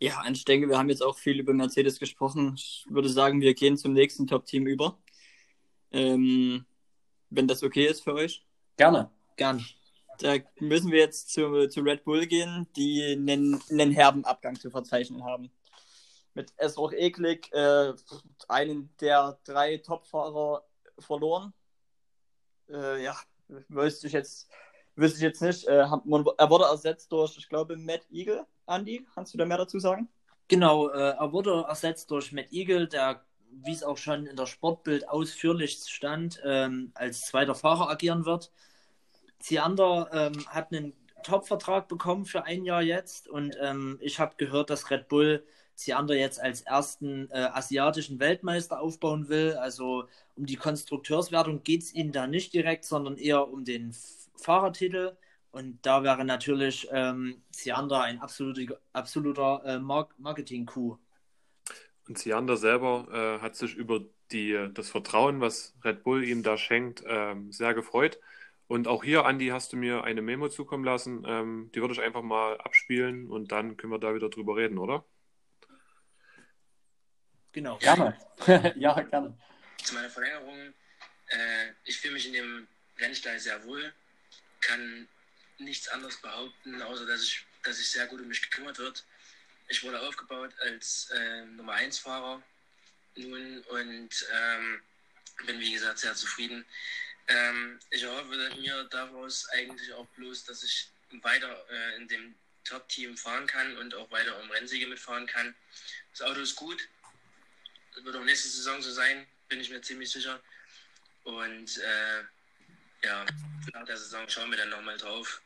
[0.00, 2.54] Ja, ich denke, wir haben jetzt auch viel über Mercedes gesprochen.
[2.56, 4.96] Ich würde sagen, wir gehen zum nächsten Top-Team über.
[5.90, 6.64] Ähm,
[7.30, 8.46] wenn das okay ist für euch.
[8.76, 9.10] Gerne.
[9.36, 9.64] Gerne.
[10.20, 14.70] Da müssen wir jetzt zu, zu Red Bull gehen, die einen, einen herben Abgang zu
[14.70, 15.50] verzeichnen haben.
[16.34, 17.92] Mit Esroch Eklig, äh,
[18.48, 20.64] einen der drei Topfahrer
[20.98, 21.52] verloren.
[22.68, 23.16] Äh, ja,
[23.48, 24.48] wüsste ich jetzt,
[24.94, 25.66] wüsste ich jetzt nicht.
[25.66, 28.46] Äh, er wurde ersetzt durch, ich glaube, Matt Eagle.
[28.68, 30.08] Andy, kannst du da mehr dazu sagen?
[30.48, 34.46] Genau, äh, er wurde ersetzt durch Matt Eagle, der, wie es auch schon in der
[34.46, 38.50] Sportbild ausführlich stand, ähm, als zweiter Fahrer agieren wird.
[39.40, 40.92] Ziander ähm, hat einen
[41.22, 45.44] Top-Vertrag bekommen für ein Jahr jetzt und ähm, ich habe gehört, dass Red Bull
[45.74, 49.54] Ziander jetzt als ersten äh, asiatischen Weltmeister aufbauen will.
[49.54, 50.04] Also
[50.36, 53.94] um die Konstrukteurswertung geht es ihnen da nicht direkt, sondern eher um den
[54.34, 55.16] Fahrertitel.
[55.50, 60.98] Und da wäre natürlich ähm, Ziander ein absoluter, absoluter äh, Marketing-Coup.
[62.06, 66.58] Und Ziander selber äh, hat sich über die, das Vertrauen, was Red Bull ihm da
[66.58, 68.18] schenkt, ähm, sehr gefreut.
[68.66, 71.24] Und auch hier, Andi, hast du mir eine Memo zukommen lassen.
[71.26, 74.76] Ähm, die würde ich einfach mal abspielen und dann können wir da wieder drüber reden,
[74.76, 75.04] oder?
[77.52, 77.78] Genau.
[77.78, 78.16] Gerne.
[78.76, 79.36] ja, gerne.
[79.82, 80.74] Zu meiner Verlängerung.
[81.28, 82.68] Äh, ich fühle mich in dem
[82.98, 83.92] Rennstall sehr wohl.
[84.60, 85.08] Kann
[85.58, 89.04] nichts anderes behaupten, außer dass ich, dass ich sehr gut um mich gekümmert wird.
[89.68, 92.42] Ich wurde aufgebaut als äh, Nummer 1 Fahrer
[93.16, 94.82] nun und ähm,
[95.46, 96.64] bin wie gesagt sehr zufrieden.
[97.26, 100.90] Ähm, ich erhoffe mir daraus eigentlich auch bloß, dass ich
[101.22, 102.34] weiter äh, in dem
[102.64, 105.54] Top-Team fahren kann und auch weiter um Rennsiege mitfahren kann.
[106.12, 106.88] Das Auto ist gut.
[107.94, 110.40] Das wird auch nächste Saison so sein, bin ich mir ziemlich sicher.
[111.24, 112.24] Und äh,
[113.02, 113.26] ja,
[113.72, 115.42] nach der Saison schauen wir dann nochmal drauf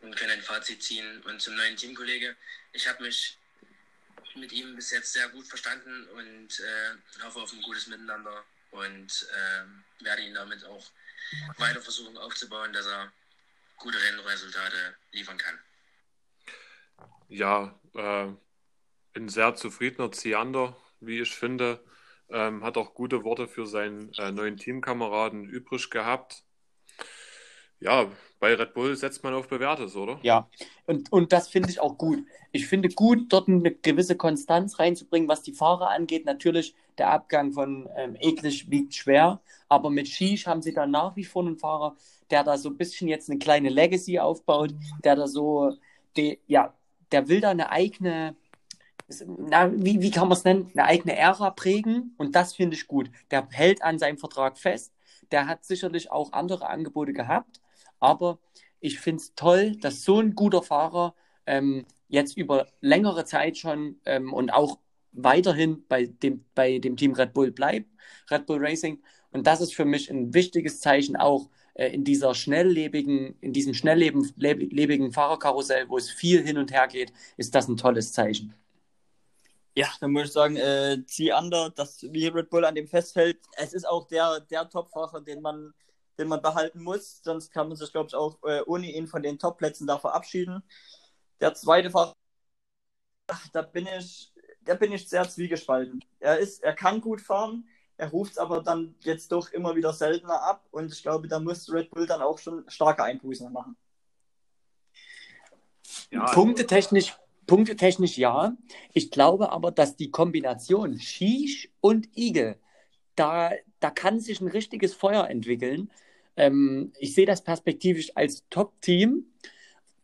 [0.00, 1.22] und können ein Fazit ziehen.
[1.22, 2.36] Und zum neuen Teamkollege,
[2.72, 3.38] ich habe mich
[4.36, 9.26] mit ihm bis jetzt sehr gut verstanden und äh, hoffe auf ein gutes Miteinander und
[9.32, 10.90] äh, werde ihn damit auch
[11.56, 13.12] weiter versuchen aufzubauen, dass er
[13.76, 15.58] gute Rennresultate liefern kann.
[17.28, 18.32] Ja, äh,
[19.14, 21.84] ein sehr zufriedener Ziander, wie ich finde.
[22.30, 26.42] Ähm, hat auch gute Worte für seinen äh, neuen Teamkameraden übrig gehabt.
[27.80, 28.10] Ja,
[28.40, 30.18] bei Red Bull setzt man auf Bewährtes, oder?
[30.22, 30.48] Ja,
[30.86, 32.24] und, und das finde ich auch gut.
[32.52, 36.24] Ich finde gut, dort eine gewisse Konstanz reinzubringen, was die Fahrer angeht.
[36.24, 41.16] Natürlich, der Abgang von ähm, Eklig wiegt schwer, aber mit Shish haben sie da nach
[41.16, 41.96] wie vor einen Fahrer,
[42.30, 44.74] der da so ein bisschen jetzt eine kleine Legacy aufbaut,
[45.04, 45.72] der da so,
[46.16, 46.74] die, ja,
[47.10, 48.36] der will da eine eigene,
[49.26, 52.86] na, wie, wie kann man es nennen, eine eigene Ära prägen und das finde ich
[52.86, 53.10] gut.
[53.30, 54.92] Der hält an seinem Vertrag fest,
[55.32, 57.60] der hat sicherlich auch andere Angebote gehabt,
[58.00, 58.38] aber
[58.80, 61.14] ich finde es toll, dass so ein guter Fahrer
[61.46, 64.78] ähm, jetzt über längere Zeit schon ähm, und auch
[65.12, 67.88] weiterhin bei dem, bei dem Team Red Bull bleibt,
[68.30, 69.02] Red Bull Racing.
[69.30, 73.74] Und das ist für mich ein wichtiges Zeichen auch äh, in dieser schnelllebigen, in diesem
[73.74, 78.54] schnelllebigen Fahrerkarussell, wo es viel hin und her geht, ist das ein tolles Zeichen.
[79.74, 83.38] Ja, dann muss ich sagen, äh, zieh under, dass wie Red Bull an dem festhält.
[83.56, 85.72] Es ist auch der, der Topfahrer, den man,
[86.18, 87.22] den man behalten muss.
[87.22, 90.62] Sonst kann man sich, glaube ich, auch äh, ohne ihn von den Topplätzen da verabschieden.
[91.40, 92.14] Der zweite Fahrer,
[93.28, 94.32] ach, da bin ich,
[94.62, 96.04] da bin ich sehr zwiegespalten.
[96.18, 99.92] Er ist, er kann gut fahren, er ruft es aber dann jetzt doch immer wieder
[99.92, 103.76] seltener ab und ich glaube, da muss Red Bull dann auch schon starke Einbußen machen.
[106.10, 107.16] Ja, Punktetechnisch
[107.48, 108.56] Punktetechnisch ja.
[108.92, 112.60] Ich glaube aber, dass die Kombination Shish und Igel,
[113.16, 113.50] da,
[113.80, 115.90] da kann sich ein richtiges Feuer entwickeln.
[116.38, 119.26] Ähm, ich sehe das perspektivisch als Top-Team,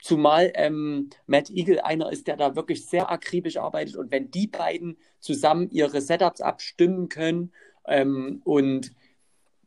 [0.02, 3.97] zumal ähm, Matt Eagle einer ist, der da wirklich sehr akribisch arbeitet.
[3.97, 7.52] Und wenn die beiden zusammen ihre Setups abstimmen können
[7.86, 8.93] ähm, und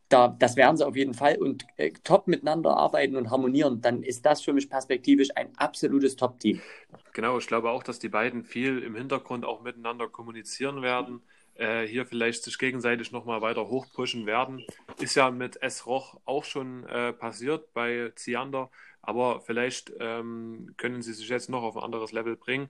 [0.09, 4.03] da, das werden sie auf jeden Fall und äh, top miteinander arbeiten und harmonieren, dann
[4.03, 6.61] ist das für mich perspektivisch ein absolutes Top-Team.
[7.13, 11.21] Genau, ich glaube auch, dass die beiden viel im Hintergrund auch miteinander kommunizieren werden,
[11.57, 14.63] äh, hier vielleicht sich gegenseitig nochmal weiter hochpushen werden.
[14.99, 15.85] Ist ja mit S.
[15.85, 18.69] Roch auch schon äh, passiert bei Ziander,
[19.01, 22.69] aber vielleicht ähm, können sie sich jetzt noch auf ein anderes Level bringen.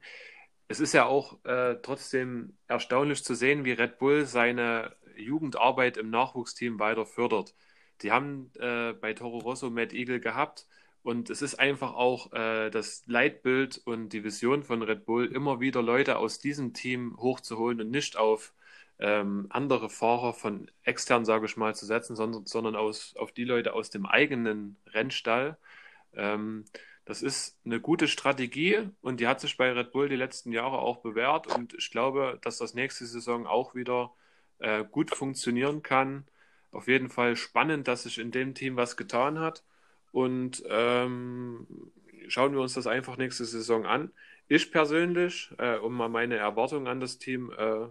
[0.68, 6.10] Es ist ja auch äh, trotzdem erstaunlich zu sehen, wie Red Bull seine Jugendarbeit im
[6.10, 7.56] Nachwuchsteam weiter fördert.
[8.02, 10.68] Die haben äh, bei Toro Rosso Matt Eagle gehabt
[11.04, 15.60] und es ist einfach auch äh, das Leitbild und die Vision von Red Bull, immer
[15.60, 18.54] wieder Leute aus diesem Team hochzuholen und nicht auf
[19.00, 23.44] ähm, andere Fahrer von extern, sage ich mal, zu setzen, sondern, sondern aus, auf die
[23.44, 25.58] Leute aus dem eigenen Rennstall.
[26.14, 26.66] Ähm,
[27.06, 30.80] das ist eine gute Strategie und die hat sich bei Red Bull die letzten Jahre
[30.80, 34.12] auch bewährt und ich glaube, dass das nächste Saison auch wieder
[34.60, 36.26] äh, gut funktionieren kann.
[36.72, 39.64] Auf jeden Fall spannend, dass sich in dem Team was getan hat.
[40.12, 41.68] Und ähm,
[42.28, 44.12] schauen wir uns das einfach nächste Saison an.
[44.48, 47.88] Ich persönlich, äh, um mal meine Erwartungen an das Team äh,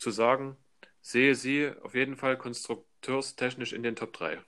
[0.00, 0.56] zu sagen,
[1.00, 4.38] sehe sie auf jeden Fall konstrukteurstechnisch in den Top 3.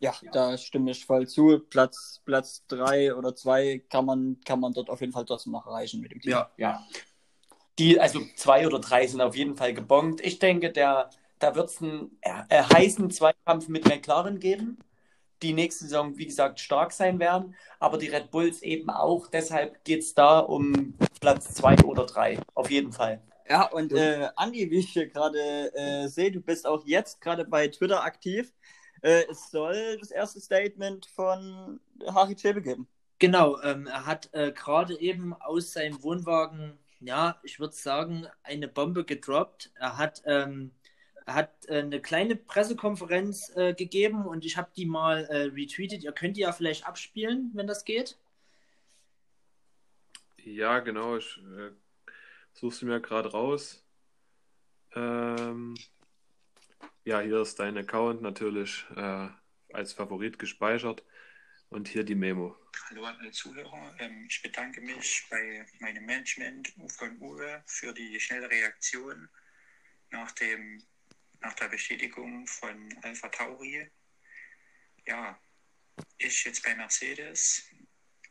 [0.00, 1.58] Ja, da stimme ich voll zu.
[1.58, 5.66] Platz, Platz 3 oder 2 kann man, kann man dort auf jeden Fall trotzdem noch
[5.66, 6.30] erreichen mit dem Team.
[6.30, 6.86] Ja, ja
[7.78, 10.20] die, also zwei oder drei sind auf jeden Fall gebongt.
[10.20, 14.78] Ich denke, der, da wird es einen äh, heißen Zweikampf mit McLaren geben,
[15.42, 19.28] die nächste Saison, wie gesagt, stark sein werden, aber die Red Bulls eben auch.
[19.28, 23.22] Deshalb geht es da um Platz zwei oder drei, auf jeden Fall.
[23.48, 27.44] Ja, und äh, Andi, wie ich hier gerade äh, sehe, du bist auch jetzt gerade
[27.44, 28.52] bei Twitter aktiv.
[29.00, 32.88] Äh, es soll das erste Statement von Harry Chebe geben.
[33.18, 38.68] Genau, ähm, er hat äh, gerade eben aus seinem Wohnwagen ja, ich würde sagen, eine
[38.68, 39.70] Bombe gedroppt.
[39.74, 40.72] Er hat, ähm,
[41.26, 46.02] er hat äh, eine kleine Pressekonferenz äh, gegeben und ich habe die mal äh, retweetet.
[46.02, 48.18] Ihr könnt die ja vielleicht abspielen, wenn das geht.
[50.44, 51.16] Ja, genau.
[51.16, 51.40] Ich
[52.58, 53.84] suche sie mir gerade raus.
[54.94, 55.76] Ähm,
[57.04, 59.28] ja, hier ist dein Account natürlich äh,
[59.72, 61.04] als Favorit gespeichert.
[61.70, 62.56] Und hier die Memo.
[62.88, 63.94] Hallo an alle Zuhörer.
[63.98, 69.28] Ähm, ich bedanke mich bei meinem Management von Uwe für die schnelle Reaktion
[70.10, 70.82] nach, dem,
[71.40, 73.90] nach der Bestätigung von Alpha Tauri.
[75.06, 75.38] Ja,
[76.16, 77.70] ich jetzt bei Mercedes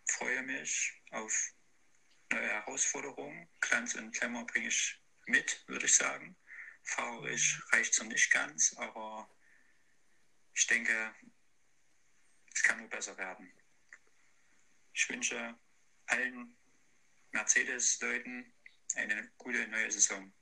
[0.08, 1.54] freue mich auf
[2.32, 3.48] neue Herausforderungen.
[3.60, 6.36] Glanz und Klemmer bringe ich mit, würde ich sagen.
[6.84, 9.30] Fahrerisch reicht noch nicht ganz, aber
[10.54, 11.14] ich denke,
[12.54, 13.52] es kann nur besser werden.
[14.94, 15.56] Ich wünsche
[16.08, 16.58] allen
[17.32, 18.54] Mercedes-Leuten
[18.96, 20.34] eine gute neue Saison.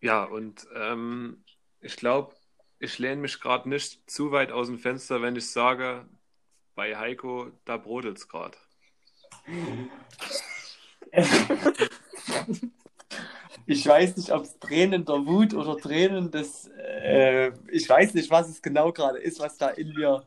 [0.00, 1.44] Ja, und ähm,
[1.80, 2.36] ich glaube,
[2.78, 6.08] ich lehne mich gerade nicht zu weit aus dem Fenster, wenn ich sage,
[6.74, 8.58] bei Heiko, da brodelt es gerade.
[13.66, 18.30] Ich weiß nicht, ob es Tränen der Wut oder Tränen des, äh, ich weiß nicht,
[18.30, 20.24] was es genau gerade ist, was da in mir,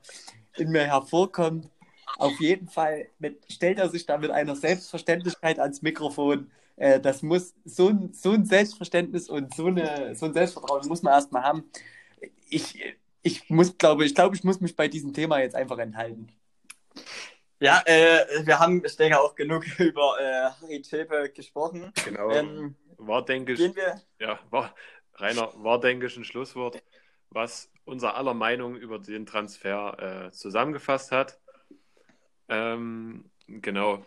[0.57, 1.69] in mir hervorkommt.
[2.17, 6.51] Auf jeden Fall mit, stellt er sich da mit einer Selbstverständlichkeit ans Mikrofon.
[6.75, 11.01] Äh, das muss so ein, so ein Selbstverständnis und so, eine, so ein Selbstvertrauen muss
[11.01, 11.63] man erstmal haben.
[12.49, 12.79] Ich,
[13.23, 16.27] ich muss, glaube ich, glaube, ich muss mich bei diesem Thema jetzt einfach enthalten.
[17.63, 21.93] Ja, äh, wir haben, ich denke, auch genug über äh, Harry Tepe gesprochen.
[22.03, 22.29] Genau.
[22.29, 24.01] Ähm, war, denke ich, wir...
[24.19, 24.75] ja, war,
[25.15, 26.83] Rainer, war, denke ich, ein Schlusswort,
[27.29, 31.39] was unser aller Meinung über den Transfer äh, zusammengefasst hat.
[32.49, 34.05] Ähm, genau.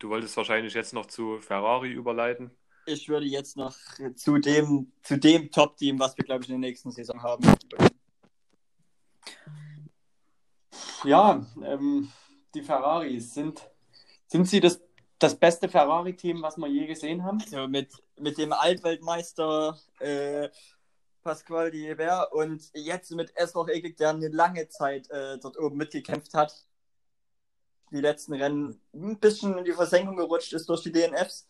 [0.00, 2.50] Du wolltest wahrscheinlich jetzt noch zu Ferrari überleiten.
[2.86, 3.76] Ich würde jetzt noch
[4.16, 7.44] zu dem, zu dem Top-Team, was wir, glaube ich, in der nächsten Saison haben.
[11.04, 12.10] Ja, ähm,
[12.56, 13.68] die Ferraris sind,
[14.26, 14.80] sind sie das
[15.18, 17.40] das beste Ferrari-Team, was wir je gesehen haben.
[17.40, 20.48] Also mit, mit dem Altweltmeister äh,
[21.22, 26.34] Pasquale Diebert und jetzt mit Esroch Egig, der eine lange Zeit äh, dort oben mitgekämpft
[26.34, 26.66] hat.
[27.92, 31.48] Die letzten Rennen ein bisschen in die Versenkung gerutscht ist durch die DNFs.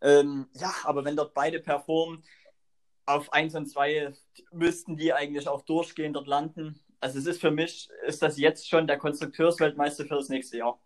[0.00, 2.24] Ähm, ja, aber wenn dort beide performen,
[3.06, 4.12] auf 1 und 2
[4.50, 6.80] müssten die eigentlich auch durchgehend dort landen.
[7.04, 10.80] Also es ist für mich, ist das jetzt schon der Konstrukteursweltmeister für das nächste Jahr.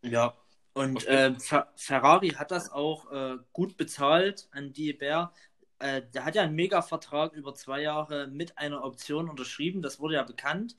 [0.00, 0.34] Ja,
[0.72, 5.34] und äh, Fer Ferrari hat das auch äh, gut bezahlt an Diebert.
[5.80, 10.14] Äh, der hat ja einen Mega-Vertrag über zwei Jahre mit einer Option unterschrieben, das wurde
[10.14, 10.78] ja bekannt.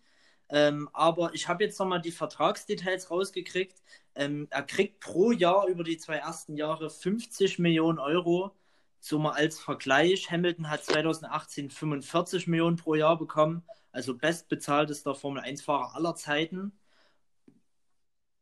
[0.49, 3.83] Ähm, aber ich habe jetzt nochmal die Vertragsdetails rausgekriegt.
[4.15, 8.55] Ähm, er kriegt pro Jahr über die zwei ersten Jahre 50 Millionen Euro.
[8.99, 10.31] So mal als Vergleich.
[10.31, 13.61] Hamilton hat 2018 45 Millionen pro Jahr bekommen,
[13.95, 16.77] also bestbezahltester Formel 1-Fahrer aller Zeiten.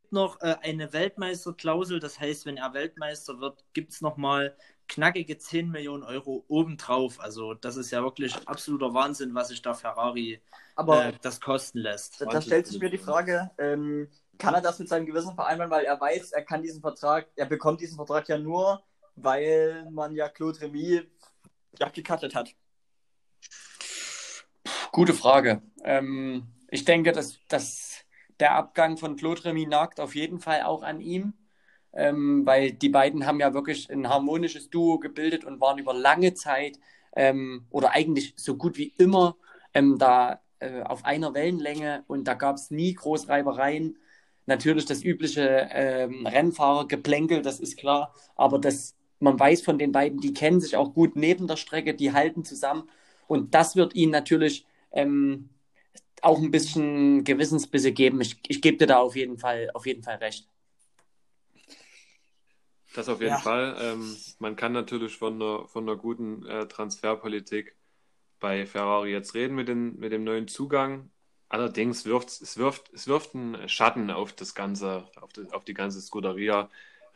[0.09, 4.57] Noch äh, eine Weltmeisterklausel, das heißt, wenn er Weltmeister wird, gibt es nochmal
[4.88, 7.19] knackige 10 Millionen Euro obendrauf.
[7.19, 10.41] Also das ist ja wirklich absoluter Wahnsinn, was sich da Ferrari
[10.75, 12.19] Aber äh, das kosten lässt.
[12.19, 14.09] da, da stellt sich mir die Frage, ähm,
[14.39, 17.45] kann er das mit seinem Gewissen vereinbaren, weil er weiß, er kann diesen Vertrag, er
[17.45, 18.84] bekommt diesen Vertrag ja nur,
[19.15, 21.03] weil man ja Claude Remy
[21.80, 22.55] ja gecuttet hat.
[24.94, 25.64] Gute Frage.
[25.84, 28.06] Ähm, ich denke, dass, dass
[28.40, 31.34] der Abgang von Claude Remy nagt auf jeden Fall auch an ihm,
[31.94, 36.36] ähm, weil die beiden haben ja wirklich ein harmonisches Duo gebildet und waren über lange
[36.36, 36.78] Zeit
[37.15, 39.36] ähm, oder eigentlich so gut wie immer
[39.74, 43.98] ähm, da äh, auf einer Wellenlänge und da gab es nie Großreibereien.
[44.45, 50.20] Natürlich das übliche ähm, Rennfahrergeplänkel, das ist klar, aber das, man weiß von den beiden,
[50.20, 52.88] die kennen sich auch gut neben der Strecke, die halten zusammen
[53.26, 55.49] und das wird ihnen natürlich ähm,
[56.22, 58.22] auch ein bisschen Gewissensbisse geben.
[58.22, 60.48] Ich, ich gebe dir da auf jeden Fall, auf jeden Fall recht.
[62.94, 63.40] Das auf jeden Ja.
[63.40, 63.76] Fall.
[63.82, 67.76] Ähm, man kann natürlich von einer, von einer guten äh, Transferpolitik
[68.40, 71.11] bei Ferrari jetzt reden mit, den, mit dem neuen Zugang.
[71.49, 75.74] Allerdings wirft es wirft, es wirft einen Schatten auf das ganze, auf die, auf die
[75.76, 76.70] ganze Scuderia,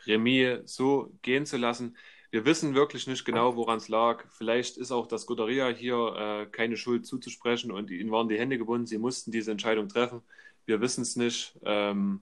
[0.07, 1.97] Remy so gehen zu lassen.
[2.37, 4.23] Wir wissen wirklich nicht genau, woran es lag.
[4.29, 8.59] Vielleicht ist auch das Scuderia hier äh, keine Schuld zuzusprechen und ihnen waren die Hände
[8.59, 8.85] gebunden.
[8.85, 10.21] Sie mussten diese Entscheidung treffen.
[10.67, 11.57] Wir wissen es nicht.
[11.63, 12.21] Ähm,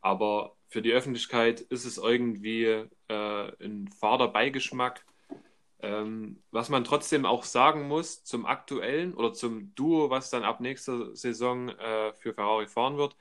[0.00, 2.86] aber für die Öffentlichkeit ist es irgendwie äh,
[3.60, 5.04] ein fader Beigeschmack.
[5.80, 10.60] Ähm, was man trotzdem auch sagen muss zum aktuellen oder zum Duo, was dann ab
[10.60, 13.16] nächster Saison äh, für Ferrari fahren wird,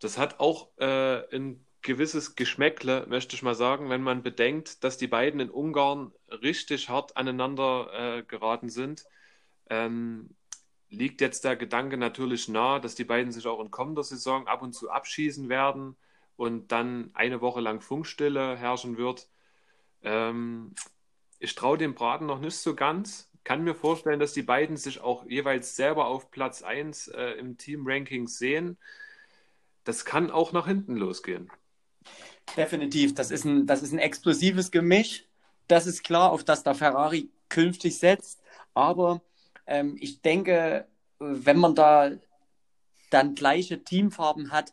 [0.00, 4.98] das hat auch äh, ein gewisses Geschmäckle, möchte ich mal sagen, wenn man bedenkt, dass
[4.98, 9.04] die beiden in Ungarn richtig hart aneinander äh, geraten sind.
[9.68, 10.34] Ähm,
[10.90, 14.62] liegt jetzt der Gedanke natürlich nahe, dass die beiden sich auch in kommender Saison ab
[14.62, 15.96] und zu abschießen werden
[16.36, 19.28] und dann eine Woche lang Funkstille herrschen wird.
[20.02, 20.74] Ähm,
[21.38, 23.30] ich traue dem Braten noch nicht so ganz.
[23.44, 27.56] Kann mir vorstellen, dass die beiden sich auch jeweils selber auf Platz 1 äh, im
[27.56, 28.76] Team-Ranking sehen.
[29.84, 31.50] Das kann auch nach hinten losgehen.
[32.56, 35.24] Definitiv, das ist ein, das ist ein explosives Gemisch.
[35.68, 38.42] Das ist klar, auf das der Ferrari künftig setzt.
[38.74, 39.22] Aber
[39.66, 40.86] ähm, ich denke,
[41.18, 42.10] wenn man da
[43.10, 44.72] dann gleiche Teamfarben hat,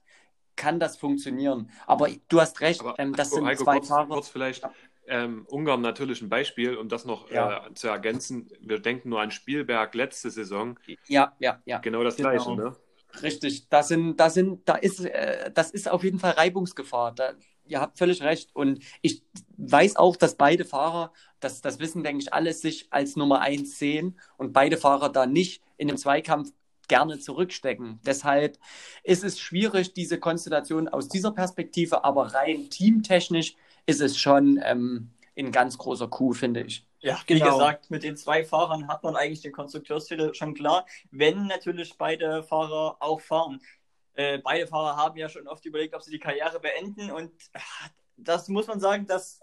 [0.56, 1.70] kann das funktionieren.
[1.86, 4.08] Aber du hast recht, Aber ähm, das Heiko, sind zwei kurz, Fahrer.
[4.08, 4.64] kurz vielleicht.
[5.10, 7.68] Ähm, Ungarn natürlich ein Beispiel, um das noch Ja.
[7.68, 8.50] äh, zu ergänzen.
[8.60, 10.78] Wir denken nur an Spielberg letzte Saison.
[11.08, 11.78] Ja, ja, ja.
[11.80, 12.30] Genau das Genau.
[12.32, 12.76] Gleiche, ne?
[13.22, 17.14] Richtig, da sind, da sind, da ist, äh, das ist auf jeden Fall Reibungsgefahr.
[17.14, 17.34] Da,
[17.70, 18.50] ihr habt völlig recht.
[18.56, 19.24] Und ich
[19.58, 23.78] weiß auch, dass beide Fahrer, das, das wissen, denke ich, alle sich als Nummer eins
[23.80, 26.52] sehen und beide Fahrer da nicht in den Zweikampf
[26.88, 28.00] gerne zurückstecken.
[28.06, 28.58] Deshalb
[29.04, 35.12] ist es schwierig, diese Konstellation aus dieser Perspektive, aber rein teamtechnisch ist es schon ähm,
[35.38, 36.86] ein ganz großer Coup, finde ich.
[37.00, 37.50] Ja, wie Genau.
[37.50, 42.42] gesagt, mit den zwei Fahrern hat man eigentlich den Konstrukteurstitel schon klar, wenn natürlich beide
[42.44, 43.62] Fahrer auch fahren.
[44.18, 47.90] Äh, beide Fahrer haben ja schon oft überlegt, ob sie die Karriere beenden und ah,
[48.18, 49.40] das muss man sagen, das,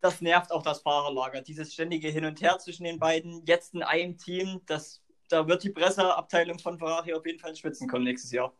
[0.00, 1.42] das nervt auch das Fahrerlager.
[1.42, 5.64] Dieses ständige Hin und Her zwischen den beiden, jetzt in einem Team, das, da wird
[5.64, 8.54] die Presseabteilung von Ferrari auf jeden Fall in Spitzen kommen nächstes Jahr.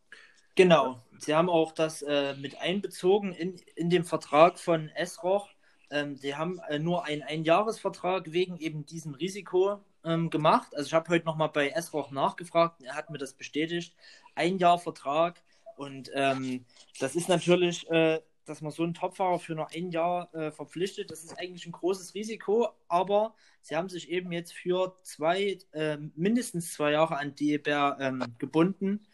[0.56, 1.00] Genau.
[1.18, 5.48] Sie haben auch das äh, mit einbezogen in, in dem Vertrag von Esroch.
[5.90, 10.74] Ähm, die haben äh, nur einen Einjahresvertrag wegen eben diesem Risiko ähm, gemacht.
[10.74, 13.94] Also ich habe heute nochmal bei Esroch nachgefragt er hat mir das bestätigt.
[14.34, 15.40] Ein Jahr Vertrag
[15.76, 16.64] und ähm,
[17.00, 21.10] das ist natürlich, äh, dass man so einen Topfahrer für nur ein Jahr äh, verpflichtet,
[21.10, 25.98] das ist eigentlich ein großes Risiko, aber sie haben sich eben jetzt für zwei, äh,
[26.16, 29.06] mindestens zwei Jahre an DEBR ähm, gebunden.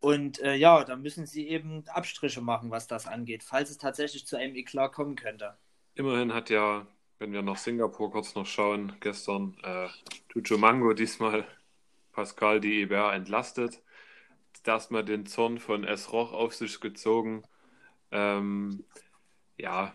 [0.00, 4.26] Und äh, ja, da müssen sie eben Abstriche machen, was das angeht, falls es tatsächlich
[4.26, 5.56] zu einem Eklat kommen könnte.
[5.94, 6.86] Immerhin hat ja,
[7.18, 9.88] wenn wir nach Singapur kurz noch schauen, gestern äh,
[10.28, 11.46] Tucho Mango diesmal
[12.12, 13.10] Pascal die Eber
[14.56, 14.68] entlastet.
[14.68, 16.12] Erstmal den Zorn von S.
[16.12, 17.42] Roch auf sich gezogen.
[18.10, 18.84] Ähm,
[19.58, 19.94] ja,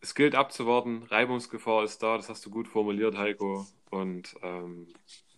[0.00, 1.02] es gilt abzuwarten.
[1.04, 3.66] Reibungsgefahr ist da, das hast du gut formuliert, Heiko.
[3.90, 4.88] Und ähm,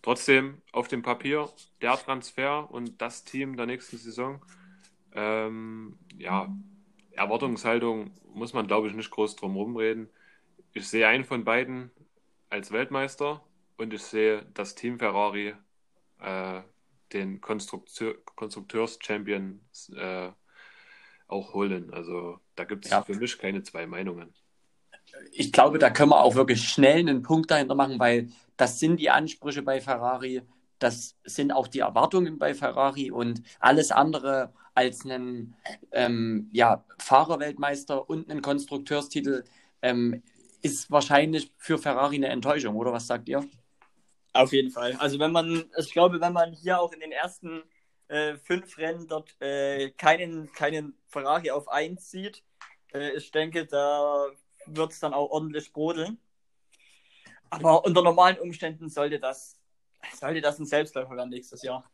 [0.03, 1.49] trotzdem auf dem Papier
[1.81, 4.45] der Transfer und das Team der nächsten Saison.
[5.15, 6.55] Ähm, ja,
[7.13, 10.11] Erwartungshaltung muss man, glaube ich, nicht groß drum rumreden.
[10.73, 11.91] Ich sehe einen von beiden
[12.51, 13.43] als Weltmeister
[13.77, 15.55] und ich sehe das Team Ferrari
[16.21, 16.63] äh,
[17.13, 19.61] den Konstrukteur, Konstrukteurs-Champion
[19.97, 20.31] äh,
[21.29, 21.93] auch holen.
[21.93, 23.03] Also da gibt es ja.
[23.03, 24.35] für mich keine zwei Meinungen.
[25.33, 28.99] Ich glaube, da können wir auch wirklich schnell einen Punkt dahinter machen, weil das sind
[29.01, 30.43] die Ansprüche bei Ferrari,
[30.79, 35.55] das sind auch die Erwartungen bei Ferrari und alles andere als einen
[35.93, 39.45] ähm, ja, Fahrerweltmeister und einen Konstrukteurstitel
[39.83, 40.23] ähm,
[40.63, 43.45] ist wahrscheinlich für Ferrari eine Enttäuschung, oder was sagt ihr?
[44.33, 44.97] Auf jeden Fall.
[44.99, 47.63] Also wenn man, ich glaube, wenn man hier auch in den ersten
[48.09, 52.43] äh, fünf Rennen dort äh, keinen, keinen Ferrari auf 1 sieht,
[52.95, 54.27] äh, ich denke, da
[54.67, 56.19] wird es dann auch ordentlich brodeln.
[57.51, 59.61] Aber unter normalen Umständen sollte das,
[60.19, 61.85] sollte das ein Selbstläufer werden nächstes Jahr.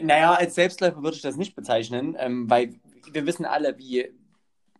[0.00, 2.74] Naja, als Selbstläufer würde ich das nicht bezeichnen, ähm, weil
[3.12, 4.12] wir wissen alle, wie,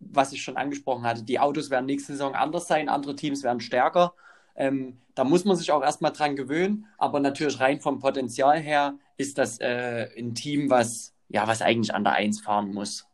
[0.01, 3.61] was ich schon angesprochen hatte, die Autos werden nächste Saison anders sein, andere Teams werden
[3.61, 4.15] stärker.
[4.59, 8.99] Ähm, da muss man sich auch erstmal dran gewöhnen, aber natürlich rein vom Potenzial her
[9.17, 13.07] ist das äh, ein Team, was, ja, was eigentlich an der Eins fahren muss.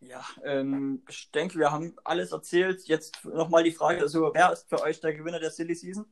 [0.00, 2.86] Ja, ähm, ich denke, wir haben alles erzählt.
[2.86, 6.04] Jetzt nochmal die Frage, also wer ist für euch der Gewinner der Silly Season?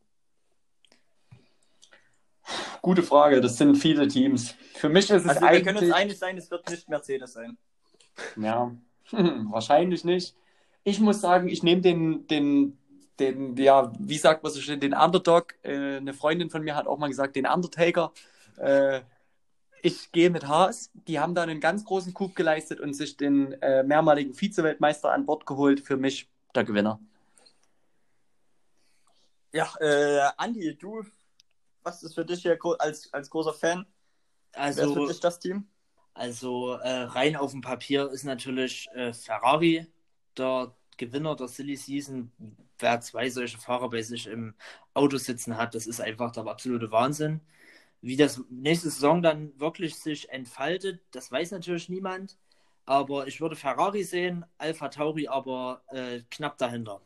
[2.81, 4.55] Gute Frage, das sind viele Teams.
[4.75, 5.67] Für mich ist es also eigentlich...
[5.67, 7.59] Wir können uns einig sein, es wird nicht Mercedes sein.
[8.37, 8.75] Ja,
[9.13, 10.35] wahrscheinlich nicht.
[10.85, 12.79] Ich muss sagen, ich nehme den, den,
[13.19, 15.55] den, ja, wie sagt man so schön, den Underdog.
[15.63, 18.13] Äh, eine Freundin von mir hat auch mal gesagt, den Undertaker.
[18.57, 19.03] Äh,
[19.83, 20.91] ich gehe mit Haas.
[20.95, 25.27] Die haben da einen ganz großen Coup geleistet und sich den äh, mehrmaligen Vize-Weltmeister an
[25.27, 25.81] Bord geholt.
[25.81, 27.01] Für mich der Gewinner.
[29.53, 31.05] Ja, äh, Andi, du,
[31.83, 33.87] was ist für dich hier als, als großer Fan?
[34.53, 35.69] Also, Wer ist für dich das Team?
[36.15, 39.87] Also äh, rein auf dem Papier ist natürlich äh, Ferrari
[40.37, 42.33] der Gewinner der Silly Season.
[42.79, 44.55] Wer zwei solche Fahrer bei sich im
[44.95, 47.41] Auto sitzen hat, das ist einfach der absolute Wahnsinn.
[48.01, 52.37] Wie das nächste Saison dann wirklich sich entfaltet, das weiß natürlich niemand.
[52.85, 57.01] Aber ich würde Ferrari sehen, Alpha Tauri aber äh, knapp dahinter.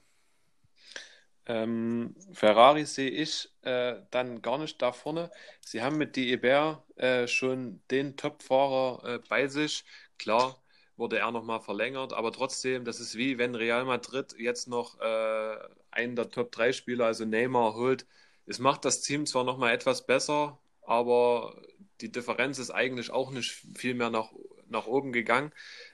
[1.47, 5.31] Ähm, Ferrari sehe ich äh, dann gar nicht da vorne.
[5.61, 9.85] Sie haben mit Diebert äh, schon den Top-Fahrer äh, bei sich.
[10.19, 10.61] Klar
[10.99, 15.57] wurde er nochmal verlängert, aber trotzdem, das ist wie wenn Real Madrid jetzt noch äh,
[15.91, 18.07] einen der Top-3-Spieler, also Neymar, holt.
[18.47, 21.63] Es macht das Team zwar nochmal etwas besser, aber
[22.01, 24.33] die Differenz ist eigentlich auch nicht viel mehr nach,
[24.69, 25.53] nach oben gegangen.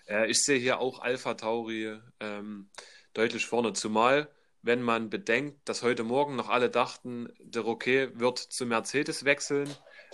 [0.09, 2.71] Äh, ich sehe hier auch Alpha Tauri ähm,
[3.13, 4.29] deutlich vorne, zumal
[4.65, 9.69] wenn man bedenkt, dass heute Morgen noch alle dachten, der Roquet wird zu Mercedes wechseln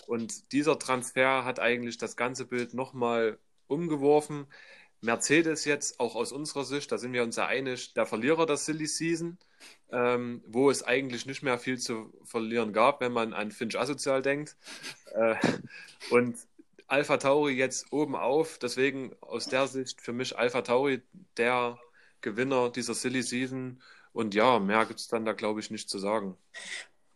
[0.09, 3.39] und dieser Transfer hat eigentlich das ganze Bild nochmal
[3.69, 4.49] umgeworfen.
[5.01, 8.57] Mercedes jetzt, auch aus unserer Sicht, da sind wir uns ja einig, der Verlierer der
[8.57, 9.39] Silly Season
[9.93, 14.23] ähm, wo es eigentlich nicht mehr viel zu verlieren gab, wenn man an Finch asozial
[14.23, 14.57] denkt.
[15.15, 15.37] Äh,
[16.11, 16.37] und
[16.87, 21.03] Alpha Tauri jetzt oben auf, deswegen aus der Sicht für mich Alpha Tauri
[21.37, 21.79] der
[22.21, 23.81] Gewinner dieser Silly Season.
[24.13, 26.37] Und ja, mehr gibt es dann da, glaube ich, nicht zu sagen.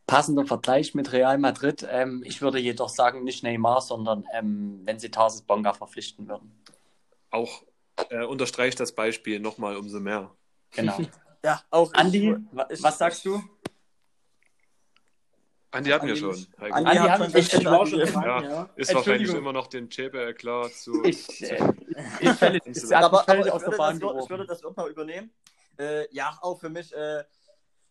[0.06, 1.86] Passender Vergleich mit Real Madrid.
[1.90, 6.52] Ähm, ich würde jedoch sagen, nicht Neymar, sondern ähm, wenn sie Tarsis Bonga verpflichten würden.
[7.31, 7.65] Auch
[8.10, 10.31] äh, unterstreicht das Beispiel nochmal umso mehr.
[10.72, 10.98] Genau.
[11.44, 12.35] Ja, auch Andi,
[12.70, 13.39] ich, was sagst du?
[15.72, 16.47] Andi hatten wir schon.
[16.56, 18.70] Andi, Andi hat schon ich, ich war schon ja, ja.
[18.76, 21.05] Ist wahrscheinlich immer noch dem Chepe klar zu.
[21.05, 21.59] Ich, äh,
[22.20, 25.32] ich, fälle, ich, aber, aber ich, würde das, ich würde das auch mal übernehmen.
[25.78, 26.94] Äh, ja, auch für mich.
[26.94, 27.24] Äh,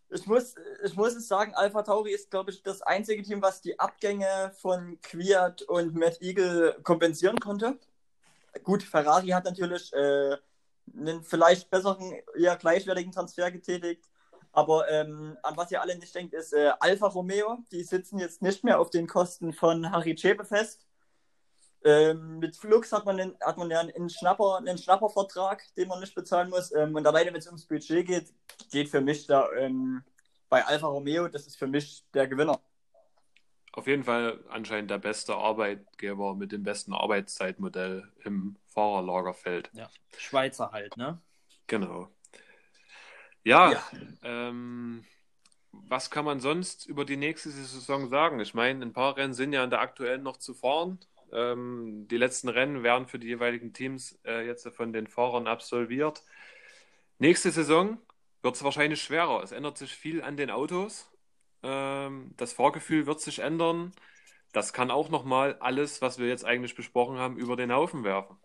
[0.10, 3.62] ich, muss, ich muss es sagen, Alpha Tauri ist, glaube ich, das einzige Team, was
[3.62, 7.78] die Abgänge von Quiert und Matt Eagle kompensieren konnte.
[8.62, 10.38] Gut, Ferrari hat natürlich äh,
[10.96, 14.06] einen vielleicht besseren, eher gleichwertigen Transfer getätigt.
[14.52, 17.58] Aber ähm, an was ihr alle nicht denkt, ist äh, Alfa Romeo.
[17.72, 20.86] Die sitzen jetzt nicht mehr auf den Kosten von Harry Chebe fest.
[21.86, 26.00] Ähm, mit Flux hat man, den, hat man ja einen, Schnapper, einen Schnappervertrag, den man
[26.00, 26.72] nicht bezahlen muss.
[26.72, 28.34] Ähm, und alleine, wenn es ums Budget geht,
[28.72, 30.04] geht für mich da ähm,
[30.50, 32.62] bei Alfa Romeo, das ist für mich der Gewinner.
[33.74, 39.70] Auf jeden Fall anscheinend der beste Arbeitgeber mit dem besten Arbeitszeitmodell im Fahrerlagerfeld.
[39.74, 41.20] Ja, Schweizer halt, ne?
[41.68, 42.08] Genau.
[43.44, 43.84] Ja, Ja.
[44.24, 45.04] Ähm,
[45.72, 48.40] was kann man sonst über die nächste Saison sagen?
[48.40, 51.00] Ich meine, ein paar Rennen sind ja in der aktuellen noch zu fahren.
[51.32, 56.24] Ähm, die letzten Rennen werden für die jeweiligen Teams äh, jetzt von den Fahrern absolviert.
[57.18, 57.98] Nächste Saison
[58.44, 59.42] wird es wahrscheinlich schwerer.
[59.42, 61.10] Es ändert sich viel an den Autos.
[61.64, 63.94] Ähm, das Fahrgefühl wird sich ändern.
[64.52, 68.38] Das kann auch nochmal alles, was wir jetzt eigentlich besprochen haben, über den Haufen werfen.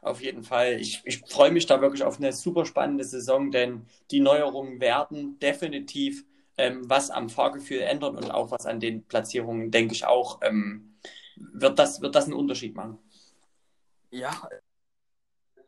[0.00, 0.80] Auf jeden Fall.
[0.80, 5.38] Ich, ich freue mich da wirklich auf eine super spannende Saison, denn die Neuerungen werden
[5.38, 6.24] definitiv
[6.58, 10.96] ähm, was am Fahrgefühl ändern und auch was an den Platzierungen, denke ich auch, ähm,
[11.36, 12.98] wird, das, wird das einen Unterschied machen.
[14.10, 14.48] Ja,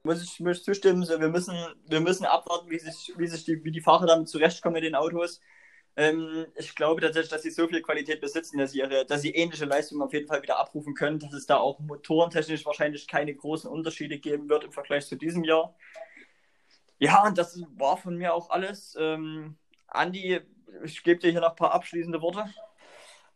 [0.04, 1.02] muss ich, muss ich zustimmen.
[1.04, 1.56] So, wir, müssen,
[1.86, 4.94] wir müssen abwarten, wie sich, wie sich die, wie die Fahrer damit zurechtkommen mit den
[4.94, 5.40] Autos.
[5.96, 9.30] Ähm, ich glaube tatsächlich, dass sie so viel Qualität besitzen, dass sie, ihre, dass sie
[9.30, 13.34] ähnliche Leistungen auf jeden Fall wieder abrufen können, dass es da auch motorentechnisch wahrscheinlich keine
[13.34, 15.74] großen Unterschiede geben wird im Vergleich zu diesem Jahr.
[16.98, 18.96] Ja, und das war von mir auch alles.
[18.98, 19.56] Ähm,
[19.86, 20.40] Andi,
[20.84, 22.46] ich gebe dir hier noch ein paar abschließende Worte.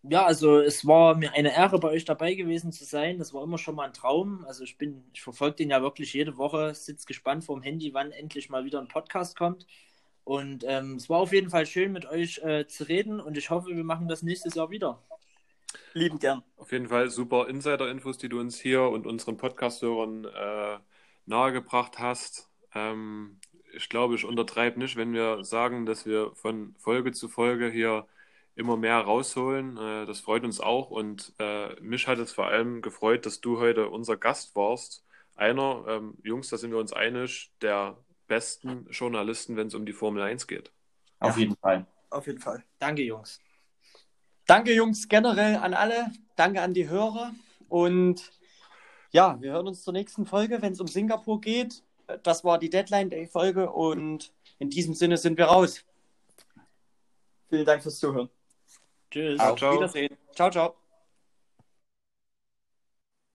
[0.02, 3.18] Ja, also es war mir eine Ehre, bei euch dabei gewesen zu sein.
[3.18, 4.44] Das war immer schon mal ein Traum.
[4.46, 8.12] Also ich bin, ich verfolge den ja wirklich jede Woche, sitze gespannt vorm Handy, wann
[8.12, 9.66] endlich mal wieder ein Podcast kommt.
[10.28, 13.48] Und ähm, es war auf jeden Fall schön, mit euch äh, zu reden und ich
[13.48, 15.02] hoffe, wir machen das nächstes Jahr wieder.
[15.94, 16.42] Lieben gern.
[16.58, 20.78] Auf jeden Fall super Insider-Infos, die du uns hier und unseren Podcast-Hörern äh,
[21.24, 22.50] nahegebracht hast.
[22.74, 23.40] Ähm,
[23.72, 28.06] ich glaube, ich untertreibe nicht, wenn wir sagen, dass wir von Folge zu Folge hier
[28.54, 29.78] immer mehr rausholen.
[29.78, 33.60] Äh, das freut uns auch und äh, mich hat es vor allem gefreut, dass du
[33.60, 35.06] heute unser Gast warst.
[35.36, 37.96] Einer, ähm, Jungs, da sind wir uns einig, der
[38.28, 40.70] besten Journalisten, wenn es um die Formel 1 geht.
[41.18, 41.40] Auf Ja.
[41.40, 41.86] jeden Fall.
[42.10, 42.64] Auf jeden Fall.
[42.78, 43.40] Danke, Jungs.
[44.46, 46.12] Danke, Jungs, generell an alle.
[46.36, 47.32] Danke an die Hörer.
[47.68, 48.32] Und
[49.10, 51.82] ja, wir hören uns zur nächsten Folge, wenn es um Singapur geht.
[52.22, 55.84] Das war die Deadline Day Folge und in diesem Sinne sind wir raus.
[57.50, 58.30] Vielen Dank fürs Zuhören.
[59.10, 59.38] Tschüss.
[59.38, 59.74] Ciao, Auf ciao.
[59.74, 60.16] Wiedersehen.
[60.34, 60.87] Ciao, ciao.